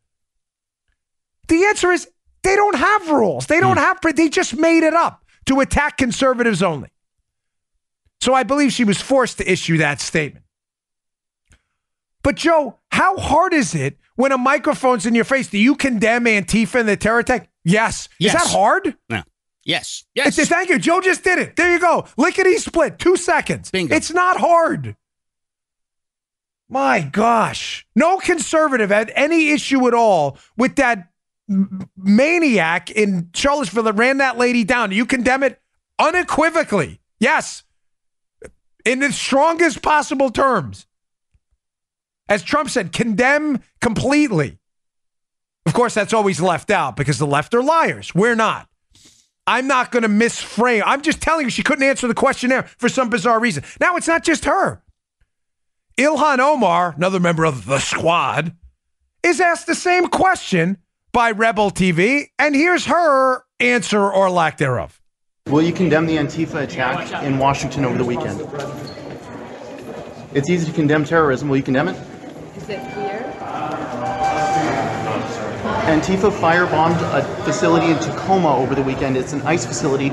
The 1.47 1.63
answer 1.65 1.91
is 1.91 2.07
they 2.43 2.55
don't 2.55 2.77
have 2.77 3.09
rules. 3.09 3.47
They 3.47 3.59
don't 3.59 3.77
hmm. 3.77 3.83
have, 3.83 3.99
they 4.15 4.29
just 4.29 4.55
made 4.55 4.83
it 4.83 4.93
up 4.93 5.23
to 5.49 5.59
attack 5.59 5.97
conservatives 5.97 6.63
only. 6.63 6.89
So 8.21 8.33
I 8.33 8.43
believe 8.43 8.71
she 8.71 8.83
was 8.83 9.01
forced 9.01 9.37
to 9.39 9.51
issue 9.51 9.77
that 9.77 9.99
statement. 10.01 10.45
But 12.23 12.35
Joe, 12.35 12.77
how 12.91 13.17
hard 13.17 13.53
is 13.53 13.73
it 13.75 13.97
when 14.15 14.31
a 14.31 14.37
microphone's 14.37 15.05
in 15.05 15.15
your 15.15 15.23
face? 15.23 15.49
Do 15.49 15.57
you 15.57 15.75
condemn 15.75 16.25
Antifa 16.25 16.79
and 16.81 16.89
the 16.89 16.97
terror 16.97 17.19
attack? 17.19 17.49
Yes. 17.63 18.09
yes. 18.19 18.35
Is 18.35 18.41
that 18.41 18.51
hard? 18.57 18.95
No. 19.09 19.23
Yes. 19.63 20.03
It's- 20.15 20.37
Yes. 20.37 20.49
thank 20.49 20.69
you. 20.69 20.79
Joe 20.79 20.99
just 21.01 21.23
did 21.23 21.39
it. 21.39 21.55
There 21.55 21.71
you 21.71 21.79
go. 21.79 22.05
Lickety 22.17 22.57
split. 22.57 22.99
Two 22.99 23.15
seconds. 23.15 23.71
Bingo. 23.71 23.95
It's 23.95 24.11
not 24.11 24.37
hard. 24.37 24.95
My 26.67 27.01
gosh. 27.01 27.87
No 27.95 28.17
conservative 28.17 28.89
had 28.89 29.11
any 29.15 29.49
issue 29.49 29.87
at 29.87 29.93
all 29.93 30.37
with 30.57 30.75
that 30.75 31.07
maniac 31.97 32.91
in 32.91 33.29
Charlottesville 33.33 33.83
that 33.83 33.93
ran 33.93 34.17
that 34.17 34.37
lady 34.37 34.63
down. 34.63 34.91
You 34.91 35.05
condemn 35.05 35.43
it 35.43 35.59
unequivocally. 35.97 37.01
Yes. 37.19 37.63
In 38.85 38.99
the 38.99 39.11
strongest 39.11 39.81
possible 39.81 40.29
terms. 40.29 40.85
As 42.29 42.43
Trump 42.43 42.69
said, 42.69 42.93
condemn 42.93 43.61
completely. 43.81 44.59
Of 45.65 45.73
course, 45.73 45.93
that's 45.93 46.13
always 46.13 46.39
left 46.39 46.69
out 46.69 46.95
because 46.95 47.17
the 47.17 47.27
left 47.27 47.53
are 47.53 47.63
liars. 47.63 48.13
We're 48.13 48.35
not. 48.35 48.67
I'm 49.47 49.67
not 49.67 49.91
going 49.91 50.03
to 50.03 50.09
misframe. 50.09 50.83
I'm 50.85 51.01
just 51.01 51.21
telling 51.21 51.47
you 51.47 51.49
she 51.49 51.63
couldn't 51.63 51.83
answer 51.83 52.07
the 52.07 52.13
questionnaire 52.13 52.63
for 52.77 52.87
some 52.87 53.09
bizarre 53.09 53.39
reason. 53.39 53.63
Now, 53.79 53.95
it's 53.95 54.07
not 54.07 54.23
just 54.23 54.45
her. 54.45 54.83
Ilhan 55.97 56.39
Omar, 56.39 56.93
another 56.95 57.19
member 57.19 57.45
of 57.45 57.65
the 57.65 57.79
squad, 57.79 58.55
is 59.23 59.41
asked 59.41 59.67
the 59.67 59.75
same 59.75 60.07
question 60.07 60.77
by 61.11 61.31
Rebel 61.31 61.71
TV, 61.71 62.27
and 62.37 62.55
here's 62.55 62.85
her 62.85 63.43
answer 63.59 64.01
or 64.01 64.29
lack 64.29 64.57
thereof. 64.57 65.01
Will 65.47 65.61
you 65.61 65.73
condemn 65.73 66.05
the 66.05 66.17
Antifa 66.17 66.61
attack 66.63 67.23
in 67.23 67.39
Washington 67.39 67.85
over 67.85 67.97
the 67.97 68.05
weekend? 68.05 68.41
It's 70.33 70.49
easy 70.49 70.67
to 70.67 70.73
condemn 70.73 71.05
terrorism. 71.05 71.49
Will 71.49 71.57
you 71.57 71.63
condemn 71.63 71.87
it? 71.87 71.97
Is 72.55 72.69
it 72.69 72.79
clear? 72.93 73.19
Antifa 75.89 76.29
firebombed 76.29 77.01
a 77.17 77.23
facility 77.43 77.87
in 77.87 77.97
Tacoma 77.97 78.55
over 78.55 78.75
the 78.75 78.83
weekend. 78.83 79.17
It's 79.17 79.33
an 79.33 79.41
ICE 79.41 79.65
facility. 79.65 80.11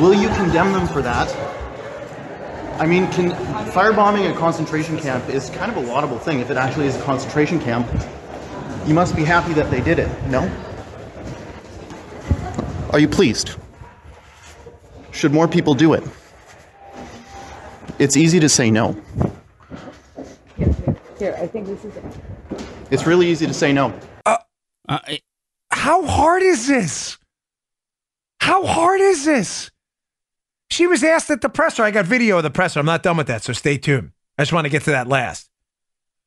Will 0.00 0.14
you 0.14 0.28
condemn 0.30 0.72
them 0.72 0.88
for 0.88 1.00
that? 1.02 1.32
I 2.80 2.86
mean, 2.86 3.06
can, 3.12 3.30
firebombing 3.70 4.28
a 4.28 4.36
concentration 4.36 4.98
camp 4.98 5.28
is 5.28 5.50
kind 5.50 5.70
of 5.70 5.76
a 5.76 5.80
laudable 5.86 6.18
thing 6.18 6.40
if 6.40 6.50
it 6.50 6.56
actually 6.56 6.86
is 6.86 6.96
a 6.96 7.02
concentration 7.02 7.60
camp. 7.60 7.86
You 8.86 8.94
must 8.94 9.14
be 9.14 9.24
happy 9.24 9.52
that 9.54 9.70
they 9.70 9.80
did 9.80 9.98
it, 9.98 10.08
no? 10.28 10.40
Are 12.90 12.98
you 12.98 13.08
pleased? 13.08 13.56
Should 15.12 15.32
more 15.32 15.46
people 15.48 15.74
do 15.74 15.92
it? 15.94 16.02
It's 17.98 18.16
easy 18.16 18.40
to 18.40 18.48
say 18.48 18.70
no. 18.70 18.96
Here, 21.18 21.36
I 21.38 21.46
think 21.46 21.66
this 21.66 21.84
is 21.84 21.96
it. 21.96 22.04
It's 22.90 23.06
really 23.06 23.28
easy 23.28 23.46
to 23.46 23.54
say 23.54 23.72
no. 23.72 23.94
Uh, 24.26 24.38
I- 24.88 25.20
How 25.70 26.04
hard 26.04 26.42
is 26.42 26.66
this? 26.66 27.16
How 28.40 28.66
hard 28.66 29.00
is 29.00 29.24
this? 29.24 29.70
She 30.70 30.86
was 30.86 31.04
asked 31.04 31.30
at 31.30 31.40
the 31.42 31.48
presser. 31.48 31.84
I 31.84 31.90
got 31.92 32.06
video 32.06 32.38
of 32.38 32.42
the 32.42 32.50
presser. 32.50 32.80
I'm 32.80 32.86
not 32.86 33.02
done 33.02 33.16
with 33.16 33.28
that, 33.28 33.42
so 33.44 33.52
stay 33.52 33.78
tuned. 33.78 34.10
I 34.36 34.42
just 34.42 34.52
want 34.52 34.64
to 34.64 34.70
get 34.70 34.82
to 34.84 34.90
that 34.90 35.06
last. 35.06 35.48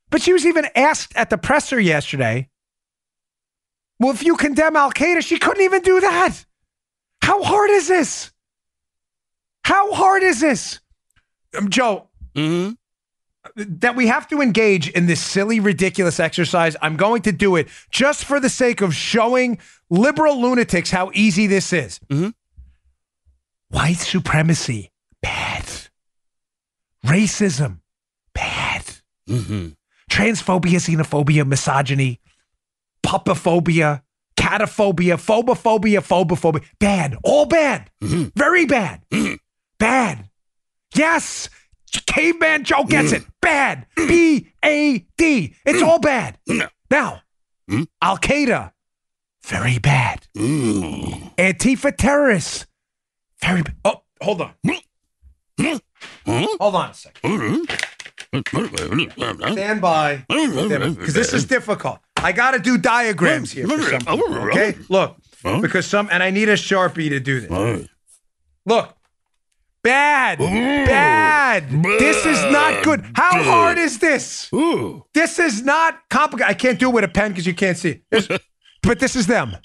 But 0.10 0.22
she 0.22 0.34
was 0.34 0.46
even 0.46 0.68
asked 0.76 1.16
at 1.16 1.30
the 1.30 1.38
presser 1.38 1.80
yesterday. 1.80 2.50
Well, 4.00 4.12
if 4.12 4.24
you 4.24 4.36
condemn 4.36 4.76
Al 4.76 4.92
Qaeda, 4.92 5.24
she 5.24 5.40
couldn't 5.40 5.64
even 5.64 5.82
do 5.82 6.00
that. 6.02 6.46
How 7.22 7.42
hard 7.44 7.70
is 7.72 7.88
this? 7.88 8.32
How 9.64 9.94
hard 9.94 10.22
is 10.22 10.40
this? 10.42 10.80
Um, 11.58 11.70
Joe, 11.70 12.10
mhm. 12.36 12.78
that 13.56 13.96
we 13.96 14.08
have 14.08 14.28
to 14.28 14.42
engage 14.42 14.90
in 14.90 15.06
this 15.08 15.22
silly, 15.22 15.60
ridiculous 15.60 16.20
exercise. 16.20 16.76
I'm 16.82 16.98
going 16.98 17.22
to 17.24 17.32
do 17.32 17.56
it 17.56 17.68
just 17.90 18.26
for 18.26 18.40
the 18.40 18.50
sake 18.50 18.82
of 18.82 18.94
showing 18.94 19.58
liberal 19.90 20.40
lunatics 20.40 20.92
how 20.92 21.10
easy 21.14 21.48
this 21.48 21.72
is. 21.74 22.00
Mhm. 22.10 22.34
White 23.70 23.98
supremacy, 23.98 24.92
bad. 25.22 25.66
Racism, 27.06 27.80
bad. 28.34 28.84
Mhm. 29.28 29.76
Transphobia, 30.16 30.80
xenophobia, 30.80 31.46
misogyny, 31.46 32.22
pupophobia, 33.06 34.02
cataphobia, 34.38 35.18
phobophobia, 35.18 36.00
phobophobia, 36.00 36.64
bad. 36.80 37.18
All 37.22 37.46
bad. 37.46 37.92
Mm-hmm. 38.02 38.30
Very 38.34 38.66
bad. 38.66 39.02
Mm-hmm. 39.12 39.36
Bad. 39.78 40.30
Yes. 40.96 41.50
Caveman 42.08 42.64
Joe 42.64 42.86
gets 42.86 43.12
mm-hmm. 43.12 43.24
it. 43.24 43.32
Bad. 43.42 43.88
B 43.98 44.48
A 44.64 45.06
D. 45.18 45.54
It's 45.66 45.82
all 45.82 46.00
bad. 46.00 46.38
Now, 46.90 47.22
Al 48.02 48.18
Qaeda, 48.18 48.72
very 49.44 49.80
bad. 49.80 50.26
Antifa 50.38 51.94
terrorists, 51.94 52.66
very 53.42 53.64
bad. 53.64 53.76
Oh, 53.84 54.04
hold 54.22 54.40
on. 54.40 54.54
Hold 56.26 56.76
on 56.76 56.90
a 56.90 56.94
second. 56.94 57.68
Stand 59.54 59.82
by. 59.82 60.26
Because 60.28 61.14
this 61.14 61.34
is 61.34 61.46
difficult. 61.46 62.00
I 62.18 62.32
got 62.32 62.52
to 62.52 62.60
do 62.60 62.78
diagrams 62.78 63.52
here 63.52 63.68
people, 63.68 64.36
okay? 64.50 64.76
Look, 64.90 65.18
because 65.62 65.86
some, 65.86 66.10
and 66.12 66.24
I 66.24 66.32
need 66.32 66.50
a 66.50 66.54
Sharpie 66.54 67.10
to 67.10 67.20
do 67.20 67.42
this. 67.42 67.88
Look. 68.66 68.96
Bad. 69.84 70.40
Bad. 70.40 71.70
This 71.70 72.26
is 72.26 72.42
not 72.52 72.84
good. 72.84 73.06
How 73.14 73.44
hard 73.44 73.78
is 73.78 74.00
this? 74.00 74.50
Ooh. 74.52 75.06
This 75.14 75.38
is 75.38 75.62
not 75.62 76.00
complicated. 76.10 76.50
I 76.50 76.56
can't 76.56 76.80
do 76.80 76.90
it 76.90 76.94
with 76.94 77.04
a 77.04 77.08
pen 77.08 77.32
because 77.32 77.46
you 77.46 77.54
can't 77.54 77.78
see. 77.78 78.02
But 78.82 79.00
this 79.00 79.16
is 79.16 79.26
them. 79.26 79.58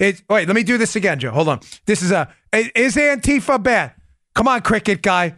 It, 0.00 0.22
wait, 0.28 0.48
let 0.48 0.54
me 0.54 0.64
do 0.64 0.76
this 0.78 0.96
again, 0.96 1.20
Joe. 1.20 1.30
Hold 1.30 1.48
on. 1.48 1.60
This 1.86 2.02
is 2.02 2.10
a. 2.10 2.28
Is 2.52 2.96
Antifa 2.96 3.62
bad? 3.62 3.94
Come 4.34 4.48
on, 4.48 4.60
cricket 4.62 5.00
guy. 5.00 5.34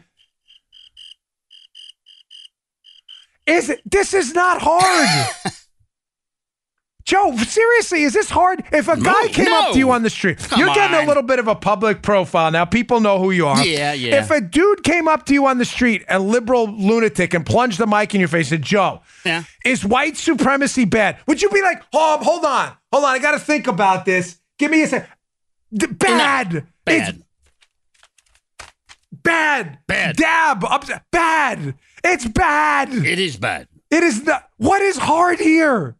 Is 3.48 3.70
it? 3.70 3.80
This 3.84 4.14
is 4.14 4.34
not 4.34 4.58
hard. 4.60 5.52
Joe, 7.04 7.34
seriously, 7.38 8.02
is 8.02 8.12
this 8.12 8.28
hard? 8.28 8.62
If 8.70 8.86
a 8.86 8.94
guy 9.00 9.22
No, 9.22 9.28
came 9.28 9.50
up 9.50 9.72
to 9.72 9.78
you 9.78 9.90
on 9.92 10.02
the 10.02 10.10
street, 10.10 10.36
Come 10.40 10.60
you're 10.60 10.74
getting 10.74 10.94
a 10.94 11.06
little 11.06 11.22
bit 11.22 11.38
of 11.38 11.48
a 11.48 11.54
public 11.54 12.02
profile 12.02 12.50
now. 12.50 12.66
People 12.66 13.00
know 13.00 13.18
who 13.18 13.30
you 13.30 13.46
are. 13.46 13.64
Yeah, 13.64 13.94
yeah. 13.94 14.20
If 14.22 14.30
a 14.30 14.42
dude 14.42 14.84
came 14.84 15.08
up 15.08 15.24
to 15.26 15.32
you 15.32 15.46
on 15.46 15.56
the 15.56 15.64
street, 15.64 16.04
a 16.10 16.18
liberal 16.18 16.66
lunatic, 16.70 17.32
and 17.32 17.46
plunged 17.46 17.78
the 17.78 17.86
mic 17.86 18.14
in 18.14 18.20
your 18.20 18.28
face 18.28 18.52
and 18.52 18.60
said, 18.60 18.62
Joe, 18.62 19.00
Yeah. 19.24 19.44
is 19.64 19.86
white 19.86 20.18
supremacy 20.18 20.84
bad? 20.84 21.16
Would 21.26 21.40
you 21.40 21.48
be 21.48 21.62
like, 21.62 21.82
oh, 21.94 22.18
hold 22.20 22.44
on, 22.44 22.72
hold 22.92 23.04
on, 23.04 23.10
I 23.14 23.18
got 23.20 23.32
to 23.32 23.38
think 23.38 23.68
about 23.68 24.04
this. 24.04 24.38
Give 24.58 24.70
me 24.70 24.82
a 24.82 24.86
sec. 24.88 25.08
D- 25.72 25.86
bad. 25.86 26.66
It's 26.86 27.12
Bad. 27.12 27.22
bad. 29.22 29.78
Bad. 29.86 30.16
Dab. 30.16 30.64
Bad. 31.10 31.74
It's 32.04 32.26
bad. 32.26 32.92
It 32.92 33.18
is 33.18 33.36
bad. 33.36 33.68
It 33.90 34.02
is 34.02 34.24
not. 34.24 34.48
What 34.56 34.82
is 34.82 34.98
hard 34.98 35.38
here? 35.40 35.96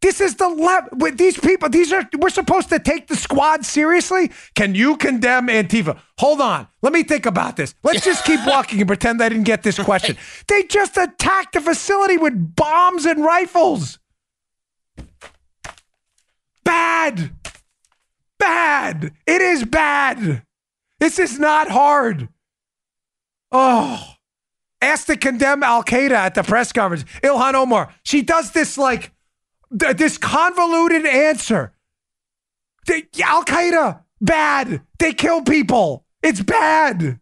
This 0.00 0.20
is 0.20 0.34
the 0.34 0.48
level. 0.48 0.90
With 0.98 1.16
these 1.16 1.38
people, 1.38 1.68
these 1.70 1.92
are. 1.92 2.06
We're 2.18 2.28
supposed 2.28 2.68
to 2.68 2.78
take 2.78 3.06
the 3.06 3.16
squad 3.16 3.64
seriously. 3.64 4.30
Can 4.54 4.74
you 4.74 4.96
condemn 4.96 5.46
Antifa? 5.46 5.98
Hold 6.18 6.40
on. 6.40 6.68
Let 6.82 6.92
me 6.92 7.04
think 7.04 7.24
about 7.24 7.56
this. 7.56 7.74
Let's 7.82 8.04
just 8.04 8.24
keep 8.24 8.40
walking 8.46 8.80
and 8.80 8.86
pretend 8.86 9.22
I 9.22 9.30
didn't 9.30 9.44
get 9.44 9.62
this 9.62 9.78
question. 9.78 10.16
They 10.48 10.64
just 10.64 10.96
attacked 10.96 11.56
a 11.56 11.60
facility 11.60 12.18
with 12.18 12.54
bombs 12.54 13.06
and 13.06 13.24
rifles. 13.24 13.98
Bad. 16.64 17.30
Bad. 18.38 19.12
It 19.26 19.40
is 19.40 19.64
bad. 19.64 20.42
This 21.00 21.18
is 21.18 21.38
not 21.38 21.70
hard. 21.70 22.28
Oh. 23.52 24.13
Asked 24.84 25.06
to 25.06 25.16
condemn 25.16 25.62
Al 25.62 25.82
Qaeda 25.82 26.10
at 26.12 26.34
the 26.34 26.42
press 26.42 26.70
conference. 26.70 27.04
Ilhan 27.22 27.54
Omar. 27.54 27.92
She 28.02 28.20
does 28.20 28.50
this 28.50 28.76
like 28.76 29.12
th- 29.78 29.96
this 29.96 30.18
convoluted 30.18 31.06
answer. 31.06 31.72
Al 33.24 33.44
Qaeda, 33.44 34.02
bad. 34.20 34.82
They 34.98 35.14
kill 35.14 35.40
people. 35.40 36.04
It's 36.22 36.42
bad. 36.42 37.18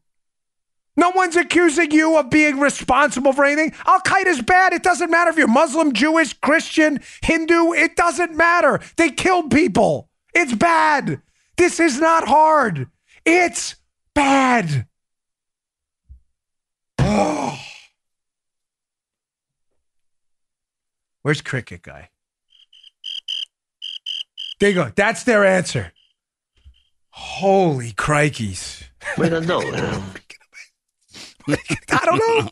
No 0.97 1.11
one's 1.11 1.37
accusing 1.37 1.93
you 1.93 2.19
of 2.19 2.31
being 2.31 2.59
responsible 2.59 3.33
for 3.33 3.45
anything. 3.45 3.73
Al 3.87 4.01
Qaeda's 4.01 4.43
bad. 4.43 4.73
It 4.73 4.83
doesn't 4.83 5.11
matter 5.11 5.31
if 5.31 5.37
you're 5.37 5.47
Muslim, 5.47 5.93
Jewish, 5.93 6.33
Christian, 6.35 7.01
Hindu. 7.23 7.73
It 7.75 7.95
doesn't 7.95 8.37
matter. 8.37 8.81
They 8.97 9.11
killed 9.11 9.53
people. 9.53 10.11
It's 10.35 10.55
bad. 10.55 11.23
This 11.57 11.79
is 11.79 12.01
not 12.01 12.27
hard. 12.27 12.89
It's 13.25 13.77
bad. 14.15 14.87
Oh. 17.15 17.59
Where's 21.23 21.41
Cricket 21.41 21.83
Guy? 21.83 22.11
There 24.59 24.71
you 24.71 24.75
go. 24.75 24.91
That's 24.95 25.23
their 25.25 25.45
answer. 25.45 25.93
Holy 27.11 27.93
crikeys. 27.93 28.83
I 29.19 29.29
don't 29.29 29.47
know. 29.47 29.61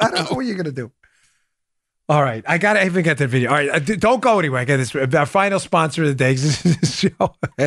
I 0.00 0.10
don't 0.10 0.30
know 0.30 0.36
what 0.36 0.44
you're 0.44 0.56
gonna 0.56 0.72
do. 0.72 0.90
All 2.08 2.22
right, 2.22 2.42
I 2.48 2.58
gotta 2.58 2.84
even 2.84 3.04
get 3.04 3.18
that 3.18 3.28
video. 3.28 3.50
All 3.50 3.56
right, 3.56 3.70
uh, 3.70 3.78
don't 3.78 4.20
go 4.20 4.40
anywhere. 4.40 4.60
I 4.60 4.64
got 4.64 4.78
this. 4.78 4.94
Our 4.96 5.26
final 5.26 5.60
sponsor 5.60 6.02
of 6.02 6.08
the 6.08 6.14
day. 6.16 6.32
This 6.34 6.66
is 6.66 6.76
this 6.80 6.98
show. 6.98 7.36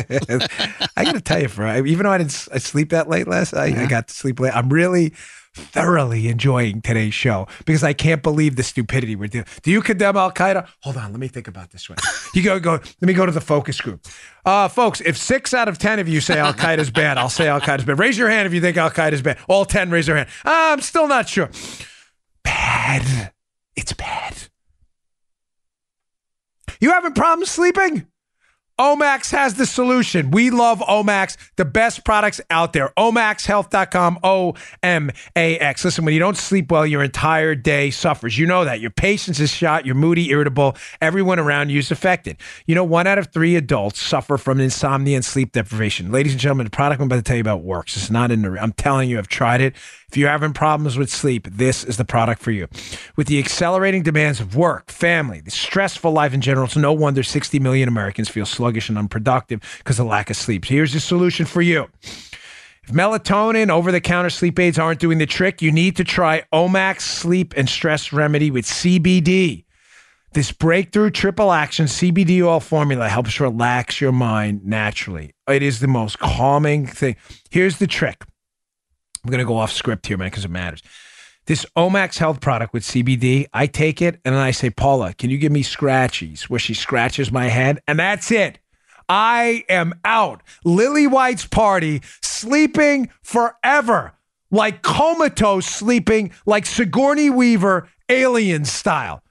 I 0.96 1.04
gotta 1.04 1.22
tell 1.22 1.40
you, 1.40 1.48
for 1.48 1.66
even 1.86 2.04
though 2.04 2.12
I 2.12 2.18
didn't 2.18 2.48
I 2.52 2.58
sleep 2.58 2.90
that 2.90 3.08
late 3.08 3.26
last 3.26 3.54
night, 3.54 3.74
I 3.76 3.86
got 3.86 4.08
to 4.08 4.14
sleep 4.14 4.38
late. 4.40 4.54
I'm 4.54 4.68
really 4.68 5.14
thoroughly 5.54 6.28
enjoying 6.28 6.82
today's 6.82 7.14
show 7.14 7.46
because 7.64 7.82
I 7.82 7.92
can't 7.92 8.22
believe 8.22 8.56
the 8.56 8.62
stupidity 8.62 9.16
we're 9.16 9.28
doing. 9.28 9.46
Do 9.62 9.70
you 9.70 9.80
condemn 9.80 10.16
Al 10.16 10.32
Qaeda? 10.32 10.68
Hold 10.80 10.96
on, 10.96 11.12
let 11.12 11.20
me 11.20 11.28
think 11.28 11.48
about 11.48 11.70
this 11.70 11.88
one. 11.88 11.98
You 12.34 12.42
go, 12.42 12.58
go. 12.58 12.72
Let 12.72 13.02
me 13.02 13.12
go 13.14 13.24
to 13.26 13.32
the 13.32 13.40
focus 13.40 13.80
group, 13.80 14.06
uh, 14.44 14.68
folks. 14.68 15.00
If 15.00 15.16
six 15.16 15.54
out 15.54 15.68
of 15.68 15.78
ten 15.78 15.98
of 15.98 16.08
you 16.08 16.20
say 16.20 16.38
Al 16.38 16.52
Qaeda's 16.52 16.90
bad, 16.90 17.18
I'll 17.18 17.28
say 17.28 17.48
Al 17.48 17.60
Qaeda's 17.60 17.84
bad. 17.84 17.98
Raise 17.98 18.18
your 18.18 18.28
hand 18.28 18.46
if 18.46 18.52
you 18.52 18.60
think 18.60 18.76
Al 18.76 18.90
Qaeda's 18.90 19.22
bad. 19.22 19.38
All 19.48 19.64
ten, 19.64 19.90
raise 19.90 20.06
their 20.06 20.16
hand. 20.16 20.28
I'm 20.44 20.80
still 20.80 21.06
not 21.06 21.28
sure. 21.28 21.50
Bad. 22.42 23.32
It's 23.76 23.92
bad. 23.92 24.36
You 26.80 26.90
having 26.90 27.12
problems 27.12 27.50
sleeping? 27.50 28.06
Omax 28.80 29.30
has 29.30 29.54
the 29.54 29.66
solution. 29.66 30.32
We 30.32 30.50
love 30.50 30.80
Omax, 30.80 31.36
the 31.54 31.64
best 31.64 32.04
products 32.04 32.40
out 32.50 32.72
there. 32.72 32.92
OmaxHealth.com, 32.96 34.18
O 34.24 34.54
M 34.82 35.12
A 35.36 35.56
X. 35.58 35.84
Listen, 35.84 36.04
when 36.04 36.12
you 36.12 36.18
don't 36.18 36.36
sleep 36.36 36.72
well, 36.72 36.84
your 36.84 37.04
entire 37.04 37.54
day 37.54 37.90
suffers. 37.90 38.36
You 38.36 38.46
know 38.46 38.64
that. 38.64 38.80
Your 38.80 38.90
patience 38.90 39.38
is 39.38 39.50
shot. 39.50 39.86
You're 39.86 39.94
moody, 39.94 40.30
irritable. 40.30 40.76
Everyone 41.00 41.38
around 41.38 41.70
you 41.70 41.78
is 41.78 41.92
affected. 41.92 42.36
You 42.66 42.74
know, 42.74 42.82
one 42.82 43.06
out 43.06 43.16
of 43.18 43.28
three 43.32 43.54
adults 43.54 44.02
suffer 44.02 44.36
from 44.36 44.58
insomnia 44.58 45.14
and 45.14 45.24
sleep 45.24 45.52
deprivation. 45.52 46.10
Ladies 46.10 46.32
and 46.32 46.40
gentlemen, 46.40 46.64
the 46.64 46.70
product 46.70 47.00
I'm 47.00 47.06
about 47.06 47.16
to 47.16 47.22
tell 47.22 47.36
you 47.36 47.42
about 47.42 47.62
works. 47.62 47.96
It's 47.96 48.10
not 48.10 48.32
in 48.32 48.42
the, 48.42 48.60
I'm 48.60 48.72
telling 48.72 49.08
you, 49.08 49.18
I've 49.18 49.28
tried 49.28 49.60
it. 49.60 49.76
If 50.14 50.18
you're 50.18 50.30
having 50.30 50.52
problems 50.52 50.96
with 50.96 51.10
sleep, 51.10 51.48
this 51.50 51.82
is 51.82 51.96
the 51.96 52.04
product 52.04 52.40
for 52.40 52.52
you. 52.52 52.68
With 53.16 53.26
the 53.26 53.40
accelerating 53.40 54.04
demands 54.04 54.38
of 54.38 54.54
work, 54.54 54.92
family, 54.92 55.40
the 55.40 55.50
stressful 55.50 56.12
life 56.12 56.32
in 56.32 56.40
general, 56.40 56.66
it's 56.66 56.76
no 56.76 56.92
wonder 56.92 57.24
60 57.24 57.58
million 57.58 57.88
Americans 57.88 58.28
feel 58.28 58.46
sluggish 58.46 58.88
and 58.88 58.96
unproductive 58.96 59.60
because 59.78 59.98
of 59.98 60.06
lack 60.06 60.30
of 60.30 60.36
sleep. 60.36 60.66
So 60.66 60.74
here's 60.74 60.92
the 60.92 61.00
solution 61.00 61.46
for 61.46 61.62
you. 61.62 61.88
If 62.84 62.92
melatonin, 62.92 63.70
over 63.70 63.90
the 63.90 64.00
counter 64.00 64.30
sleep 64.30 64.56
aids 64.60 64.78
aren't 64.78 65.00
doing 65.00 65.18
the 65.18 65.26
trick, 65.26 65.60
you 65.60 65.72
need 65.72 65.96
to 65.96 66.04
try 66.04 66.44
Omax 66.52 67.00
Sleep 67.00 67.52
and 67.56 67.68
Stress 67.68 68.12
Remedy 68.12 68.52
with 68.52 68.66
CBD. 68.66 69.64
This 70.32 70.52
breakthrough 70.52 71.10
triple 71.10 71.50
action 71.50 71.86
CBD 71.86 72.40
oil 72.40 72.60
formula 72.60 73.08
helps 73.08 73.40
relax 73.40 74.00
your 74.00 74.12
mind 74.12 74.64
naturally. 74.64 75.32
It 75.48 75.64
is 75.64 75.80
the 75.80 75.88
most 75.88 76.20
calming 76.20 76.86
thing. 76.86 77.16
Here's 77.50 77.78
the 77.78 77.88
trick. 77.88 78.22
I'm 79.24 79.30
going 79.30 79.38
to 79.38 79.46
go 79.46 79.56
off 79.56 79.72
script 79.72 80.06
here, 80.06 80.16
man, 80.18 80.28
because 80.28 80.44
it 80.44 80.50
matters. 80.50 80.82
This 81.46 81.66
Omax 81.76 82.18
Health 82.18 82.40
product 82.40 82.72
with 82.72 82.84
CBD, 82.84 83.46
I 83.52 83.66
take 83.66 84.00
it 84.00 84.20
and 84.24 84.34
then 84.34 84.42
I 84.42 84.50
say, 84.50 84.70
Paula, 84.70 85.12
can 85.14 85.30
you 85.30 85.38
give 85.38 85.52
me 85.52 85.62
scratchies 85.62 86.44
where 86.44 86.60
she 86.60 86.74
scratches 86.74 87.30
my 87.30 87.48
head? 87.48 87.80
And 87.86 87.98
that's 87.98 88.30
it. 88.30 88.58
I 89.08 89.64
am 89.68 89.94
out. 90.04 90.42
Lily 90.64 91.06
White's 91.06 91.46
party, 91.46 92.00
sleeping 92.22 93.10
forever, 93.22 94.14
like 94.50 94.82
comatose 94.82 95.66
sleeping, 95.66 96.32
like 96.46 96.64
Sigourney 96.64 97.28
Weaver, 97.28 97.88
alien 98.08 98.64
style. 98.64 99.22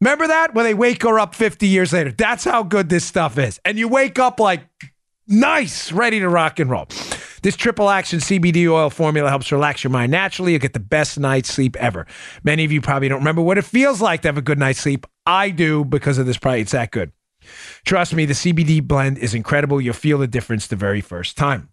Remember 0.00 0.26
that? 0.26 0.54
When 0.54 0.64
they 0.66 0.74
wake 0.74 1.02
her 1.02 1.18
up 1.18 1.34
50 1.34 1.66
years 1.66 1.94
later. 1.94 2.12
That's 2.12 2.44
how 2.44 2.62
good 2.62 2.90
this 2.90 3.04
stuff 3.04 3.38
is. 3.38 3.58
And 3.64 3.78
you 3.78 3.88
wake 3.88 4.18
up 4.18 4.38
like 4.38 4.62
nice, 5.26 5.92
ready 5.92 6.20
to 6.20 6.28
rock 6.28 6.58
and 6.58 6.70
roll. 6.70 6.88
This 7.44 7.56
triple 7.56 7.90
action 7.90 8.20
CBD 8.20 8.66
oil 8.70 8.88
formula 8.88 9.28
helps 9.28 9.52
relax 9.52 9.84
your 9.84 9.90
mind 9.90 10.10
naturally. 10.10 10.52
You'll 10.52 10.62
get 10.62 10.72
the 10.72 10.80
best 10.80 11.20
night's 11.20 11.52
sleep 11.52 11.76
ever. 11.76 12.06
Many 12.42 12.64
of 12.64 12.72
you 12.72 12.80
probably 12.80 13.06
don't 13.10 13.18
remember 13.18 13.42
what 13.42 13.58
it 13.58 13.66
feels 13.66 14.00
like 14.00 14.22
to 14.22 14.28
have 14.28 14.38
a 14.38 14.42
good 14.42 14.58
night's 14.58 14.80
sleep. 14.80 15.06
I 15.26 15.50
do 15.50 15.84
because 15.84 16.16
of 16.16 16.24
this 16.24 16.38
product. 16.38 16.62
It's 16.62 16.72
that 16.72 16.90
good. 16.90 17.12
Trust 17.84 18.14
me, 18.14 18.24
the 18.24 18.32
CBD 18.32 18.82
blend 18.82 19.18
is 19.18 19.34
incredible. 19.34 19.78
You'll 19.78 19.92
feel 19.92 20.16
the 20.16 20.26
difference 20.26 20.68
the 20.68 20.76
very 20.76 21.02
first 21.02 21.36
time. 21.36 21.68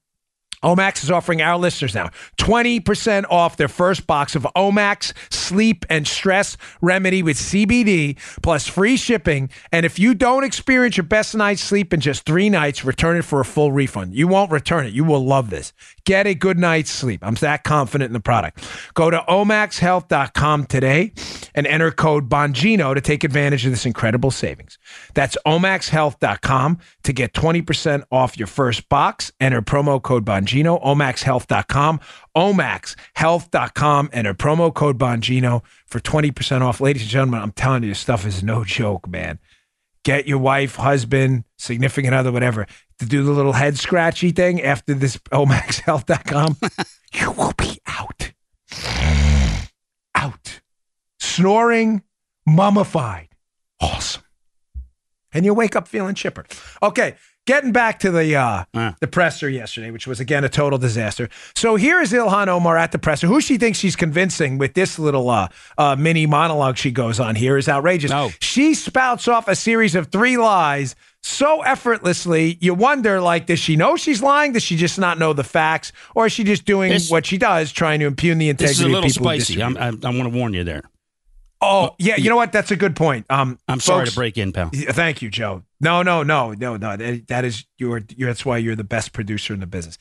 Omax 0.63 1.03
is 1.03 1.11
offering 1.11 1.41
our 1.41 1.57
listeners 1.57 1.95
now 1.95 2.09
20% 2.37 3.25
off 3.29 3.57
their 3.57 3.67
first 3.67 4.07
box 4.07 4.35
of 4.35 4.47
Omax 4.55 5.13
sleep 5.51 5.85
and 5.89 6.07
stress 6.07 6.55
remedy 6.81 7.21
with 7.21 7.37
CBD 7.37 8.17
plus 8.41 8.67
free 8.67 8.95
shipping. 8.95 9.49
And 9.71 9.85
if 9.85 9.99
you 9.99 10.13
don't 10.13 10.43
experience 10.43 10.95
your 10.95 11.03
best 11.03 11.35
night's 11.35 11.61
sleep 11.61 11.93
in 11.93 11.99
just 11.99 12.25
three 12.25 12.49
nights, 12.49 12.85
return 12.85 13.17
it 13.17 13.23
for 13.23 13.41
a 13.41 13.45
full 13.45 13.71
refund. 13.71 14.15
You 14.15 14.27
won't 14.27 14.51
return 14.51 14.85
it. 14.85 14.93
You 14.93 15.03
will 15.03 15.25
love 15.25 15.49
this. 15.49 15.73
Get 16.05 16.25
a 16.25 16.33
good 16.33 16.57
night's 16.57 16.89
sleep. 16.89 17.19
I'm 17.21 17.35
that 17.35 17.63
confident 17.63 18.09
in 18.09 18.13
the 18.13 18.19
product. 18.19 18.65
Go 18.93 19.09
to 19.09 19.19
omaxhealth.com 19.27 20.65
today 20.67 21.13
and 21.53 21.67
enter 21.67 21.91
code 21.91 22.29
Bongino 22.29 22.95
to 22.95 23.01
take 23.01 23.23
advantage 23.23 23.65
of 23.65 23.71
this 23.71 23.85
incredible 23.85 24.31
savings. 24.31 24.77
That's 25.13 25.37
omaxhealth.com 25.45 26.79
to 27.03 27.13
get 27.13 27.33
20% 27.33 28.03
off 28.11 28.37
your 28.37 28.47
first 28.47 28.87
box. 28.89 29.31
Enter 29.39 29.61
promo 29.61 30.01
code 30.01 30.25
Bongino, 30.25 30.50
omaxhealth.com, 30.53 31.99
omaxhealth.com, 32.35 34.09
enter 34.13 34.33
promo 34.33 34.73
code 34.73 34.97
Bongino 34.97 35.63
for 35.85 35.99
20% 35.99 36.61
off. 36.61 36.81
Ladies 36.81 37.03
and 37.03 37.11
gentlemen, 37.11 37.41
I'm 37.41 37.51
telling 37.51 37.83
you, 37.83 37.89
this 37.89 37.99
stuff 37.99 38.25
is 38.25 38.43
no 38.43 38.63
joke, 38.63 39.07
man. 39.07 39.39
Get 40.03 40.27
your 40.27 40.39
wife, 40.39 40.77
husband, 40.77 41.43
significant 41.57 42.15
other, 42.15 42.31
whatever, 42.31 42.65
to 42.99 43.05
do 43.05 43.23
the 43.23 43.31
little 43.31 43.53
head 43.53 43.77
scratchy 43.77 44.31
thing 44.31 44.61
after 44.61 44.93
this 44.93 45.17
omaxhealth.com. 45.31 46.57
you 47.13 47.31
will 47.31 47.53
be 47.57 47.79
out. 47.85 48.31
Out. 50.15 50.61
Snoring, 51.19 52.01
mummified. 52.47 53.29
Awesome. 53.79 54.23
And 55.33 55.45
you 55.45 55.53
wake 55.53 55.75
up 55.75 55.87
feeling 55.87 56.15
chipper. 56.15 56.45
Okay, 56.83 57.15
getting 57.47 57.71
back 57.71 57.99
to 57.99 58.11
the 58.11 58.35
uh, 58.35 58.63
Ah. 58.73 58.95
the 58.99 59.07
presser 59.07 59.49
yesterday, 59.49 59.91
which 59.91 60.07
was 60.07 60.19
again 60.19 60.43
a 60.43 60.49
total 60.49 60.77
disaster. 60.79 61.29
So 61.55 61.75
here 61.75 61.99
is 62.01 62.11
Ilhan 62.13 62.47
Omar 62.47 62.77
at 62.77 62.91
the 62.91 62.99
presser. 62.99 63.27
Who 63.27 63.41
she 63.41 63.57
thinks 63.57 63.79
she's 63.79 63.95
convincing 63.95 64.57
with 64.57 64.73
this 64.73 64.97
little 64.99 65.29
uh, 65.29 65.47
uh, 65.77 65.95
mini 65.97 66.25
monologue 66.25 66.77
she 66.77 66.91
goes 66.91 67.19
on 67.19 67.35
here 67.35 67.57
is 67.57 67.67
outrageous. 67.67 68.11
No. 68.11 68.29
She 68.39 68.73
spouts 68.73 69.27
off 69.27 69.47
a 69.47 69.55
series 69.55 69.95
of 69.95 70.07
three 70.11 70.37
lies 70.37 70.95
so 71.23 71.61
effortlessly. 71.61 72.57
You 72.61 72.73
wonder, 72.73 73.21
like, 73.21 73.45
does 73.45 73.59
she 73.59 73.75
know 73.75 73.95
she's 73.95 74.21
lying? 74.23 74.53
Does 74.53 74.63
she 74.63 74.75
just 74.75 74.97
not 74.97 75.19
know 75.19 75.33
the 75.33 75.43
facts, 75.43 75.91
or 76.15 76.25
is 76.25 76.31
she 76.31 76.43
just 76.43 76.65
doing 76.65 76.91
This- 76.91 77.11
what 77.11 77.25
she 77.25 77.37
does, 77.37 77.71
trying 77.71 77.99
to 77.99 78.07
impugn 78.07 78.37
the 78.39 78.49
integrity 78.49 78.71
This 78.73 78.79
is 78.79 78.85
a 78.85 78.89
little 78.89 79.09
spicy. 79.09 79.61
I'm, 79.61 79.77
I, 79.77 79.87
I 79.87 80.09
want 80.15 80.23
to 80.23 80.29
warn 80.29 80.53
you 80.53 80.63
there. 80.63 80.81
oh, 81.61 81.95
yeah. 81.99 82.15
You 82.17 82.29
know 82.29 82.35
what? 82.35 82.51
That's 82.51 82.71
a 82.71 82.75
good 82.75 82.95
point. 82.95 83.25
Um, 83.29 83.59
I'm 83.67 83.79
sorry 83.79 84.01
folks- 84.05 84.11
to 84.11 84.15
break 84.15 84.37
in, 84.37 84.51
pal. 84.51 84.71
Thank 84.73 85.21
you, 85.21 85.29
Joe. 85.29 85.63
No, 85.81 86.03
no, 86.03 86.21
no, 86.21 86.53
no, 86.53 86.77
no. 86.77 86.95
That, 86.95 87.43
is 87.43 87.65
your, 87.77 88.01
your. 88.15 88.29
That's 88.29 88.45
why 88.45 88.57
you're 88.59 88.75
the 88.75 88.83
best 88.83 89.13
producer 89.13 89.53
in 89.53 89.59
the 89.59 89.67
business. 89.67 89.97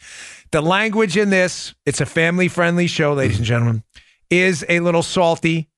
The 0.51 0.61
language 0.61 1.17
in 1.17 1.31
this, 1.31 1.75
it's 1.87 2.03
a 2.03 2.07
family-friendly 2.07 2.87
show, 2.87 3.15
ladies 3.15 3.39
and 3.39 3.47
gentlemen, 3.47 3.83
is 4.29 4.65
a 4.69 4.81
little 4.81 5.03
salty. 5.03 5.71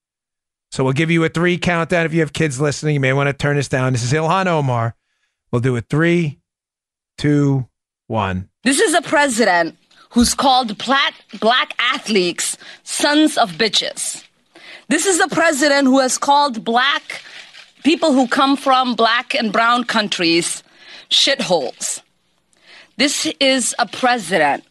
So 0.73 0.83
we'll 0.83 0.93
give 0.93 1.11
you 1.11 1.23
a 1.25 1.29
three 1.29 1.57
countdown. 1.57 2.05
If 2.05 2.15
you 2.15 2.21
have 2.21 2.33
kids 2.33 2.61
listening, 2.61 2.95
you 2.95 3.01
may 3.01 3.13
want 3.13 3.29
to 3.29 3.33
turn 3.33 3.57
this 3.57 3.69
down. 3.69 3.93
This 3.93 4.03
is 4.03 4.13
Ilhan 4.13 4.47
Omar. 4.47 4.97
We'll 5.53 5.61
do 5.61 5.77
it 5.77 5.85
three, 5.89 6.41
two, 7.17 7.69
one. 8.09 8.49
This 8.65 8.81
is 8.81 8.95
a 8.95 9.03
president 9.03 9.77
who's 10.11 10.35
called 10.35 10.77
black 10.79 11.75
athletes 11.79 12.57
sons 12.83 13.39
of 13.39 13.53
bitches. 13.53 14.25
This 14.89 15.07
is 15.07 15.21
a 15.21 15.29
president 15.29 15.87
who 15.87 16.01
has 16.01 16.19
called 16.19 16.65
black 16.65 17.23
people 17.83 18.13
who 18.13 18.27
come 18.29 18.57
from 18.57 18.95
black 18.95 19.35
and 19.35 19.53
brown 19.53 19.85
countries 19.85 20.63
shitholes. 21.11 22.03
This 22.97 23.27
is 23.41 23.75
a 23.79 23.87
president 23.87 24.65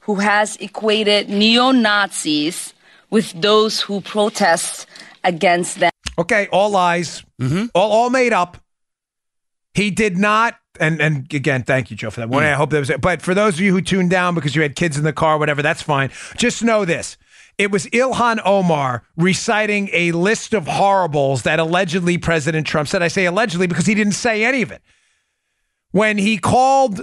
who 0.00 0.16
has 0.16 0.56
equated 0.56 1.28
neo 1.28 1.70
Nazis 1.70 2.72
with 3.10 3.32
those 3.40 3.80
who 3.80 4.00
protest 4.00 4.86
against 5.24 5.80
them. 5.80 5.90
Okay, 6.18 6.48
all 6.50 6.70
lies, 6.70 7.22
mm-hmm. 7.40 7.66
all, 7.74 7.90
all 7.90 8.10
made 8.10 8.32
up. 8.32 8.56
He 9.74 9.90
did 9.90 10.18
not, 10.18 10.56
and 10.80 11.00
and 11.00 11.32
again, 11.32 11.62
thank 11.62 11.90
you, 11.90 11.96
Joe, 11.96 12.10
for 12.10 12.20
that 12.20 12.28
one. 12.28 12.42
Mm. 12.42 12.52
I 12.52 12.54
hope 12.54 12.70
that 12.70 12.80
was 12.80 12.90
it. 12.90 13.00
But 13.00 13.22
for 13.22 13.34
those 13.34 13.54
of 13.54 13.60
you 13.60 13.72
who 13.72 13.80
tuned 13.80 14.10
down 14.10 14.34
because 14.34 14.56
you 14.56 14.62
had 14.62 14.74
kids 14.74 14.98
in 14.98 15.04
the 15.04 15.12
car, 15.12 15.38
whatever, 15.38 15.62
that's 15.62 15.82
fine. 15.82 16.10
Just 16.36 16.64
know 16.64 16.84
this. 16.84 17.16
It 17.58 17.72
was 17.72 17.86
Ilhan 17.86 18.40
Omar 18.44 19.02
reciting 19.16 19.90
a 19.92 20.12
list 20.12 20.54
of 20.54 20.68
horribles 20.68 21.42
that 21.42 21.58
allegedly 21.58 22.16
President 22.16 22.66
Trump 22.66 22.88
said. 22.88 23.02
I 23.02 23.08
say 23.08 23.24
allegedly 23.24 23.66
because 23.66 23.86
he 23.86 23.96
didn't 23.96 24.12
say 24.12 24.44
any 24.44 24.62
of 24.62 24.70
it. 24.70 24.80
When 25.90 26.18
he 26.18 26.38
called 26.38 27.02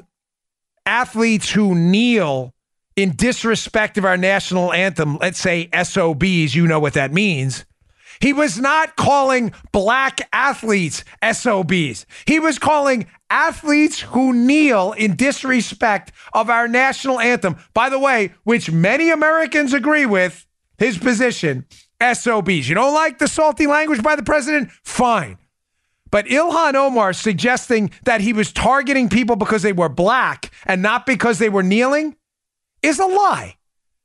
athletes 0.85 1.51
who 1.51 1.75
kneel 1.75 2.53
in 2.95 3.15
disrespect 3.15 3.97
of 3.97 4.05
our 4.05 4.15
national 4.15 4.71
anthem, 4.71 5.17
let's 5.17 5.39
say 5.39 5.69
SOBs, 5.73 6.55
you 6.55 6.67
know 6.67 6.79
what 6.79 6.93
that 6.93 7.11
means. 7.11 7.65
He 8.19 8.33
was 8.33 8.59
not 8.59 8.95
calling 8.95 9.51
black 9.71 10.27
athletes 10.33 11.03
SOBs. 11.23 12.05
He 12.25 12.39
was 12.39 12.59
calling 12.59 13.07
athletes 13.29 14.01
who 14.01 14.33
kneel 14.33 14.93
in 14.93 15.15
disrespect 15.15 16.11
of 16.33 16.49
our 16.49 16.67
national 16.67 17.19
anthem. 17.19 17.57
By 17.73 17.89
the 17.89 17.99
way, 17.99 18.33
which 18.43 18.71
many 18.71 19.09
Americans 19.09 19.73
agree 19.73 20.05
with 20.05 20.45
his 20.77 20.97
position, 20.97 21.65
SOBs. 22.01 22.67
You 22.67 22.75
don't 22.75 22.93
like 22.93 23.19
the 23.19 23.27
salty 23.27 23.67
language 23.67 24.03
by 24.03 24.15
the 24.15 24.23
president? 24.23 24.71
Fine. 24.83 25.37
But 26.11 26.27
Ilhan 26.27 26.75
Omar 26.75 27.13
suggesting 27.13 27.91
that 28.05 28.21
he 28.21 28.31
was 28.31 28.53
targeting 28.53 29.09
people 29.09 29.35
because 29.35 29.63
they 29.63 29.73
were 29.73 29.89
black 29.89 30.51
and 30.65 30.81
not 30.81 31.05
because 31.05 31.39
they 31.39 31.49
were 31.49 31.63
kneeling 31.63 32.15
is 32.81 32.99
a 32.99 33.05
lie. 33.05 33.57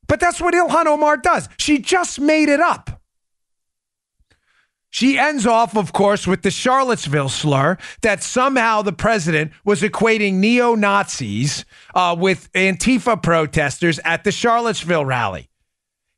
But 0.08 0.18
that's 0.18 0.40
what 0.40 0.54
Ilhan 0.54 0.86
Omar 0.86 1.18
does. 1.18 1.48
She 1.56 1.78
just 1.78 2.20
made 2.20 2.48
it 2.48 2.58
up. 2.58 2.89
She 4.90 5.18
ends 5.18 5.46
off, 5.46 5.76
of 5.76 5.92
course, 5.92 6.26
with 6.26 6.42
the 6.42 6.50
Charlottesville 6.50 7.28
slur 7.28 7.78
that 8.02 8.22
somehow 8.22 8.82
the 8.82 8.92
president 8.92 9.52
was 9.64 9.82
equating 9.82 10.34
neo 10.34 10.74
Nazis 10.74 11.64
uh, 11.94 12.16
with 12.18 12.52
Antifa 12.52 13.22
protesters 13.22 14.00
at 14.04 14.24
the 14.24 14.32
Charlottesville 14.32 15.04
rally. 15.04 15.48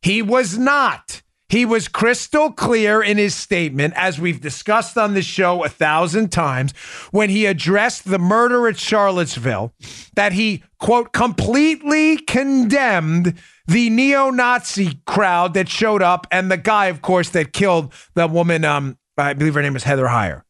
He 0.01 0.23
was 0.23 0.59
not. 0.59 1.22
He 1.53 1.67
was 1.67 1.87
crystal 1.87 2.51
clear 2.51 3.03
in 3.03 3.19
his 3.19 3.35
statement, 3.35 3.93
as 3.95 4.19
we've 4.19 4.41
discussed 4.41 4.97
on 4.97 5.13
the 5.13 5.21
show 5.21 5.63
a 5.65 5.69
thousand 5.69 6.33
times, 6.33 6.73
when 7.11 7.29
he 7.29 7.45
addressed 7.45 8.09
the 8.09 8.19
murder 8.19 8.67
at 8.69 8.79
Charlottesville, 8.79 9.75
that 10.15 10.33
he, 10.33 10.65
quote, 10.79 11.13
completely 11.13 12.17
condemned 12.17 13.35
the 13.67 13.91
neo 13.91 14.31
Nazi 14.31 14.99
crowd 15.07 15.53
that 15.53 15.69
showed 15.69 16.01
up 16.01 16.27
and 16.33 16.51
the 16.51 16.57
guy, 16.57 16.87
of 16.87 17.03
course, 17.03 17.29
that 17.29 17.53
killed 17.53 17.93
the 18.15 18.27
woman, 18.27 18.65
um, 18.65 18.97
I 19.19 19.35
believe 19.35 19.53
her 19.53 19.61
name 19.61 19.75
was 19.75 19.85
Heather 19.85 20.07
Heyer. 20.07 20.45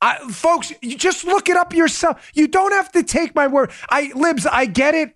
I, 0.00 0.16
folks, 0.30 0.72
you 0.80 0.96
just 0.96 1.24
look 1.24 1.50
it 1.50 1.58
up 1.58 1.74
yourself. 1.74 2.32
You 2.32 2.48
don't 2.48 2.72
have 2.72 2.90
to 2.92 3.02
take 3.02 3.34
my 3.34 3.48
word. 3.48 3.70
I 3.90 4.10
libs, 4.14 4.46
I 4.46 4.64
get 4.64 4.94
it. 4.94 5.14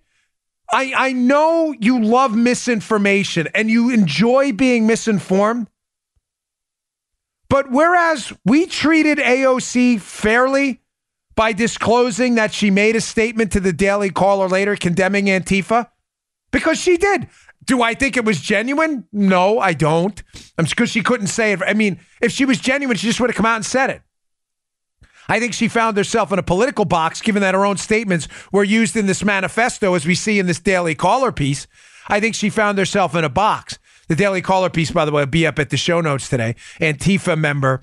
I 0.71 0.93
I 0.95 1.13
know 1.13 1.73
you 1.79 2.01
love 2.01 2.35
misinformation 2.35 3.47
and 3.53 3.69
you 3.69 3.89
enjoy 3.89 4.51
being 4.51 4.87
misinformed. 4.87 5.67
But 7.49 7.71
whereas 7.71 8.33
we 8.43 8.65
treated 8.65 9.19
AOC 9.19 10.01
fairly 10.01 10.81
by 11.35 11.53
disclosing 11.53 12.35
that 12.35 12.53
she 12.53 12.69
made 12.71 12.95
a 12.95 13.01
statement 13.01 13.51
to 13.53 13.59
the 13.59 13.71
Daily 13.71 14.09
Caller 14.09 14.49
later 14.49 14.75
condemning 14.75 15.25
Antifa, 15.25 15.87
because 16.51 16.79
she 16.79 16.97
did. 16.97 17.29
Do 17.63 17.81
I 17.81 17.93
think 17.93 18.17
it 18.17 18.25
was 18.25 18.41
genuine? 18.41 19.05
No, 19.11 19.59
I 19.59 19.73
don't. 19.73 20.21
I'm 20.57 20.65
because 20.65 20.89
she 20.89 21.03
couldn't 21.03 21.27
say 21.27 21.51
it. 21.51 21.61
I 21.61 21.73
mean, 21.73 21.99
if 22.21 22.31
she 22.31 22.45
was 22.45 22.59
genuine, 22.59 22.97
she 22.97 23.07
just 23.07 23.19
would 23.19 23.29
have 23.29 23.35
come 23.35 23.45
out 23.45 23.57
and 23.57 23.65
said 23.65 23.89
it. 23.89 24.01
I 25.27 25.39
think 25.39 25.53
she 25.53 25.67
found 25.67 25.97
herself 25.97 26.31
in 26.31 26.39
a 26.39 26.43
political 26.43 26.85
box, 26.85 27.21
given 27.21 27.41
that 27.41 27.53
her 27.53 27.65
own 27.65 27.77
statements 27.77 28.27
were 28.51 28.63
used 28.63 28.95
in 28.95 29.05
this 29.05 29.23
manifesto, 29.23 29.93
as 29.93 30.05
we 30.05 30.15
see 30.15 30.39
in 30.39 30.47
this 30.47 30.59
Daily 30.59 30.95
Caller 30.95 31.31
piece. 31.31 31.67
I 32.07 32.19
think 32.19 32.35
she 32.35 32.49
found 32.49 32.77
herself 32.77 33.15
in 33.15 33.23
a 33.23 33.29
box. 33.29 33.77
The 34.07 34.15
Daily 34.15 34.41
Caller 34.41 34.69
piece, 34.69 34.91
by 34.91 35.03
the 35.05 35.11
way, 35.11 35.23
will 35.23 35.27
be 35.27 35.45
up 35.45 35.59
at 35.59 35.69
the 35.69 35.77
show 35.77 35.99
notes 35.99 36.29
today. 36.29 36.55
Antifa 36.79 37.37
member 37.37 37.81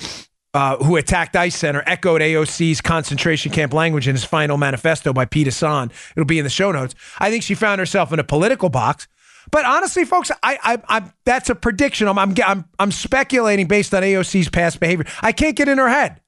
uh, 0.55 0.76
who 0.76 0.97
attacked 0.97 1.36
ICE 1.36 1.55
Center 1.55 1.82
echoed 1.86 2.22
AOC's 2.22 2.80
concentration 2.80 3.53
camp 3.53 3.74
language 3.74 4.09
in 4.09 4.14
his 4.14 4.24
final 4.24 4.57
manifesto 4.57 5.12
by 5.12 5.24
Pete 5.24 5.49
Hasson. 5.49 5.90
It'll 6.16 6.24
be 6.24 6.38
in 6.38 6.45
the 6.45 6.51
show 6.51 6.72
notes. 6.72 6.95
I 7.18 7.30
think 7.30 7.42
she 7.42 7.55
found 7.55 7.80
herself 7.80 8.12
in 8.12 8.18
a 8.18 8.24
political 8.24 8.70
box. 8.70 9.09
But 9.51 9.66
honestly, 9.66 10.05
folks, 10.05 10.30
I, 10.42 10.59
I, 10.62 10.82
I 10.88 11.12
that's 11.24 11.51
a 11.51 11.55
prediction. 11.55 12.09
I'm, 12.09 12.18
I'm, 12.18 12.64
I'm 12.78 12.92
speculating 12.92 13.66
based 13.66 13.92
on 13.92 14.03
AOC's 14.03 14.49
past 14.49 14.80
behavior. 14.80 15.05
I 15.20 15.32
can't 15.32 15.57
get 15.57 15.68
in 15.68 15.76
her 15.76 15.88
head. 15.88 16.20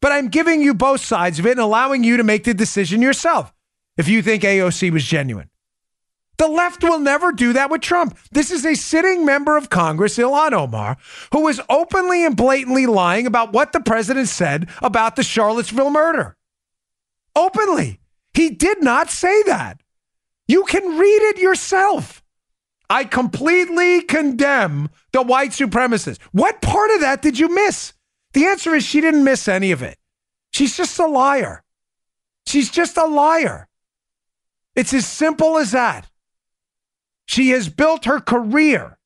But 0.00 0.12
I'm 0.12 0.28
giving 0.28 0.62
you 0.62 0.74
both 0.74 1.00
sides 1.00 1.38
of 1.38 1.46
it 1.46 1.52
and 1.52 1.60
allowing 1.60 2.04
you 2.04 2.16
to 2.16 2.24
make 2.24 2.44
the 2.44 2.54
decision 2.54 3.02
yourself 3.02 3.52
if 3.96 4.08
you 4.08 4.22
think 4.22 4.42
AOC 4.42 4.92
was 4.92 5.04
genuine. 5.04 5.50
The 6.38 6.46
left 6.46 6.84
will 6.84 7.00
never 7.00 7.32
do 7.32 7.52
that 7.54 7.68
with 7.68 7.80
Trump. 7.80 8.16
This 8.30 8.52
is 8.52 8.64
a 8.64 8.76
sitting 8.76 9.26
member 9.26 9.56
of 9.56 9.70
Congress, 9.70 10.18
Ilhan 10.18 10.52
Omar, 10.52 10.96
who 11.32 11.48
is 11.48 11.60
openly 11.68 12.24
and 12.24 12.36
blatantly 12.36 12.86
lying 12.86 13.26
about 13.26 13.52
what 13.52 13.72
the 13.72 13.80
president 13.80 14.28
said 14.28 14.68
about 14.80 15.16
the 15.16 15.24
Charlottesville 15.24 15.90
murder. 15.90 16.36
Openly. 17.34 18.00
He 18.34 18.50
did 18.50 18.84
not 18.84 19.10
say 19.10 19.42
that. 19.44 19.80
You 20.46 20.64
can 20.64 20.96
read 20.96 21.22
it 21.22 21.38
yourself. 21.38 22.22
I 22.88 23.04
completely 23.04 24.02
condemn 24.02 24.90
the 25.12 25.22
white 25.22 25.50
supremacists. 25.50 26.22
What 26.30 26.62
part 26.62 26.92
of 26.92 27.00
that 27.00 27.20
did 27.20 27.38
you 27.38 27.52
miss? 27.52 27.94
The 28.32 28.46
answer 28.46 28.74
is 28.74 28.84
she 28.84 29.00
didn't 29.00 29.24
miss 29.24 29.48
any 29.48 29.72
of 29.72 29.82
it. 29.82 29.98
She's 30.52 30.76
just 30.76 30.98
a 30.98 31.06
liar. 31.06 31.62
She's 32.46 32.70
just 32.70 32.96
a 32.96 33.06
liar. 33.06 33.68
It's 34.74 34.94
as 34.94 35.06
simple 35.06 35.58
as 35.58 35.72
that. 35.72 36.08
She 37.26 37.50
has 37.50 37.68
built 37.68 38.04
her 38.06 38.20
career 38.20 38.98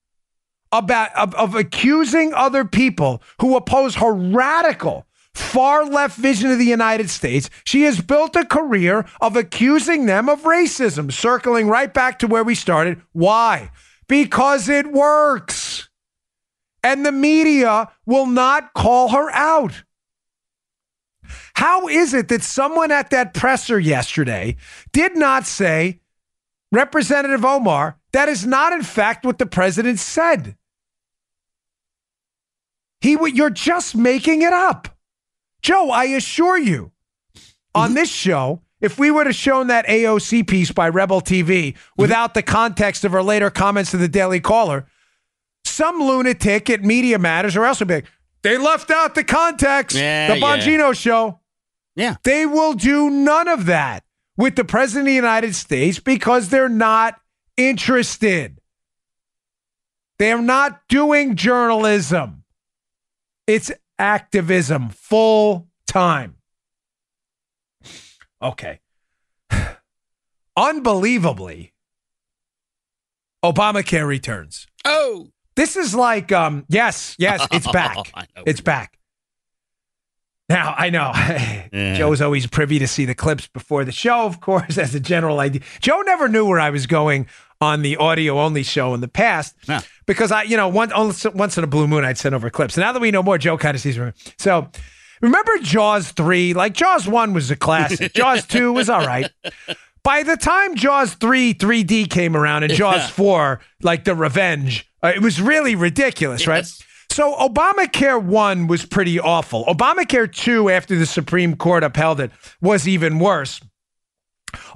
about 0.70 1.14
of, 1.16 1.35
of 1.35 1.55
accusing 1.55 2.33
other 2.35 2.64
people 2.64 3.23
who 3.41 3.57
oppose 3.57 3.97
her 3.97 4.12
radical 4.12 5.07
far 5.35 5.85
left 5.85 6.16
vision 6.18 6.51
of 6.51 6.59
the 6.59 6.64
United 6.64 7.11
States. 7.11 7.51
She 7.64 7.83
has 7.83 8.01
built 8.01 8.37
a 8.37 8.45
career 8.45 9.07
of 9.20 9.37
accusing 9.37 10.07
them 10.07 10.29
of 10.29 10.43
racism, 10.43 11.12
circling 11.12 11.68
right 11.68 11.93
back 11.93 12.18
to 12.20 12.27
where 12.27 12.45
we 12.45 12.55
started. 12.55 13.01
Why? 13.12 13.70
Because 14.09 14.68
it 14.68 14.93
works 14.93 15.89
and 16.83 17.07
the 17.07 17.12
media 17.12 17.91
will 18.07 18.26
not 18.26 18.74
call 18.74 19.11
her 19.11 19.30
out. 19.30 19.85
How 21.55 21.89
is 21.89 22.14
it 22.14 22.28
that 22.28 22.43
someone 22.43 22.91
at 22.91 23.11
that 23.11 23.35
presser 23.35 23.78
yesterday 23.78 24.57
did 24.93 25.16
not 25.16 25.47
say, 25.47 26.01
Representative 26.70 27.45
Omar, 27.45 27.99
that 28.12 28.28
is 28.28 28.47
not 28.47 28.72
in 28.72 28.83
fact 28.83 29.24
what 29.24 29.39
the 29.39 29.47
president 29.47 29.99
said? 29.99 30.57
He, 33.01 33.16
you're 33.33 33.51
just 33.51 33.97
making 33.97 34.43
it 34.43 34.53
up. 34.53 34.89
Joe, 35.61 35.91
I 35.91 36.05
assure 36.05 36.59
you, 36.59 36.93
on 37.74 37.89
mm-hmm. 37.89 37.95
this 37.95 38.11
show, 38.11 38.62
if 38.80 38.99
we 38.99 39.11
would 39.11 39.26
have 39.26 39.37
shown 39.37 39.68
that 39.68 39.87
AOC 39.87 40.47
piece 40.47 40.72
by 40.72 40.89
Rebel 40.89 41.20
TV 41.20 41.47
mm-hmm. 41.47 42.03
without 42.03 42.35
the 42.35 42.43
context 42.43 43.05
of 43.05 43.12
her 43.12 43.22
later 43.22 43.51
comments 43.51 43.93
to 43.93 43.97
the 43.97 44.09
Daily 44.09 44.41
Caller, 44.41 44.87
some 45.73 45.99
lunatic 46.01 46.70
at 46.70 46.83
Media 46.83 47.18
Matters 47.18 47.57
or 47.57 47.64
else 47.64 47.81
would 47.81 47.89
be 47.89 47.95
like, 47.97 48.07
they 48.43 48.59
left 48.59 48.91
out 48.91 49.14
the 49.14 49.25
context. 49.25 49.97
Yeah, 49.97 50.35
the 50.35 50.41
Bongino 50.41 50.89
yeah. 50.89 50.93
show. 50.93 51.41
Yeah. 51.95 52.16
They 52.25 52.47
will 52.47 52.75
do 52.75 53.11
none 53.11 53.49
of 53.49 53.66
that 53.66 54.05
with 54.37 54.57
the 54.57 54.64
President 54.64 55.09
of 55.09 55.11
the 55.11 55.14
United 55.14 55.55
States 55.55 55.99
because 55.99 56.49
they're 56.49 56.68
not 56.68 57.20
interested. 57.57 58.59
They're 60.18 60.43
not 60.43 60.81
doing 60.89 61.37
journalism. 61.37 62.45
It's 63.47 63.70
activism 63.99 64.91
full 64.91 65.68
time. 65.87 66.37
Okay. 68.41 68.81
Unbelievably, 70.57 71.73
Obamacare 73.45 74.07
returns. 74.07 74.66
Oh. 74.85 75.32
This 75.55 75.76
is 75.76 75.94
like, 75.94 76.32
um, 76.32 76.64
yes, 76.68 77.14
yes, 77.18 77.46
it's 77.53 77.66
back. 77.72 77.96
It's 78.46 78.61
back. 78.61 78.98
Now, 80.48 80.74
I 80.76 80.90
know 80.90 81.12
Joe's 81.96 82.20
always 82.20 82.46
privy 82.46 82.78
to 82.78 82.86
see 82.86 83.05
the 83.05 83.14
clips 83.14 83.46
before 83.46 83.84
the 83.84 83.92
show, 83.92 84.26
of 84.26 84.40
course, 84.40 84.76
as 84.78 84.94
a 84.94 85.00
general 85.00 85.40
idea. 85.40 85.62
Joe 85.80 86.00
never 86.03 86.28
knew 86.28 86.46
where 86.46 86.61
I 86.61 86.70
was 86.70 86.86
going 86.86 87.26
on 87.61 87.82
the 87.82 87.96
audio 87.96 88.40
only 88.40 88.62
show 88.64 88.92
in 88.92 89.00
the 89.00 89.09
past 89.09 89.55
because 90.05 90.32
I, 90.32 90.42
you 90.42 90.57
know, 90.57 90.68
once, 90.68 91.24
once 91.26 91.57
in 91.57 91.64
a 91.64 91.68
blue 91.68 91.86
moon, 91.86 92.05
I'd 92.05 92.18
send 92.18 92.34
over 92.34 92.50
clips. 92.50 92.76
And 92.76 92.82
now 92.82 92.92
that 92.92 93.00
we 93.00 93.11
know 93.12 93.22
more, 93.22 93.38
Joe 93.38 93.57
kind 93.57 93.74
of 93.74 93.80
sees 93.80 93.96
me. 93.96 94.11
So 94.36 94.68
remember 95.20 95.53
Jaws 95.62 96.11
3? 96.11 96.55
Like 96.55 96.74
Jaws 96.74 97.07
1 97.07 97.32
was 97.32 97.50
a 97.53 97.57
classic, 97.57 98.12
Jaws 98.14 98.44
2 98.46 98.72
was 98.72 98.90
all 98.90 99.07
right. 99.07 99.30
By 100.05 100.22
the 100.24 100.36
time 100.36 100.74
Jaws 100.74 101.14
3 101.14 101.55
3D 101.55 102.11
came 102.11 102.36
around 102.36 102.64
and 102.64 102.72
Jaws 102.72 103.09
4, 103.11 103.61
like 103.82 104.05
the 104.05 104.14
revenge, 104.16 104.90
uh, 105.03 105.12
it 105.14 105.22
was 105.22 105.40
really 105.40 105.74
ridiculous, 105.76 106.46
right? 106.46 106.64
So 107.11 107.34
Obamacare 107.36 108.20
1 108.22 108.66
was 108.66 108.84
pretty 108.86 109.20
awful. 109.20 109.64
Obamacare 109.66 110.32
2, 110.32 110.70
after 110.70 110.96
the 110.98 111.07
Supreme 111.07 111.57
Court 111.57 111.84
upheld 111.84 112.20
it, 112.20 112.32
was 112.61 112.88
even 112.88 113.18
worse. 113.18 113.61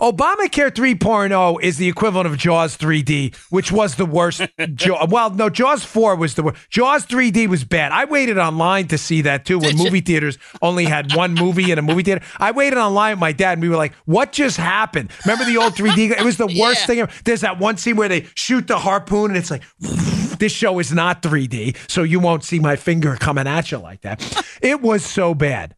Obamacare 0.01 0.71
3.0 0.71 1.63
is 1.63 1.77
the 1.79 1.89
equivalent 1.89 2.27
of 2.27 2.37
Jaws 2.37 2.77
3D, 2.77 3.35
which 3.51 3.71
was 3.73 3.97
the 3.97 4.07
worst. 4.07 4.43
Jaw- 4.75 5.07
well, 5.09 5.31
no, 5.31 5.49
Jaws 5.49 5.85
4 5.85 6.17
was 6.17 6.35
the 6.35 6.43
worst. 6.43 6.69
Jaws 6.71 7.07
3D 7.07 7.47
was 7.49 7.65
bad. 7.65 7.93
I 7.93 8.05
waited 8.05 8.39
online 8.39 8.89
to 8.89 8.99
see 8.99 9.23
that 9.23 9.45
too 9.45 9.59
when 9.59 9.77
movie 9.77 10.01
theaters 10.01 10.39
only 10.63 10.85
had 10.85 11.13
one 11.17 11.35
movie 11.35 11.71
in 11.71 11.79
a 11.79 11.83
movie 11.83 12.03
theater. 12.03 12.25
I 12.39 12.51
waited 12.51 12.79
online 12.79 13.13
with 13.13 13.21
my 13.21 13.33
dad 13.33 13.53
and 13.53 13.63
we 13.63 13.69
were 13.69 13.77
like, 13.77 13.95
what 14.05 14.33
just 14.33 14.57
happened? 14.57 15.11
Remember 15.25 15.45
the 15.45 15.57
old 15.57 15.75
3D? 15.75 16.11
It 16.19 16.25
was 16.25 16.37
the 16.37 16.47
worst 16.47 16.81
Yeah. 16.81 16.87
thing. 16.87 16.99
ever. 17.01 17.13
There's 17.25 17.41
that 17.43 17.59
one 17.59 17.77
scene 17.77 17.97
where 17.97 18.09
they 18.09 18.27
shoot 18.35 18.67
the 18.67 18.79
harpoon 18.79 19.31
and 19.31 19.37
it's 19.37 19.51
like, 19.51 19.63
this 20.39 20.53
show 20.53 20.79
is 20.79 20.93
not 20.93 21.23
3D, 21.23 21.77
so 21.91 22.03
you 22.03 22.21
won't 22.21 22.45
see 22.45 22.59
my 22.59 22.77
finger 22.77 23.17
coming 23.17 23.47
at 23.47 23.71
you 23.73 23.79
like 23.79 24.03
that. 24.03 24.21
It 24.61 24.81
was 24.83 25.05
so 25.05 25.35
bad. 25.35 25.75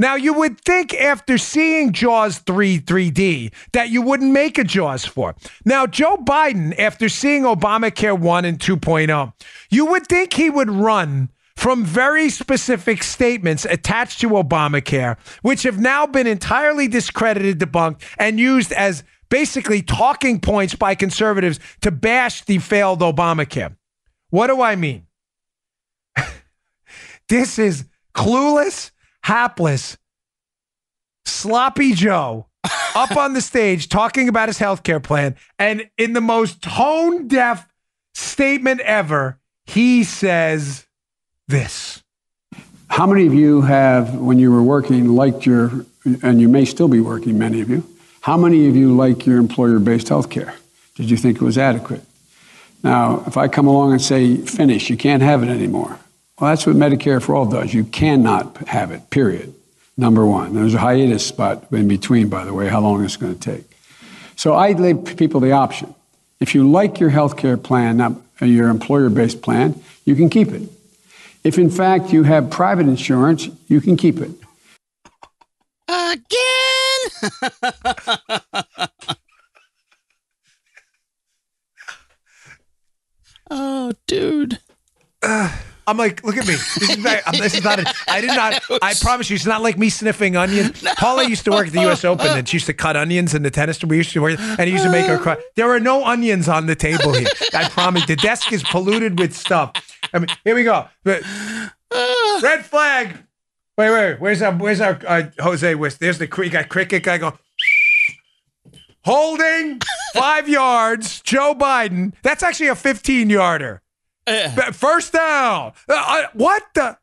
Now, 0.00 0.14
you 0.14 0.32
would 0.32 0.58
think 0.62 0.94
after 0.94 1.36
seeing 1.36 1.92
Jaws 1.92 2.38
3 2.38 2.80
3D 2.80 3.52
that 3.74 3.90
you 3.90 4.00
wouldn't 4.00 4.32
make 4.32 4.56
a 4.56 4.64
Jaws 4.64 5.04
4. 5.04 5.34
Now, 5.66 5.86
Joe 5.86 6.16
Biden, 6.16 6.74
after 6.78 7.10
seeing 7.10 7.42
Obamacare 7.42 8.18
1 8.18 8.46
and 8.46 8.58
2.0, 8.58 9.32
you 9.68 9.84
would 9.84 10.06
think 10.06 10.32
he 10.32 10.48
would 10.48 10.70
run 10.70 11.28
from 11.54 11.84
very 11.84 12.30
specific 12.30 13.02
statements 13.02 13.66
attached 13.66 14.20
to 14.20 14.30
Obamacare, 14.30 15.18
which 15.42 15.64
have 15.64 15.78
now 15.78 16.06
been 16.06 16.26
entirely 16.26 16.88
discredited, 16.88 17.58
debunked, 17.58 18.00
and 18.18 18.40
used 18.40 18.72
as 18.72 19.04
basically 19.28 19.82
talking 19.82 20.40
points 20.40 20.74
by 20.74 20.94
conservatives 20.94 21.60
to 21.82 21.90
bash 21.90 22.42
the 22.46 22.56
failed 22.56 23.00
Obamacare. 23.00 23.76
What 24.30 24.46
do 24.46 24.62
I 24.62 24.76
mean? 24.76 25.08
this 27.28 27.58
is 27.58 27.84
clueless, 28.14 28.92
hapless, 29.22 29.96
sloppy 31.24 31.94
Joe 31.94 32.46
up 32.94 33.16
on 33.16 33.32
the 33.32 33.40
stage 33.40 33.88
talking 33.88 34.28
about 34.28 34.48
his 34.48 34.58
health 34.58 34.82
care 34.82 35.00
plan 35.00 35.36
and 35.58 35.88
in 35.96 36.12
the 36.12 36.20
most 36.20 36.62
tone 36.62 37.28
deaf 37.28 37.68
statement 38.14 38.80
ever. 38.80 39.38
He 39.64 40.04
says 40.04 40.86
this. 41.48 42.02
How 42.88 43.06
many 43.06 43.26
of 43.26 43.34
you 43.34 43.60
have, 43.62 44.16
when 44.16 44.38
you 44.38 44.50
were 44.50 44.62
working, 44.62 45.08
liked 45.14 45.46
your, 45.46 45.86
and 46.22 46.40
you 46.40 46.48
may 46.48 46.64
still 46.64 46.88
be 46.88 47.00
working, 47.00 47.38
many 47.38 47.60
of 47.60 47.70
you, 47.70 47.86
how 48.20 48.36
many 48.36 48.68
of 48.68 48.74
you 48.74 48.96
like 48.96 49.26
your 49.26 49.38
employer 49.38 49.78
based 49.78 50.08
health 50.08 50.28
care? 50.28 50.54
Did 50.96 51.08
you 51.08 51.16
think 51.16 51.36
it 51.36 51.42
was 51.42 51.56
adequate? 51.56 52.02
Now, 52.82 53.22
if 53.26 53.36
I 53.36 53.48
come 53.48 53.66
along 53.66 53.92
and 53.92 54.02
say, 54.02 54.36
finish, 54.38 54.90
you 54.90 54.96
can't 54.96 55.22
have 55.22 55.42
it 55.42 55.48
anymore. 55.48 55.98
Well, 56.40 56.50
that's 56.50 56.66
what 56.66 56.74
Medicare 56.76 57.20
for 57.20 57.34
All 57.34 57.44
does. 57.44 57.74
You 57.74 57.84
cannot 57.84 58.56
have 58.68 58.90
it, 58.92 59.10
period. 59.10 59.54
Number 59.98 60.24
one. 60.24 60.54
There's 60.54 60.72
a 60.72 60.78
hiatus 60.78 61.26
spot 61.26 61.66
in 61.70 61.86
between, 61.86 62.30
by 62.30 62.46
the 62.46 62.54
way, 62.54 62.68
how 62.68 62.80
long 62.80 63.04
it's 63.04 63.18
going 63.18 63.38
to 63.38 63.40
take. 63.40 63.64
So 64.36 64.54
I 64.54 64.72
give 64.72 65.18
people 65.18 65.40
the 65.40 65.52
option. 65.52 65.94
If 66.40 66.54
you 66.54 66.70
like 66.70 66.98
your 66.98 67.10
health 67.10 67.36
care 67.36 67.58
plan, 67.58 67.98
not 67.98 68.12
uh, 68.40 68.46
your 68.46 68.70
employer 68.70 69.10
based 69.10 69.42
plan, 69.42 69.78
you 70.06 70.16
can 70.16 70.30
keep 70.30 70.48
it. 70.48 70.62
If 71.44 71.58
in 71.58 71.68
fact 71.68 72.10
you 72.10 72.22
have 72.22 72.48
private 72.50 72.86
insurance, 72.86 73.50
you 73.68 73.82
can 73.82 73.98
keep 73.98 74.18
it. 74.18 74.30
Again. 75.88 76.24
oh, 83.50 83.92
dude. 84.06 84.59
I'm 85.90 85.96
like, 85.96 86.22
look 86.22 86.36
at 86.36 86.46
me. 86.46 86.54
This 86.54 86.90
is, 86.90 86.98
not, 86.98 87.20
this 87.32 87.54
is 87.54 87.64
not. 87.64 87.80
A, 87.80 87.94
I 88.06 88.20
did 88.20 88.28
not. 88.28 88.62
I 88.80 88.94
promise 88.94 89.28
you, 89.28 89.34
it's 89.34 89.44
not 89.44 89.60
like 89.60 89.76
me 89.76 89.90
sniffing 89.90 90.36
onions. 90.36 90.84
Paula 90.96 91.28
used 91.28 91.44
to 91.46 91.50
work 91.50 91.66
at 91.66 91.72
the 91.72 91.80
U.S. 91.82 92.04
Open, 92.04 92.28
and 92.28 92.48
she 92.48 92.56
used 92.56 92.66
to 92.66 92.72
cut 92.72 92.96
onions 92.96 93.34
in 93.34 93.42
the 93.42 93.50
tennis. 93.50 93.82
We 93.84 93.96
used 93.96 94.12
to 94.12 94.22
work, 94.22 94.38
and 94.38 94.60
he 94.60 94.70
used 94.70 94.84
to 94.84 94.90
make 94.92 95.06
her 95.06 95.18
cry. 95.18 95.36
There 95.56 95.68
are 95.68 95.80
no 95.80 96.04
onions 96.04 96.48
on 96.48 96.66
the 96.66 96.76
table 96.76 97.12
here. 97.12 97.26
I 97.52 97.68
promise. 97.68 98.06
The 98.06 98.14
desk 98.14 98.52
is 98.52 98.62
polluted 98.62 99.18
with 99.18 99.34
stuff. 99.34 99.72
I 100.14 100.20
mean, 100.20 100.28
here 100.44 100.54
we 100.54 100.62
go. 100.62 100.86
Red 101.04 102.64
flag. 102.64 103.16
Wait, 103.76 103.90
wait. 103.90 104.20
Where's 104.20 104.42
our 104.42 104.52
Where's 104.52 104.80
our 104.80 105.00
uh, 105.08 105.24
Jose? 105.40 105.74
West? 105.74 105.98
There's 105.98 106.18
the 106.18 106.28
cri- 106.28 106.50
got 106.50 106.68
cricket 106.68 107.02
guy 107.02 107.18
going. 107.18 107.36
Holding 109.04 109.80
five 110.14 110.48
yards. 110.48 111.20
Joe 111.22 111.54
Biden. 111.54 112.12
That's 112.22 112.42
actually 112.42 112.68
a 112.68 112.76
15 112.76 113.28
yarder. 113.28 113.79
First 114.72 115.12
down. 115.12 115.72
Uh, 115.88 116.04
uh, 116.06 116.26
what 116.34 116.62
the? 116.74 116.98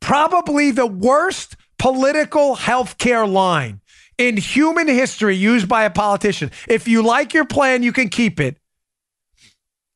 Probably 0.00 0.70
the 0.70 0.86
worst 0.86 1.56
political 1.78 2.54
health 2.54 2.98
care 2.98 3.26
line 3.26 3.80
in 4.18 4.36
human 4.36 4.88
history 4.88 5.36
used 5.36 5.68
by 5.68 5.84
a 5.84 5.90
politician. 5.90 6.50
If 6.68 6.88
you 6.88 7.02
like 7.02 7.34
your 7.34 7.44
plan, 7.44 7.82
you 7.82 7.92
can 7.92 8.08
keep 8.08 8.40
it. 8.40 8.58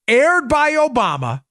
Aired 0.09 0.49
by 0.49 0.73
Obama, 0.73 1.43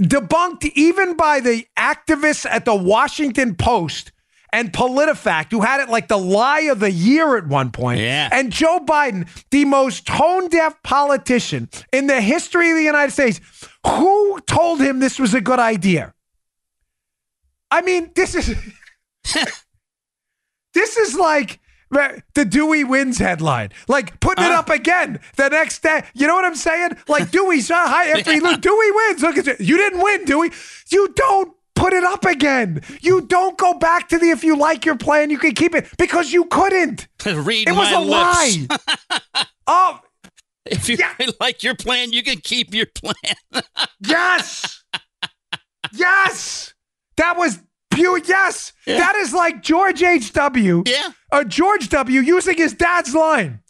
debunked 0.00 0.70
even 0.74 1.16
by 1.16 1.40
the 1.40 1.66
activists 1.76 2.46
at 2.48 2.64
the 2.64 2.74
Washington 2.74 3.54
Post 3.56 4.12
and 4.54 4.72
PolitiFact, 4.72 5.50
who 5.50 5.62
had 5.62 5.80
it 5.80 5.88
like 5.88 6.06
the 6.06 6.16
lie 6.16 6.60
of 6.60 6.78
the 6.78 6.90
year 6.90 7.36
at 7.36 7.48
one 7.48 7.72
point. 7.72 8.00
Yeah. 8.00 8.28
And 8.30 8.52
Joe 8.52 8.78
Biden, 8.78 9.28
the 9.50 9.64
most 9.64 10.06
tone 10.06 10.48
deaf 10.48 10.80
politician 10.84 11.68
in 11.92 12.06
the 12.06 12.20
history 12.20 12.70
of 12.70 12.76
the 12.76 12.84
United 12.84 13.10
States, 13.10 13.40
who 13.84 14.40
told 14.42 14.80
him 14.80 15.00
this 15.00 15.18
was 15.18 15.34
a 15.34 15.40
good 15.40 15.58
idea? 15.58 16.14
I 17.68 17.82
mean, 17.82 18.12
this 18.14 18.36
is 18.36 18.54
this 20.74 20.96
is 20.96 21.16
like 21.16 21.58
the 22.34 22.44
Dewey 22.44 22.84
wins 22.84 23.18
headline, 23.18 23.70
like 23.88 24.20
putting 24.20 24.44
it 24.44 24.52
up 24.52 24.70
again 24.70 25.18
the 25.36 25.48
next 25.48 25.82
day. 25.82 26.04
You 26.14 26.28
know 26.28 26.34
what 26.36 26.44
I'm 26.44 26.54
saying? 26.54 26.92
Like 27.08 27.30
Dewey's 27.32 27.70
uh, 27.72 27.74
hi 27.74 28.10
after 28.10 28.32
he 28.32 28.40
look, 28.40 28.60
Dewey 28.60 28.90
wins. 28.92 29.22
Look 29.22 29.36
at 29.36 29.46
you. 29.46 29.56
You 29.58 29.76
didn't 29.76 30.00
win, 30.00 30.24
Dewey. 30.24 30.50
You 30.90 31.12
don't 31.16 31.56
put 31.74 31.92
it 31.92 32.04
up 32.04 32.24
again. 32.24 32.82
You 33.00 33.22
don't 33.22 33.56
go 33.58 33.74
back 33.74 34.08
to 34.08 34.18
the 34.18 34.30
if 34.30 34.44
you 34.44 34.56
like 34.56 34.84
your 34.84 34.96
plan, 34.96 35.30
you 35.30 35.38
can 35.38 35.52
keep 35.54 35.74
it 35.74 35.86
because 35.98 36.32
you 36.32 36.44
couldn't. 36.46 37.08
Read 37.26 37.68
It 37.68 37.72
was 37.72 37.90
a 37.92 38.00
lips. 38.00 38.68
lie. 39.34 39.44
oh 39.66 40.00
If 40.66 40.88
you 40.88 40.96
Yeah. 40.98 41.14
like 41.40 41.62
your 41.62 41.74
plan, 41.74 42.12
you 42.12 42.22
can 42.22 42.38
keep 42.38 42.74
your 42.74 42.86
plan. 42.86 43.14
yes, 44.00 44.82
yes. 45.92 46.74
That 47.16 47.36
was 47.36 47.60
pure. 47.90 48.18
Yes, 48.24 48.72
that 48.86 49.14
is 49.16 49.32
like 49.32 49.62
George 49.62 50.02
H. 50.02 50.32
W. 50.32 50.82
Yeah. 50.86 51.08
uh, 51.30 51.44
George 51.44 51.88
W. 51.90 52.20
using 52.20 52.56
his 52.56 52.72
dad's 52.74 53.14
line. 53.14 53.60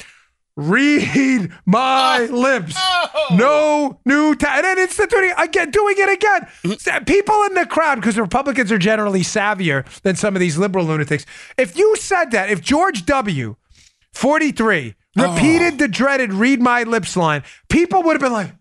Read 0.57 1.50
my 1.66 2.28
oh. 2.30 2.34
lips. 2.36 2.78
No 3.32 3.98
new 4.05 4.34
ta- 4.36 4.52
and 4.57 4.64
then 4.64 4.78
instituting 4.78 5.32
again, 5.36 5.70
doing 5.70 5.96
it 5.98 6.09
again. 6.12 6.42
Mm-hmm. 6.62 7.05
People 7.05 7.42
in 7.44 7.55
the 7.55 7.66
crowd, 7.66 7.96
because 7.96 8.18
Republicans 8.18 8.70
are 8.70 8.78
generally 8.78 9.22
savvier 9.22 9.84
than 10.02 10.14
some 10.16 10.36
of 10.36 10.40
these 10.40 10.57
liberal 10.57 10.84
lunatics. 10.84 11.26
If 11.59 11.76
you 11.76 11.96
said 11.96 12.30
that, 12.30 12.50
if 12.50 12.61
George 12.61 13.05
W. 13.07 13.57
43 14.12 14.94
repeated 15.16 15.78
the 15.78 15.88
dreaded 15.88 16.32
read 16.32 16.62
my 16.62 16.84
lips 16.84 17.16
line, 17.16 17.42
people 17.68 18.02
would 18.05 18.12
have 18.12 18.20
been 18.20 18.32
like 18.32 18.52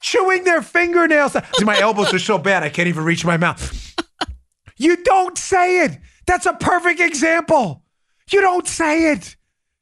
chewing 0.00 0.44
their 0.44 0.62
fingernails. 0.62 1.36
See, 1.58 1.64
my 1.64 1.78
elbows 1.78 2.14
are 2.14 2.18
so 2.18 2.38
bad 2.38 2.62
I 2.62 2.70
can't 2.70 2.88
even 2.88 3.04
reach 3.04 3.24
my 3.24 3.36
mouth. 3.36 3.94
You 4.78 4.96
don't 5.02 5.36
say 5.36 5.84
it. 5.84 5.98
That's 6.26 6.46
a 6.46 6.52
perfect 6.54 7.00
example. 7.00 7.82
You 8.30 8.40
don't 8.40 8.66
say 8.66 9.12
it. 9.12 9.36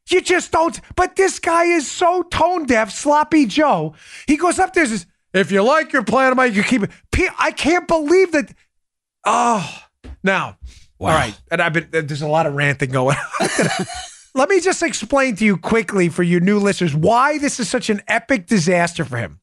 You 0.09 0.21
just 0.21 0.53
don't. 0.53 0.81
But 0.95 1.17
this 1.17 1.39
guy 1.39 1.65
is 1.65 1.91
so 1.91 2.23
tone 2.23 2.67
deaf, 2.67 2.91
sloppy 2.93 3.47
Joe. 3.47 3.95
He 4.27 4.37
goes 4.37 4.59
up 4.59 4.73
there 4.73 4.85
and 4.85 4.93
says, 4.93 5.07
if 5.33 5.51
you 5.51 5.63
like 5.63 5.93
your 5.93 6.05
plan, 6.05 6.37
you 6.55 6.63
keep 6.63 6.83
it. 6.85 6.91
I 7.39 7.53
can't 7.53 7.87
believe 7.89 8.33
that. 8.33 8.55
Oh, 9.25 9.83
now, 10.23 10.59
all 10.99 11.09
right. 11.09 11.39
And 11.51 11.61
I've 11.61 11.73
been, 11.73 11.89
there's 11.91 12.23
a 12.23 12.29
lot 12.29 12.47
of 12.47 12.55
ranting 12.55 12.91
going 12.91 13.17
on. 13.41 13.49
Let 14.35 14.49
me 14.49 14.61
just 14.61 14.83
explain 14.83 15.37
to 15.37 15.45
you 15.45 15.57
quickly 15.57 16.09
for 16.09 16.23
your 16.23 16.41
new 16.41 16.59
listeners 16.59 16.95
why 16.95 17.39
this 17.39 17.59
is 17.59 17.69
such 17.69 17.91
an 17.91 18.03
epic 18.07 18.47
disaster 18.47 19.05
for 19.05 19.17
him. 19.17 19.41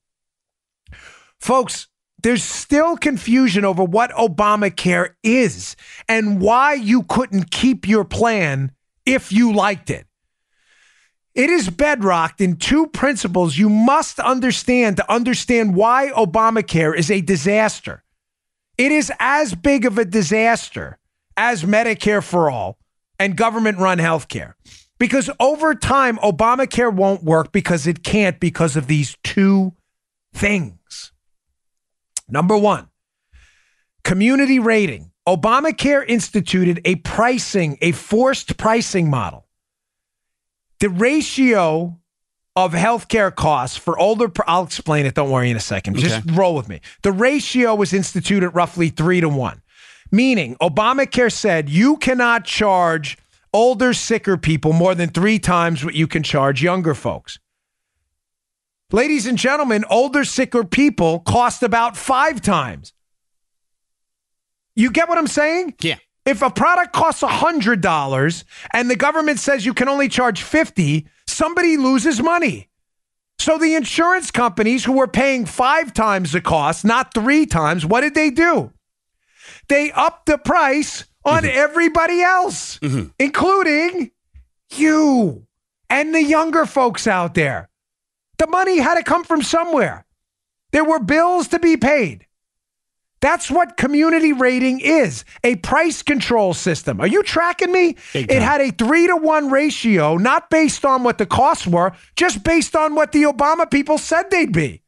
Folks, 1.39 1.87
there's 2.21 2.43
still 2.43 2.95
confusion 2.95 3.65
over 3.65 3.83
what 3.83 4.11
Obamacare 4.11 5.15
is 5.23 5.75
and 6.07 6.39
why 6.39 6.73
you 6.73 7.03
couldn't 7.03 7.51
keep 7.51 7.87
your 7.87 8.05
plan 8.05 8.71
if 9.05 9.31
you 9.31 9.51
liked 9.51 9.89
it. 9.89 10.07
It 11.35 11.49
is 11.49 11.69
bedrocked 11.69 12.41
in 12.41 12.57
two 12.57 12.87
principles 12.87 13.57
you 13.57 13.67
must 13.67 14.19
understand 14.19 14.97
to 14.97 15.11
understand 15.11 15.75
why 15.75 16.11
Obamacare 16.15 16.95
is 16.95 17.09
a 17.09 17.21
disaster. 17.21 18.03
It 18.77 18.91
is 18.91 19.11
as 19.19 19.55
big 19.55 19.85
of 19.85 19.97
a 19.97 20.05
disaster 20.05 20.99
as 21.35 21.63
Medicare 21.63 22.23
for 22.23 22.51
all 22.51 22.77
and 23.17 23.35
government 23.35 23.79
run 23.79 23.97
healthcare. 23.97 24.53
Because 24.99 25.29
over 25.39 25.73
time, 25.73 26.17
Obamacare 26.17 26.93
won't 26.93 27.23
work 27.23 27.51
because 27.51 27.87
it 27.87 28.03
can't 28.03 28.39
because 28.39 28.75
of 28.75 28.87
these 28.87 29.17
two 29.23 29.73
things. 30.33 31.11
Number 32.29 32.57
one, 32.57 32.89
community 34.03 34.59
rating. 34.59 35.11
Obamacare 35.27 36.03
instituted 36.07 36.81
a 36.85 36.95
pricing, 36.95 37.77
a 37.81 37.91
forced 37.91 38.57
pricing 38.57 39.09
model. 39.09 39.47
The 40.83 40.89
ratio 40.89 41.97
of 42.57 42.73
healthcare 42.73 43.33
costs 43.33 43.77
for 43.77 43.97
older, 43.97 44.29
I'll 44.45 44.65
explain 44.65 45.05
it. 45.05 45.15
Don't 45.15 45.31
worry 45.31 45.49
in 45.49 45.55
a 45.55 45.61
second. 45.61 45.95
Just 45.95 46.29
roll 46.31 46.55
with 46.55 46.67
me. 46.67 46.81
The 47.03 47.13
ratio 47.13 47.73
was 47.73 47.93
instituted 47.93 48.49
roughly 48.49 48.89
three 48.89 49.21
to 49.21 49.29
one, 49.29 49.61
meaning 50.11 50.57
Obamacare 50.57 51.31
said 51.31 51.69
you 51.69 51.95
cannot 51.95 52.43
charge 52.43 53.17
older, 53.53 53.93
sicker 53.93 54.35
people 54.35 54.73
more 54.73 54.93
than 54.93 55.07
three 55.07 55.39
times 55.39 55.85
what 55.85 55.95
you 55.95 56.05
can 56.05 56.21
charge 56.21 56.61
younger 56.61 56.93
folks. 56.93 57.39
Ladies 58.91 59.25
and 59.25 59.37
gentlemen, 59.37 59.85
older, 59.89 60.25
sicker 60.25 60.65
people 60.65 61.21
cost 61.21 61.63
about 61.63 61.95
five 61.95 62.41
times. 62.41 62.91
You 64.75 64.91
get 64.91 65.07
what 65.07 65.17
I'm 65.17 65.27
saying? 65.27 65.75
Yeah. 65.79 65.99
If 66.25 66.41
a 66.41 66.49
product 66.49 66.93
costs 66.93 67.21
$100 67.21 68.43
and 68.71 68.89
the 68.89 68.95
government 68.95 69.39
says 69.39 69.65
you 69.65 69.73
can 69.73 69.89
only 69.89 70.07
charge 70.07 70.41
50, 70.41 71.05
somebody 71.27 71.77
loses 71.77 72.21
money. 72.21 72.69
So 73.39 73.57
the 73.57 73.75
insurance 73.75 74.31
companies 74.31 74.85
who 74.85 74.93
were 74.93 75.07
paying 75.07 75.45
5 75.45 75.93
times 75.93 76.31
the 76.31 76.39
cost, 76.39 76.85
not 76.85 77.13
3 77.13 77.45
times, 77.45 77.85
what 77.85 78.01
did 78.01 78.15
they 78.15 78.29
do? 78.29 78.71
They 79.67 79.91
upped 79.91 80.27
the 80.27 80.37
price 80.37 81.05
on 81.25 81.43
mm-hmm. 81.43 81.57
everybody 81.57 82.21
else, 82.21 82.79
mm-hmm. 82.79 83.09
including 83.19 84.11
you 84.71 85.45
and 85.89 86.15
the 86.15 86.23
younger 86.23 86.65
folks 86.65 87.05
out 87.05 87.33
there. 87.33 87.69
The 88.37 88.47
money 88.47 88.79
had 88.79 88.95
to 88.95 89.03
come 89.03 89.23
from 89.23 89.41
somewhere. 89.41 90.05
There 90.71 90.85
were 90.85 90.99
bills 90.99 91.49
to 91.49 91.59
be 91.59 91.77
paid. 91.77 92.25
That's 93.23 93.49
what 93.49 93.77
community 93.77 94.33
rating 94.33 94.81
is 94.81 95.23
a 95.45 95.55
price 95.55 96.01
control 96.01 96.53
system. 96.53 96.99
Are 96.99 97.07
you 97.07 97.23
tracking 97.23 97.71
me? 97.71 97.95
It 98.13 98.41
had 98.41 98.59
a 98.59 98.69
three 98.71 99.07
to 99.07 99.15
one 99.15 99.49
ratio, 99.49 100.17
not 100.17 100.49
based 100.49 100.83
on 100.83 101.03
what 101.03 101.19
the 101.19 101.25
costs 101.25 101.65
were, 101.65 101.93
just 102.17 102.43
based 102.43 102.75
on 102.75 102.95
what 102.95 103.13
the 103.13 103.23
Obama 103.23 103.71
people 103.71 103.97
said 103.97 104.29
they'd 104.29 104.51
be. 104.51 104.81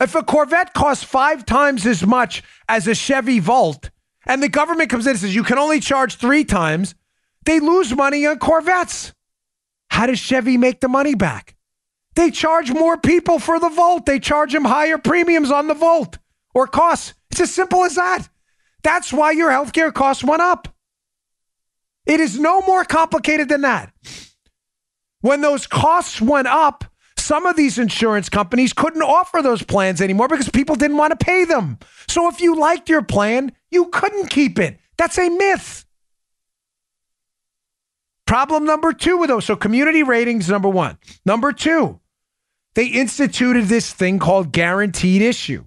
If 0.00 0.14
a 0.14 0.22
Corvette 0.22 0.72
costs 0.72 1.02
five 1.02 1.44
times 1.46 1.84
as 1.84 2.06
much 2.06 2.44
as 2.68 2.86
a 2.86 2.94
Chevy 2.94 3.40
Volt, 3.40 3.90
and 4.24 4.40
the 4.40 4.48
government 4.48 4.88
comes 4.88 5.06
in 5.06 5.10
and 5.10 5.18
says 5.18 5.34
you 5.34 5.42
can 5.42 5.58
only 5.58 5.80
charge 5.80 6.14
three 6.14 6.44
times, 6.44 6.94
they 7.44 7.58
lose 7.58 7.92
money 7.92 8.24
on 8.24 8.38
Corvettes. 8.38 9.14
How 9.90 10.06
does 10.06 10.20
Chevy 10.20 10.56
make 10.56 10.78
the 10.78 10.88
money 10.88 11.16
back? 11.16 11.56
They 12.16 12.30
charge 12.30 12.72
more 12.72 12.96
people 12.96 13.38
for 13.38 13.58
the 13.60 13.68
Volt. 13.68 14.06
They 14.06 14.18
charge 14.18 14.52
them 14.52 14.64
higher 14.64 14.98
premiums 14.98 15.50
on 15.50 15.68
the 15.68 15.74
Volt 15.74 16.18
or 16.54 16.66
costs. 16.66 17.14
It's 17.30 17.40
as 17.40 17.54
simple 17.54 17.84
as 17.84 17.94
that. 17.94 18.28
That's 18.82 19.12
why 19.12 19.32
your 19.32 19.50
healthcare 19.50 19.92
costs 19.92 20.24
went 20.24 20.42
up. 20.42 20.68
It 22.06 22.18
is 22.18 22.38
no 22.38 22.60
more 22.62 22.84
complicated 22.84 23.48
than 23.48 23.60
that. 23.60 23.92
When 25.20 25.42
those 25.42 25.66
costs 25.66 26.20
went 26.20 26.48
up, 26.48 26.84
some 27.16 27.46
of 27.46 27.54
these 27.56 27.78
insurance 27.78 28.28
companies 28.28 28.72
couldn't 28.72 29.02
offer 29.02 29.42
those 29.42 29.62
plans 29.62 30.00
anymore 30.00 30.26
because 30.26 30.48
people 30.48 30.74
didn't 30.74 30.96
want 30.96 31.18
to 31.18 31.24
pay 31.24 31.44
them. 31.44 31.78
So 32.08 32.28
if 32.28 32.40
you 32.40 32.56
liked 32.56 32.88
your 32.88 33.02
plan, 33.02 33.52
you 33.70 33.86
couldn't 33.86 34.30
keep 34.30 34.58
it. 34.58 34.80
That's 34.96 35.18
a 35.18 35.28
myth. 35.28 35.84
Problem 38.30 38.64
number 38.64 38.92
two 38.92 39.18
with 39.18 39.28
those. 39.28 39.44
So 39.44 39.56
community 39.56 40.04
ratings, 40.04 40.48
number 40.48 40.68
one. 40.68 40.98
Number 41.26 41.52
two, 41.52 41.98
they 42.74 42.86
instituted 42.86 43.64
this 43.64 43.92
thing 43.92 44.20
called 44.20 44.52
guaranteed 44.52 45.20
issue, 45.20 45.64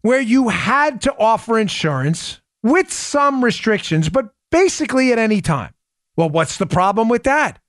where 0.00 0.22
you 0.22 0.48
had 0.48 1.02
to 1.02 1.14
offer 1.18 1.58
insurance 1.58 2.40
with 2.62 2.90
some 2.90 3.44
restrictions, 3.44 4.08
but 4.08 4.30
basically 4.50 5.12
at 5.12 5.18
any 5.18 5.42
time. 5.42 5.74
Well, 6.16 6.30
what's 6.30 6.56
the 6.56 6.64
problem 6.64 7.10
with 7.10 7.24
that? 7.24 7.60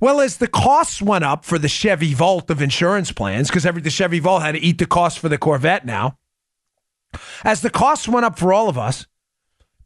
Well, 0.00 0.18
as 0.18 0.38
the 0.38 0.48
costs 0.48 1.02
went 1.02 1.24
up 1.24 1.44
for 1.44 1.58
the 1.58 1.68
Chevy 1.68 2.14
Volt 2.14 2.48
of 2.48 2.62
insurance 2.62 3.12
plans, 3.12 3.48
because 3.48 3.66
every 3.66 3.82
the 3.82 3.90
Chevy 3.90 4.20
Volt 4.20 4.40
had 4.40 4.52
to 4.52 4.58
eat 4.58 4.78
the 4.78 4.86
cost 4.86 5.18
for 5.18 5.28
the 5.28 5.36
Corvette 5.36 5.84
now. 5.84 6.16
As 7.44 7.60
the 7.60 7.68
costs 7.68 8.08
went 8.08 8.24
up 8.24 8.38
for 8.38 8.54
all 8.54 8.70
of 8.70 8.78
us, 8.78 9.06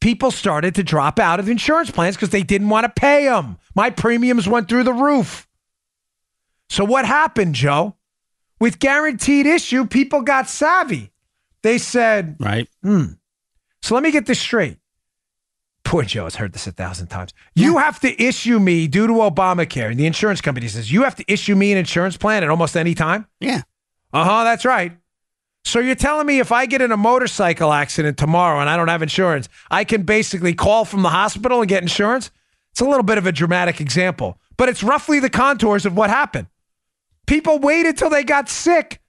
people 0.00 0.30
started 0.30 0.74
to 0.76 0.82
drop 0.82 1.18
out 1.18 1.40
of 1.40 1.48
insurance 1.48 1.90
plans 1.90 2.16
because 2.16 2.30
they 2.30 2.42
didn't 2.42 2.68
want 2.68 2.84
to 2.84 3.00
pay 3.00 3.24
them. 3.24 3.58
My 3.74 3.90
premiums 3.90 4.48
went 4.48 4.68
through 4.68 4.84
the 4.84 4.92
roof. 4.92 5.46
So 6.68 6.84
what 6.84 7.04
happened, 7.04 7.54
Joe? 7.54 7.96
With 8.58 8.78
guaranteed 8.78 9.46
issue, 9.46 9.86
people 9.86 10.22
got 10.22 10.48
savvy. 10.48 11.10
They 11.62 11.78
said, 11.78 12.36
Right. 12.38 12.68
Hmm. 12.82 13.04
so 13.82 13.94
let 13.94 14.02
me 14.02 14.10
get 14.10 14.26
this 14.26 14.38
straight. 14.40 14.78
Poor 15.84 16.02
Joe 16.04 16.24
has 16.24 16.36
heard 16.36 16.52
this 16.52 16.66
a 16.66 16.72
thousand 16.72 17.08
times. 17.08 17.32
You 17.54 17.78
have 17.78 17.98
to 18.00 18.22
issue 18.22 18.60
me 18.60 18.86
due 18.86 19.06
to 19.08 19.14
Obamacare. 19.14 19.90
And 19.90 19.98
the 19.98 20.06
insurance 20.06 20.40
company 20.40 20.68
says, 20.68 20.92
you 20.92 21.02
have 21.02 21.16
to 21.16 21.24
issue 21.26 21.56
me 21.56 21.72
an 21.72 21.78
insurance 21.78 22.16
plan 22.16 22.44
at 22.44 22.48
almost 22.48 22.76
any 22.76 22.94
time? 22.94 23.26
Yeah. 23.40 23.62
Uh 24.12 24.24
huh, 24.24 24.44
that's 24.44 24.64
right. 24.64 24.96
So 25.64 25.78
you're 25.78 25.94
telling 25.94 26.26
me 26.26 26.38
if 26.38 26.52
I 26.52 26.66
get 26.66 26.82
in 26.82 26.90
a 26.90 26.96
motorcycle 26.96 27.72
accident 27.72 28.18
tomorrow 28.18 28.60
and 28.60 28.68
I 28.68 28.76
don't 28.76 28.88
have 28.88 29.02
insurance, 29.02 29.48
I 29.70 29.84
can 29.84 30.02
basically 30.02 30.54
call 30.54 30.84
from 30.84 31.02
the 31.02 31.10
hospital 31.10 31.60
and 31.60 31.68
get 31.68 31.82
insurance? 31.82 32.30
It's 32.72 32.80
a 32.80 32.84
little 32.84 33.02
bit 33.02 33.18
of 33.18 33.26
a 33.26 33.32
dramatic 33.32 33.80
example, 33.80 34.38
but 34.56 34.68
it's 34.68 34.82
roughly 34.82 35.20
the 35.20 35.30
contours 35.30 35.86
of 35.86 35.96
what 35.96 36.10
happened. 36.10 36.46
People 37.26 37.58
waited 37.58 37.96
till 37.96 38.10
they 38.10 38.24
got 38.24 38.48
sick 38.48 39.00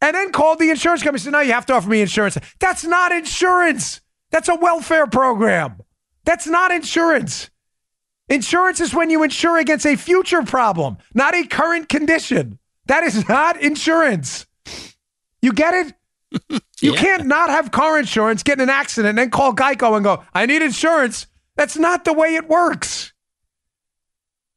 and 0.00 0.14
then 0.14 0.32
called 0.32 0.58
the 0.58 0.70
insurance 0.70 1.02
company 1.02 1.18
and 1.18 1.22
said, 1.22 1.32
No, 1.32 1.40
you 1.40 1.52
have 1.52 1.66
to 1.66 1.74
offer 1.74 1.88
me 1.88 2.00
insurance. 2.00 2.36
That's 2.58 2.84
not 2.84 3.12
insurance. 3.12 4.00
That's 4.30 4.48
a 4.48 4.56
welfare 4.56 5.06
program. 5.06 5.80
That's 6.24 6.46
not 6.46 6.72
insurance. 6.72 7.50
Insurance 8.28 8.80
is 8.80 8.94
when 8.94 9.10
you 9.10 9.22
insure 9.22 9.58
against 9.58 9.86
a 9.86 9.96
future 9.96 10.42
problem, 10.42 10.96
not 11.14 11.34
a 11.34 11.46
current 11.46 11.88
condition. 11.88 12.58
That 12.86 13.04
is 13.04 13.28
not 13.28 13.60
insurance. 13.60 14.46
You 15.42 15.52
get 15.52 15.74
it? 15.74 15.94
You 16.80 16.94
Yeah. 16.94 17.00
can't 17.00 17.26
not 17.26 17.48
have 17.50 17.70
car 17.70 17.96
insurance, 17.96 18.42
get 18.42 18.54
in 18.58 18.62
an 18.62 18.70
accident, 18.70 19.10
and 19.10 19.18
then 19.18 19.30
call 19.30 19.54
Geico 19.54 19.94
and 19.94 20.02
go, 20.02 20.24
I 20.34 20.46
need 20.46 20.62
insurance. 20.62 21.28
That's 21.54 21.76
not 21.76 22.04
the 22.04 22.12
way 22.12 22.34
it 22.34 22.48
works. 22.48 23.12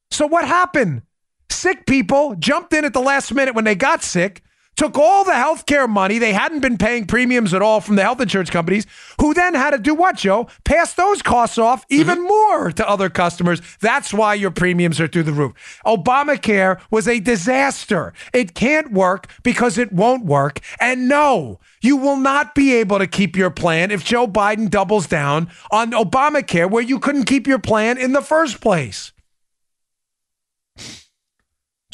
So 0.10 0.26
what 0.26 0.48
happened? 0.48 1.04
Sick 1.52 1.86
people 1.86 2.34
jumped 2.40 2.74
in 2.74 2.84
at 2.84 2.94
the 2.94 3.00
last 3.02 3.32
minute 3.32 3.54
when 3.54 3.64
they 3.66 3.76
got 3.76 4.02
sick, 4.02 4.42
took 4.76 4.97
all 4.97 5.23
the 5.23 5.34
health 5.36 5.65
care 5.65 5.88
money 5.88 6.19
they 6.19 6.34
hadn't 6.34 6.59
been 6.59 6.78
paying 6.78 7.05
premiums 7.05 7.53
at 7.53 7.61
all 7.61 7.82
from 7.82 7.95
the 7.95 8.03
health 8.03 8.21
insurance 8.21 8.49
companies, 8.49 8.86
who 9.19 9.34
then 9.34 9.53
had 9.53 9.71
to 9.71 9.78
do 9.78 9.93
what, 9.93 10.17
Joe? 10.17 10.47
Pass 10.63 10.93
those 10.93 11.21
costs 11.21 11.57
off 11.57 11.88
mm-hmm. 11.88 12.01
even 12.01 12.23
more 12.23 12.71
to 12.71 12.88
other 12.88 13.09
customers. 13.09 13.61
That's 13.80 14.13
why 14.13 14.34
your 14.34 14.51
premiums 14.51 14.99
are 14.99 15.07
through 15.07 15.23
the 15.23 15.34
roof. 15.34 15.82
Obamacare 15.86 16.80
was 16.91 17.07
a 17.07 17.19
disaster. 17.19 18.13
It 18.34 18.53
can't 18.53 18.91
work 18.91 19.28
because 19.43 19.78
it 19.78 19.91
won't 19.91 20.26
work. 20.26 20.59
And 20.80 21.07
no, 21.07 21.59
you 21.82 21.97
will 21.97 22.17
not 22.17 22.55
be 22.55 22.73
able 22.76 22.99
to 22.99 23.07
keep 23.07 23.36
your 23.36 23.51
plan 23.51 23.91
if 23.91 24.03
Joe 24.03 24.28
Biden 24.28 24.69
doubles 24.69 25.07
down 25.07 25.49
on 25.71 25.91
Obamacare, 25.91 26.69
where 26.69 26.84
you 26.84 26.99
couldn't 26.99 27.26
keep 27.26 27.47
your 27.47 27.59
plan 27.59 27.97
in 27.97 28.13
the 28.13 28.21
first 28.21 28.61
place. 28.61 29.11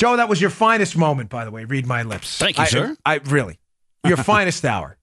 Joe, 0.01 0.17
that 0.17 0.27
was 0.27 0.41
your 0.41 0.49
finest 0.49 0.97
moment, 0.97 1.29
by 1.29 1.45
the 1.45 1.51
way. 1.51 1.63
Read 1.63 1.85
my 1.85 2.01
lips. 2.01 2.39
Thank 2.39 2.57
you, 2.57 2.63
I- 2.63 2.67
sir. 2.67 2.97
I 3.05 3.17
really, 3.25 3.59
your 4.03 4.17
finest 4.33 4.65
hour. 4.65 4.97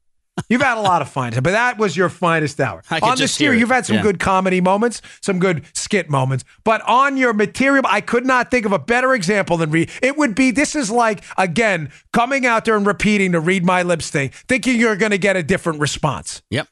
You've 0.48 0.60
had 0.60 0.76
a 0.76 0.80
lot 0.80 1.02
of 1.02 1.08
finest, 1.08 1.40
but 1.44 1.52
that 1.52 1.78
was 1.78 1.96
your 1.96 2.08
finest 2.08 2.58
hour. 2.60 2.82
I 2.90 2.98
on 2.98 3.16
this 3.16 3.38
year, 3.40 3.54
you've 3.54 3.68
had 3.70 3.86
some 3.86 3.94
Yeah. 3.94 4.02
good 4.02 4.18
comedy 4.18 4.60
moments, 4.60 5.00
some 5.20 5.38
good 5.38 5.64
skit 5.72 6.10
moments, 6.10 6.42
but 6.64 6.80
on 6.82 7.16
your 7.16 7.32
material, 7.32 7.84
I 7.88 8.00
could 8.00 8.26
not 8.26 8.50
think 8.50 8.66
of 8.66 8.72
a 8.72 8.78
better 8.80 9.14
example 9.14 9.56
than 9.56 9.70
read. 9.70 9.88
It 10.02 10.16
would 10.16 10.34
be 10.34 10.50
this 10.50 10.74
is 10.74 10.90
like 10.90 11.22
again 11.36 11.92
coming 12.12 12.44
out 12.44 12.64
there 12.64 12.76
and 12.76 12.84
repeating 12.84 13.30
the 13.30 13.38
read 13.40 13.64
my 13.64 13.84
lips 13.84 14.10
thing, 14.10 14.30
thinking 14.48 14.80
you're 14.80 14.96
going 14.96 15.12
to 15.12 15.18
get 15.18 15.36
a 15.36 15.44
different 15.44 15.78
response. 15.78 16.42
Yep. 16.50 16.66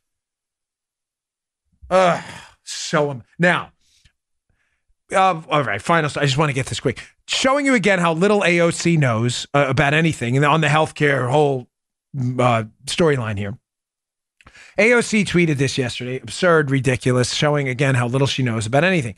Ugh, 1.91 2.25
so 2.65 3.11
um, 3.11 3.23
now, 3.39 3.71
uh, 5.13 5.41
all 5.49 5.63
right, 5.63 5.81
final. 5.81 6.11
I 6.17 6.25
just 6.25 6.37
want 6.37 6.51
to 6.51 6.55
get 6.55 6.67
this 6.67 6.81
quick. 6.81 7.01
Showing 7.29 7.67
you 7.67 7.75
again 7.75 7.99
how 7.99 8.13
little 8.13 8.41
AOC 8.41 8.99
knows 8.99 9.47
uh, 9.53 9.67
about 9.69 9.95
anything, 9.95 10.37
and 10.37 10.45
on 10.45 10.61
the 10.61 10.69
healthcare 10.69 11.31
whole 11.31 11.69
uh, 12.17 12.65
storyline 12.87 13.39
here. 13.39 13.59
AOC 14.79 15.27
tweeted 15.27 15.57
this 15.57 15.79
yesterday, 15.79 16.21
absurd, 16.21 16.71
ridiculous, 16.71 17.33
showing 17.33 17.69
again 17.69 17.95
how 17.95 18.07
little 18.07 18.27
she 18.27 18.43
knows 18.43 18.67
about 18.67 18.85
anything. 18.85 19.15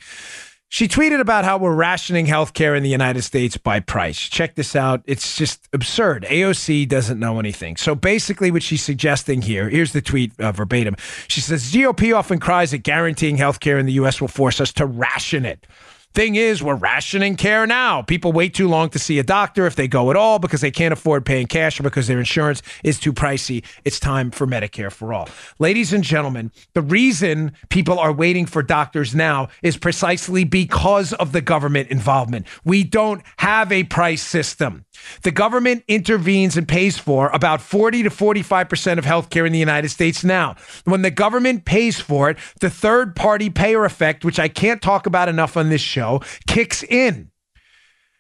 She 0.71 0.87
tweeted 0.87 1.19
about 1.19 1.47
how 1.47 1.57
we're 1.57 1.75
rationing 1.75 2.27
healthcare 2.27 2.77
in 2.77 2.83
the 2.83 2.91
United 2.91 3.23
States 3.23 3.57
by 3.57 3.81
price. 3.81 4.19
Check 4.19 4.55
this 4.55 4.77
out. 4.77 5.01
It's 5.07 5.35
just 5.37 5.67
absurd. 5.73 6.27
AOC 6.29 6.87
doesn't 6.87 7.19
know 7.19 7.41
anything. 7.41 7.77
So 7.79 7.95
basically, 7.95 8.51
what 8.51 8.63
she's 8.63 8.83
suggesting 8.83 9.41
here 9.41 9.71
here's 9.71 9.93
the 9.93 10.03
tweet 10.03 10.39
uh, 10.39 10.53
verbatim. 10.53 10.97
She 11.27 11.41
says 11.41 11.73
GOP 11.73 12.15
often 12.15 12.39
cries 12.39 12.73
that 12.73 12.83
guaranteeing 12.83 13.39
healthcare 13.39 13.81
in 13.81 13.87
the 13.87 13.93
U.S. 13.95 14.21
will 14.21 14.29
force 14.29 14.61
us 14.61 14.71
to 14.75 14.85
ration 14.85 15.47
it. 15.47 15.67
Thing 16.15 16.35
is, 16.35 16.63
we're 16.63 16.75
rationing 16.75 17.37
care 17.37 17.67
now. 17.67 18.03
People 18.03 18.33
wait 18.33 18.55
too 18.55 18.67
long 18.67 18.89
to 18.91 18.99
see 18.99 19.19
a 19.19 19.23
doctor 19.23 19.67
if 19.67 19.77
they 19.77 19.87
go 19.87 20.11
at 20.11 20.17
all 20.17 20.39
because 20.39 20.61
they 20.61 20.71
can't 20.71 20.93
afford 20.93 21.25
paying 21.25 21.47
cash 21.47 21.79
or 21.79 21.85
because 21.85 22.09
their 22.09 22.19
insurance 22.19 22.61
is 22.83 22.99
too 22.99 23.13
pricey. 23.13 23.65
It's 23.85 24.01
time 24.01 24.31
for 24.31 24.47
Medicare 24.47 24.91
for 24.91 25.13
all. 25.13 25.29
Ladies 25.59 25.93
and 25.93 26.03
gentlemen, 26.03 26.51
the 26.75 26.83
reason 26.83 27.53
people 27.69 27.99
are 27.99 28.13
waiting 28.13 28.47
for 28.47 28.63
doctors 28.63 29.15
now 29.15 29.49
is 29.63 29.77
precisely 29.77 30.45
because 30.45 31.13
of 31.13 31.33
the 31.33 31.41
government 31.41 31.89
involvement. 31.91 32.47
We 32.65 32.83
don't 32.85 33.23
have 33.37 33.71
a 33.71 33.85
price 33.85 34.23
system. 34.23 34.87
The 35.23 35.31
government 35.31 35.85
intervenes 35.89 36.57
and 36.57 36.67
pays 36.67 36.99
for 36.99 37.29
about 37.29 37.61
40 37.61 38.05
to 38.05 38.11
45% 38.11 38.99
of 38.99 39.05
healthcare 39.05 39.47
in 39.47 39.53
the 39.53 39.59
United 39.59 39.91
States 39.91 40.25
now. 40.25 40.57
When 40.85 41.03
the 41.03 41.11
government 41.11 41.65
pays 41.65 42.01
for 42.01 42.31
it, 42.31 42.39
the 42.61 42.71
third 42.71 43.15
party 43.15 43.51
payer 43.51 43.85
effect, 43.85 44.25
which 44.25 44.39
I 44.39 44.49
can't 44.49 44.83
talk 44.83 45.07
about 45.07 45.29
enough 45.29 45.57
on 45.57 45.69
this 45.69 45.81
show, 45.81 45.98
kicks 46.47 46.83
in. 46.83 47.31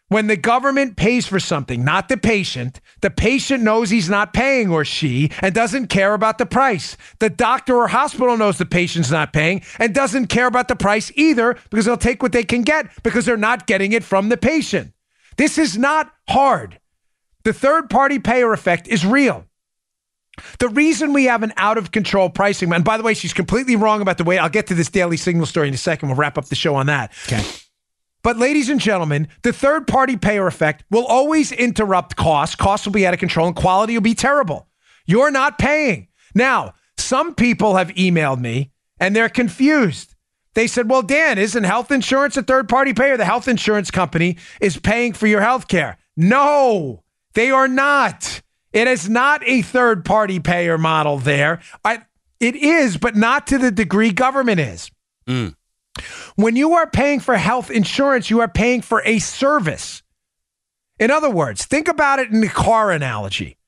When 0.08 0.26
the 0.26 0.36
government 0.36 0.96
pays 0.96 1.26
for 1.26 1.38
something, 1.38 1.84
not 1.84 2.08
the 2.08 2.16
patient, 2.16 2.80
the 3.02 3.10
patient 3.10 3.62
knows 3.62 3.90
he's 3.90 4.08
not 4.08 4.32
paying 4.32 4.70
or 4.70 4.82
she 4.82 5.30
and 5.42 5.54
doesn't 5.54 5.88
care 5.88 6.14
about 6.14 6.38
the 6.38 6.46
price. 6.46 6.96
The 7.18 7.28
doctor 7.28 7.76
or 7.76 7.88
hospital 7.88 8.38
knows 8.38 8.56
the 8.56 8.64
patient's 8.64 9.10
not 9.10 9.34
paying 9.34 9.62
and 9.78 9.94
doesn't 9.94 10.28
care 10.28 10.46
about 10.46 10.68
the 10.68 10.76
price 10.76 11.12
either 11.14 11.58
because 11.68 11.84
they'll 11.84 11.98
take 11.98 12.22
what 12.22 12.32
they 12.32 12.42
can 12.42 12.62
get 12.62 12.86
because 13.02 13.26
they're 13.26 13.36
not 13.36 13.66
getting 13.66 13.92
it 13.92 14.02
from 14.02 14.30
the 14.30 14.38
patient. 14.38 14.94
This 15.36 15.58
is 15.58 15.76
not 15.76 16.10
hard. 16.26 16.80
The 17.44 17.52
third 17.52 17.90
party 17.90 18.18
payer 18.18 18.54
effect 18.54 18.88
is 18.88 19.04
real. 19.04 19.44
The 20.58 20.68
reason 20.68 21.12
we 21.12 21.24
have 21.24 21.42
an 21.42 21.52
out 21.56 21.76
of 21.76 21.92
control 21.92 22.30
pricing, 22.30 22.72
and 22.72 22.84
by 22.84 22.96
the 22.96 23.02
way, 23.02 23.12
she's 23.12 23.34
completely 23.34 23.76
wrong 23.76 24.00
about 24.00 24.18
the 24.18 24.24
way 24.24 24.38
I'll 24.38 24.48
get 24.48 24.68
to 24.68 24.74
this 24.74 24.88
daily 24.88 25.16
signal 25.16 25.46
story 25.46 25.68
in 25.68 25.74
a 25.74 25.78
second. 25.78 26.08
We'll 26.08 26.16
wrap 26.16 26.38
up 26.38 26.46
the 26.46 26.54
show 26.54 26.76
on 26.76 26.86
that. 26.86 27.12
Okay. 27.26 27.44
But, 28.22 28.36
ladies 28.36 28.68
and 28.68 28.80
gentlemen, 28.80 29.28
the 29.42 29.52
third 29.52 29.86
party 29.86 30.16
payer 30.16 30.46
effect 30.46 30.84
will 30.90 31.06
always 31.06 31.52
interrupt 31.52 32.16
costs. 32.16 32.56
Costs 32.56 32.86
will 32.86 32.92
be 32.92 33.06
out 33.06 33.14
of 33.14 33.20
control 33.20 33.46
and 33.46 33.56
quality 33.56 33.94
will 33.94 34.02
be 34.02 34.14
terrible. 34.14 34.68
You're 35.06 35.30
not 35.30 35.58
paying. 35.58 36.08
Now, 36.34 36.74
some 36.96 37.34
people 37.34 37.76
have 37.76 37.88
emailed 37.90 38.40
me 38.40 38.72
and 39.00 39.14
they're 39.14 39.28
confused. 39.28 40.14
They 40.54 40.66
said, 40.66 40.90
Well, 40.90 41.02
Dan, 41.02 41.38
isn't 41.38 41.64
health 41.64 41.92
insurance 41.92 42.36
a 42.36 42.42
third 42.42 42.68
party 42.68 42.92
payer? 42.92 43.16
The 43.16 43.24
health 43.24 43.48
insurance 43.48 43.90
company 43.90 44.38
is 44.60 44.76
paying 44.76 45.12
for 45.12 45.26
your 45.26 45.40
health 45.40 45.68
care. 45.68 45.98
No, 46.16 47.04
they 47.34 47.50
are 47.50 47.68
not. 47.68 48.42
It 48.72 48.88
is 48.88 49.08
not 49.08 49.42
a 49.46 49.62
third 49.62 50.04
party 50.04 50.40
payer 50.40 50.76
model 50.76 51.18
there. 51.18 51.60
I, 51.84 52.02
it 52.40 52.56
is, 52.56 52.96
but 52.96 53.16
not 53.16 53.46
to 53.48 53.58
the 53.58 53.70
degree 53.70 54.12
government 54.12 54.60
is. 54.60 54.90
Mm. 55.26 55.54
When 56.38 56.54
you 56.54 56.74
are 56.74 56.88
paying 56.88 57.18
for 57.18 57.36
health 57.36 57.68
insurance, 57.68 58.30
you 58.30 58.38
are 58.42 58.46
paying 58.48 58.80
for 58.80 59.02
a 59.04 59.18
service. 59.18 60.04
In 61.00 61.10
other 61.10 61.28
words, 61.28 61.64
think 61.64 61.88
about 61.88 62.20
it 62.20 62.30
in 62.30 62.40
the 62.40 62.48
car 62.48 62.92
analogy. 62.92 63.58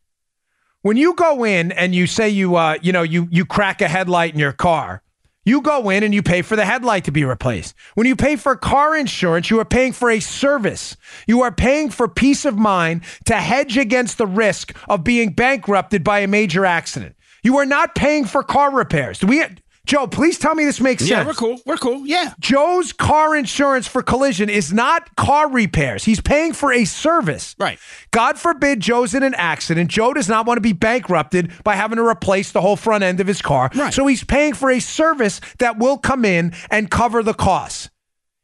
When 0.82 0.96
you 0.96 1.14
go 1.16 1.42
in 1.42 1.72
and 1.72 1.96
you 1.96 2.06
say 2.06 2.28
you 2.28 2.54
uh, 2.54 2.78
you 2.80 2.92
know 2.92 3.02
you 3.02 3.26
you 3.32 3.44
crack 3.44 3.82
a 3.82 3.88
headlight 3.88 4.34
in 4.34 4.38
your 4.38 4.52
car, 4.52 5.02
you 5.44 5.62
go 5.62 5.90
in 5.90 6.04
and 6.04 6.14
you 6.14 6.22
pay 6.22 6.42
for 6.42 6.54
the 6.54 6.64
headlight 6.64 7.02
to 7.06 7.10
be 7.10 7.24
replaced. 7.24 7.74
When 7.96 8.06
you 8.06 8.14
pay 8.14 8.36
for 8.36 8.54
car 8.54 8.94
insurance, 8.94 9.50
you 9.50 9.58
are 9.58 9.64
paying 9.64 9.92
for 9.92 10.08
a 10.08 10.20
service. 10.20 10.96
You 11.26 11.42
are 11.42 11.50
paying 11.50 11.90
for 11.90 12.06
peace 12.06 12.44
of 12.44 12.56
mind 12.56 13.02
to 13.24 13.34
hedge 13.34 13.78
against 13.78 14.16
the 14.16 14.28
risk 14.28 14.76
of 14.88 15.02
being 15.02 15.32
bankrupted 15.32 16.04
by 16.04 16.20
a 16.20 16.28
major 16.28 16.64
accident. 16.64 17.16
You 17.42 17.58
are 17.58 17.66
not 17.66 17.96
paying 17.96 18.26
for 18.26 18.44
car 18.44 18.72
repairs. 18.72 19.18
Do 19.18 19.26
we 19.26 19.44
Joe, 19.90 20.06
please 20.06 20.38
tell 20.38 20.54
me 20.54 20.64
this 20.64 20.80
makes 20.80 21.02
Yeah, 21.02 21.24
sense. 21.24 21.24
Yeah, 21.24 21.26
we're 21.26 21.34
cool. 21.34 21.62
We're 21.66 21.76
cool. 21.76 22.06
Yeah. 22.06 22.32
Joe's 22.38 22.92
car 22.92 23.34
insurance 23.34 23.88
for 23.88 24.04
collision 24.04 24.48
is 24.48 24.72
not 24.72 25.16
car 25.16 25.50
repairs. 25.50 26.04
He's 26.04 26.20
paying 26.20 26.52
for 26.52 26.72
a 26.72 26.84
service. 26.84 27.56
Right. 27.58 27.76
God 28.12 28.38
forbid 28.38 28.78
Joe's 28.78 29.14
in 29.14 29.24
an 29.24 29.34
accident. 29.34 29.90
Joe 29.90 30.14
does 30.14 30.28
not 30.28 30.46
want 30.46 30.58
to 30.58 30.62
be 30.62 30.72
bankrupted 30.72 31.50
by 31.64 31.74
having 31.74 31.96
to 31.96 32.06
replace 32.06 32.52
the 32.52 32.60
whole 32.60 32.76
front 32.76 33.02
end 33.02 33.18
of 33.18 33.26
his 33.26 33.42
car. 33.42 33.68
Right. 33.74 33.92
So 33.92 34.06
he's 34.06 34.22
paying 34.22 34.54
for 34.54 34.70
a 34.70 34.78
service 34.78 35.40
that 35.58 35.76
will 35.80 35.98
come 35.98 36.24
in 36.24 36.52
and 36.70 36.88
cover 36.88 37.24
the 37.24 37.34
costs. 37.34 37.90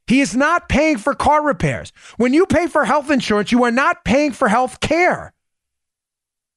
He 0.09 0.20
is 0.20 0.34
not 0.34 0.68
paying 0.68 0.99
for 0.99 1.14
car 1.14 1.44
repairs. 1.44 1.92
When 2.16 2.34
you 2.34 2.47
pay 2.47 2.66
for 2.66 2.84
health 2.84 3.09
insurance, 3.09 3.53
you 3.53 3.62
are 3.62 3.70
not 3.70 4.05
paying 4.05 4.32
for 4.32 4.49
health 4.49 4.80
care. 4.80 5.32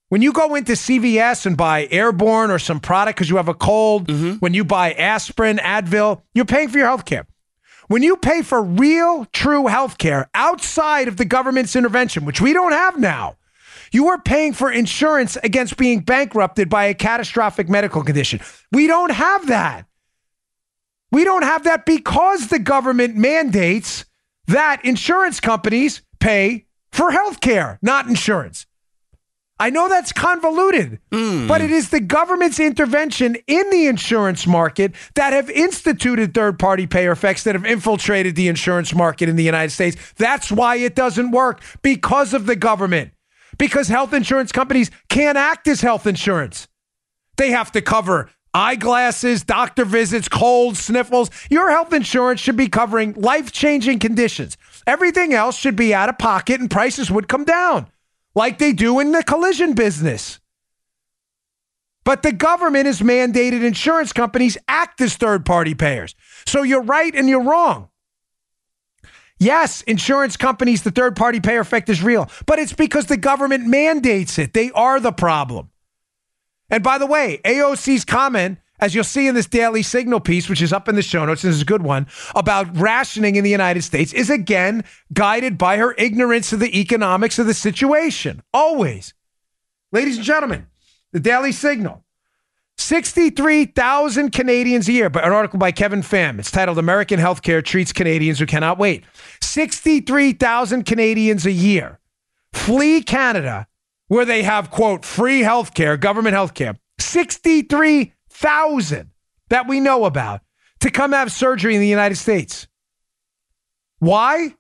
When 0.10 0.24
you 0.24 0.34
go 0.34 0.56
into 0.56 0.74
CVS 0.74 1.46
and 1.46 1.56
buy 1.56 1.88
airborne 1.92 2.50
or 2.50 2.58
some 2.58 2.80
product 2.80 3.18
because 3.18 3.30
you 3.30 3.38
have 3.38 3.48
a 3.48 3.54
cold, 3.54 4.08
mm-hmm. 4.08 4.34
when 4.40 4.56
you 4.56 4.66
buy 4.66 4.94
aspirin, 4.94 5.58
Advil, 5.58 6.24
you're 6.34 6.46
paying 6.46 6.70
for 6.70 6.80
your 6.80 6.88
health 6.88 7.06
care. 7.06 7.28
When 7.88 8.04
you 8.04 8.18
pay 8.18 8.42
for 8.42 8.62
real, 8.62 9.26
true 9.26 9.68
health 9.68 9.98
care 9.98 10.30
outside 10.34 11.08
of 11.08 11.18
the 11.18 11.26
government's 11.26 11.76
intervention, 11.76 12.26
which 12.26 12.42
we 12.42 12.54
don't 12.54 12.72
have 12.72 13.00
now, 13.00 13.38
you 13.92 14.08
are 14.08 14.22
paying 14.22 14.54
for 14.54 14.72
insurance 14.72 15.38
against 15.44 15.78
being 15.78 16.02
bankrupted 16.02 16.70
by 16.70 16.86
a 16.86 16.94
catastrophic 16.94 17.70
medical 17.70 18.04
condition. 18.04 18.40
We 18.72 18.88
don't 18.88 19.12
have 19.12 19.48
that. 19.48 19.86
We 21.12 21.24
don't 21.24 21.44
have 21.44 21.64
that 21.64 21.86
because 21.86 22.48
the 22.48 22.60
government 22.60 23.16
mandates 23.16 24.06
that 24.48 24.84
insurance 24.86 25.40
companies 25.40 26.02
pay 26.20 26.68
for 26.92 27.12
health 27.12 27.42
care, 27.42 27.80
not 27.82 28.08
insurance. 28.08 28.66
I 29.62 29.72
know 29.72 29.90
that's 29.90 30.14
convoluted, 30.14 31.00
hmm. 31.12 31.46
but 31.46 31.60
it 31.60 31.70
is 31.70 31.90
the 31.90 32.00
government's 32.00 32.62
intervention 32.62 33.36
in 33.46 33.70
the 33.70 33.88
insurance 33.88 34.48
market 34.48 34.96
that 35.16 35.34
have 35.34 35.50
instituted 35.50 36.34
third 36.34 36.58
party 36.58 36.88
payer 36.88 37.12
effects 37.12 37.44
that 37.44 37.56
have 37.56 37.66
infiltrated 37.66 38.38
the 38.38 38.48
insurance 38.48 38.96
market 38.96 39.28
in 39.28 39.36
the 39.36 39.44
United 39.44 39.72
States. 39.72 39.98
That's 40.16 40.50
why 40.50 40.78
it 40.78 40.96
doesn't 40.96 41.32
work 41.32 41.62
because 41.82 42.34
of 42.34 42.46
the 42.46 42.56
government. 42.56 43.12
Because 43.58 43.90
health 43.90 44.14
insurance 44.14 44.54
companies 44.54 44.92
can't 45.10 45.38
act 45.38 45.68
as 45.68 45.82
health 45.82 46.08
insurance. 46.08 46.70
They 47.36 47.52
have 47.52 47.72
to 47.74 47.82
cover 47.82 48.30
eyeglasses, 48.54 49.44
doctor 49.44 49.84
visits, 49.84 50.30
colds, 50.30 50.80
sniffles. 50.80 51.30
Your 51.50 51.70
health 51.70 51.92
insurance 51.92 52.40
should 52.40 52.56
be 52.56 52.70
covering 52.70 53.14
life 53.14 53.52
changing 53.52 54.00
conditions. 54.00 54.56
Everything 54.88 55.34
else 55.34 55.58
should 55.58 55.76
be 55.76 55.94
out 55.94 56.08
of 56.08 56.18
pocket 56.18 56.62
and 56.62 56.72
prices 56.72 57.12
would 57.12 57.28
come 57.28 57.44
down 57.44 57.88
like 58.36 58.58
they 58.58 58.74
do 58.74 59.00
in 59.00 59.12
the 59.12 59.24
collision 59.24 59.74
business. 59.74 60.40
But 62.04 62.24
the 62.24 62.32
government 62.32 62.86
has 62.86 63.02
mandated 63.02 63.64
insurance 63.64 64.14
companies 64.14 64.58
act 64.68 65.02
as 65.02 65.16
third 65.16 65.46
party 65.46 65.76
payers. 65.76 66.16
So 66.48 66.64
you're 66.64 66.82
right 66.82 67.14
and 67.14 67.30
you're 67.30 67.44
wrong. 67.44 67.90
Yes, 69.40 69.82
insurance 69.84 70.36
companies, 70.36 70.84
the 70.84 70.92
third 70.92 71.16
party 71.16 71.40
payer 71.40 71.62
effect 71.62 71.88
is 71.88 72.04
real, 72.04 72.30
but 72.46 72.60
it's 72.60 72.74
because 72.74 73.06
the 73.06 73.18
government 73.18 73.68
mandates 73.68 74.38
it. 74.38 74.54
They 74.54 74.70
are 74.72 75.00
the 75.00 75.14
problem. 75.14 75.70
And 76.70 76.84
by 76.84 76.98
the 76.98 77.06
way, 77.06 77.40
AOC's 77.46 78.06
comment, 78.06 78.60
as 78.80 78.96
you'll 78.96 79.04
see 79.04 79.28
in 79.28 79.36
this 79.36 79.48
Daily 79.48 79.84
Signal 79.84 80.20
piece, 80.20 80.50
which 80.50 80.62
is 80.62 80.74
up 80.74 80.88
in 80.88 80.96
the 80.96 81.02
show 81.02 81.26
notes, 81.26 81.44
and 81.44 81.50
this 81.50 81.58
is 81.58 81.62
a 81.62 81.66
good 81.66 81.84
one, 81.84 82.08
about 82.36 82.76
rationing 82.78 83.36
in 83.36 83.44
the 83.44 83.50
United 83.50 83.84
States, 83.84 84.14
is 84.14 84.30
again 84.30 84.84
guided 85.14 85.58
by 85.58 85.78
her 85.78 85.94
ignorance 85.98 86.54
of 86.54 86.60
the 86.60 86.80
economics 86.80 87.40
of 87.40 87.48
the 87.48 87.54
situation. 87.54 88.42
Always. 88.54 89.14
Ladies 89.92 90.18
and 90.18 90.26
gentlemen, 90.26 90.68
the 91.12 91.20
Daily 91.20 91.52
Signal. 91.52 92.04
63,000 92.78 94.32
Canadians 94.32 94.88
a 94.88 94.94
year, 94.94 95.10
but 95.10 95.26
an 95.26 95.34
article 95.34 95.60
by 95.60 95.72
Kevin 95.72 96.02
Pham. 96.02 96.40
It's 96.40 96.50
titled 96.50 96.78
American 96.78 97.20
Healthcare 97.20 97.64
Treats 97.64 97.92
Canadians 97.92 98.40
Who 98.40 98.46
Cannot 98.46 98.78
Wait. 98.78 99.04
63,000 99.42 100.86
Canadians 100.86 101.46
a 101.46 101.52
year 101.52 102.00
flee 102.54 103.02
Canada 103.02 103.68
where 104.08 104.26
they 104.26 104.44
have, 104.44 104.72
quote, 104.72 105.06
free 105.06 105.42
healthcare, 105.42 106.00
government 106.00 106.36
healthcare. 106.36 106.78
63,000 107.00 108.14
that 109.50 109.68
we 109.68 109.80
know 109.80 110.06
about 110.06 110.42
to 110.80 110.90
come 110.90 111.12
have 111.12 111.32
surgery 111.32 111.76
in 111.76 111.82
the 111.82 111.88
United 111.88 112.16
States. 112.16 112.68
Why? 114.00 114.56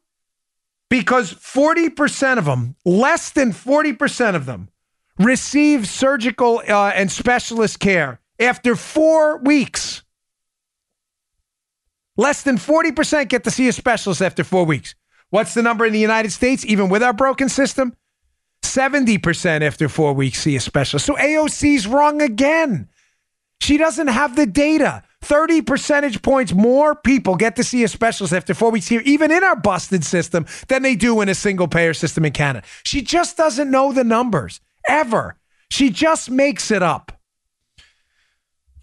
Because 0.89 1.34
40% 1.34 2.38
of 2.38 2.45
them, 2.45 2.75
less 2.84 3.30
than 3.30 3.51
40% 3.51 4.36
of 4.36 4.45
them, 4.45 4.69
receive 5.17 5.88
surgical 5.88 6.61
uh, 6.67 6.91
and 6.95 7.11
specialist 7.11 7.80
care 7.80 8.19
after 8.39 8.75
four 8.75 9.38
weeks. 9.38 10.03
Less 12.17 12.41
than 12.41 12.57
40% 12.57 13.30
get 13.30 13.43
to 13.45 13.51
see 13.51 13.67
a 13.67 13.73
specialist 13.73 14.21
after 14.21 14.43
four 14.43 14.65
weeks. 14.65 14.95
What's 15.30 15.53
the 15.53 15.61
number 15.61 15.86
in 15.86 15.93
the 15.93 15.99
United 15.99 16.32
States, 16.32 16.65
even 16.65 16.89
with 16.89 17.03
our 17.03 17.13
broken 17.13 17.49
system? 17.49 17.95
70% 18.63 19.61
after 19.61 19.88
four 19.88 20.13
weeks 20.13 20.39
see 20.39 20.55
a 20.55 20.59
specialist. 20.59 21.05
So 21.05 21.15
AOC's 21.15 21.88
wrong 21.88 22.21
again. 22.21 22.89
She 23.60 23.78
doesn't 23.78 24.07
have 24.07 24.36
the 24.36 24.45
data. 24.45 25.03
30 25.22 25.62
percentage 25.64 26.22
points 26.22 26.53
more 26.53 26.95
people 26.95 27.36
get 27.36 27.57
to 27.57 27.64
see 27.64 27.84
a 27.84 27.88
specialist 27.88 28.34
after 28.34 28.53
four 28.53 28.72
weeks 28.72 28.88
here, 28.88 29.01
even 29.03 29.32
in 29.32 29.43
our 29.43 29.55
busted 29.55 30.03
system, 30.05 30.45
than 30.70 30.82
they 30.82 30.95
do 30.95 31.20
in 31.22 31.30
a 31.30 31.36
single 31.36 31.68
payer 31.68 31.93
system 31.93 32.26
in 32.26 32.32
Canada. 32.32 32.66
She 32.84 33.01
just 33.01 33.36
doesn't 33.36 33.70
know 33.70 33.91
the 33.91 34.03
numbers 34.03 34.62
ever. 34.88 35.36
She 35.70 35.89
just 35.89 36.32
makes 36.32 36.72
it 36.72 36.82
up. 36.82 37.18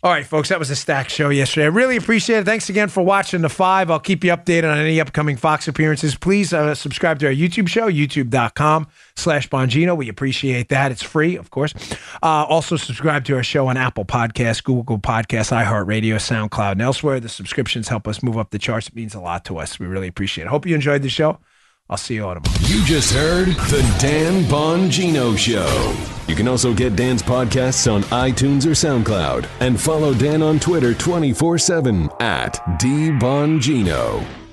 All 0.07 0.13
right, 0.13 0.25
folks, 0.25 0.51
that 0.51 0.61
was 0.61 0.71
a 0.71 0.77
stack 0.77 1.09
show 1.09 1.31
yesterday. 1.31 1.65
I 1.65 1.71
really 1.71 1.97
appreciate 1.97 2.39
it. 2.39 2.45
Thanks 2.45 2.69
again 2.69 2.89
for 2.89 3.05
watching 3.05 3.41
the 3.41 3.49
five. 3.49 3.91
I'll 3.91 3.99
keep 3.99 4.23
you 4.23 4.31
updated 4.31 4.71
on 4.71 4.79
any 4.79 5.01
upcoming 5.01 5.37
Fox 5.37 5.67
appearances. 5.67 6.15
Please 6.15 6.53
uh, 6.53 6.77
subscribe 6.77 7.19
to 7.19 7.27
our 7.27 7.33
YouTube 7.33 7.67
show, 7.67 7.91
youtube.com 7.91 8.87
slash 9.17 9.49
Bongino. 9.49 9.97
We 9.97 10.09
appreciate 10.09 10.69
that. 10.69 10.93
It's 10.93 11.03
free, 11.03 11.35
of 11.35 11.51
course. 11.51 11.75
Uh, 12.23 12.45
also, 12.45 12.77
subscribe 12.77 13.25
to 13.25 13.35
our 13.35 13.43
show 13.43 13.67
on 13.67 13.77
Apple 13.77 14.05
Podcasts, 14.05 14.63
Google 14.63 15.01
Podcasts, 15.01 15.51
iHeartRadio, 15.51 16.15
SoundCloud, 16.21 16.71
and 16.71 16.83
elsewhere. 16.83 17.19
The 17.19 17.29
subscriptions 17.29 17.89
help 17.89 18.07
us 18.07 18.23
move 18.23 18.39
up 18.39 18.51
the 18.51 18.61
charts. 18.61 18.87
It 18.87 18.95
means 18.95 19.17
a 19.17 19.21
lot 19.21 19.45
to 19.47 19.59
us. 19.59 19.81
We 19.81 19.87
really 19.87 20.07
appreciate 20.07 20.45
it. 20.45 20.51
Hope 20.51 20.67
you 20.67 20.77
enjoyed 20.77 21.03
the 21.03 21.09
show. 21.09 21.41
I'll 21.89 21.97
see 21.97 22.15
you 22.15 22.23
tomorrow. 22.23 22.41
You 22.63 22.85
just 22.85 23.13
heard 23.13 23.49
The 23.49 23.97
Dan 24.01 24.43
Bongino 24.45 25.39
Show. 25.39 25.95
You 26.27 26.35
can 26.35 26.49
also 26.49 26.75
get 26.75 26.97
Dan's 26.97 27.23
podcasts 27.23 27.91
on 27.93 28.03
iTunes 28.05 28.67
or 28.67 28.71
SoundCloud 28.71 29.49
and 29.61 29.81
follow 29.81 30.13
Dan 30.13 30.43
on 30.43 30.59
Twitter 30.59 30.95
24 30.95 31.59
7 31.59 32.11
at 32.21 32.55
DBongino. 32.81 34.46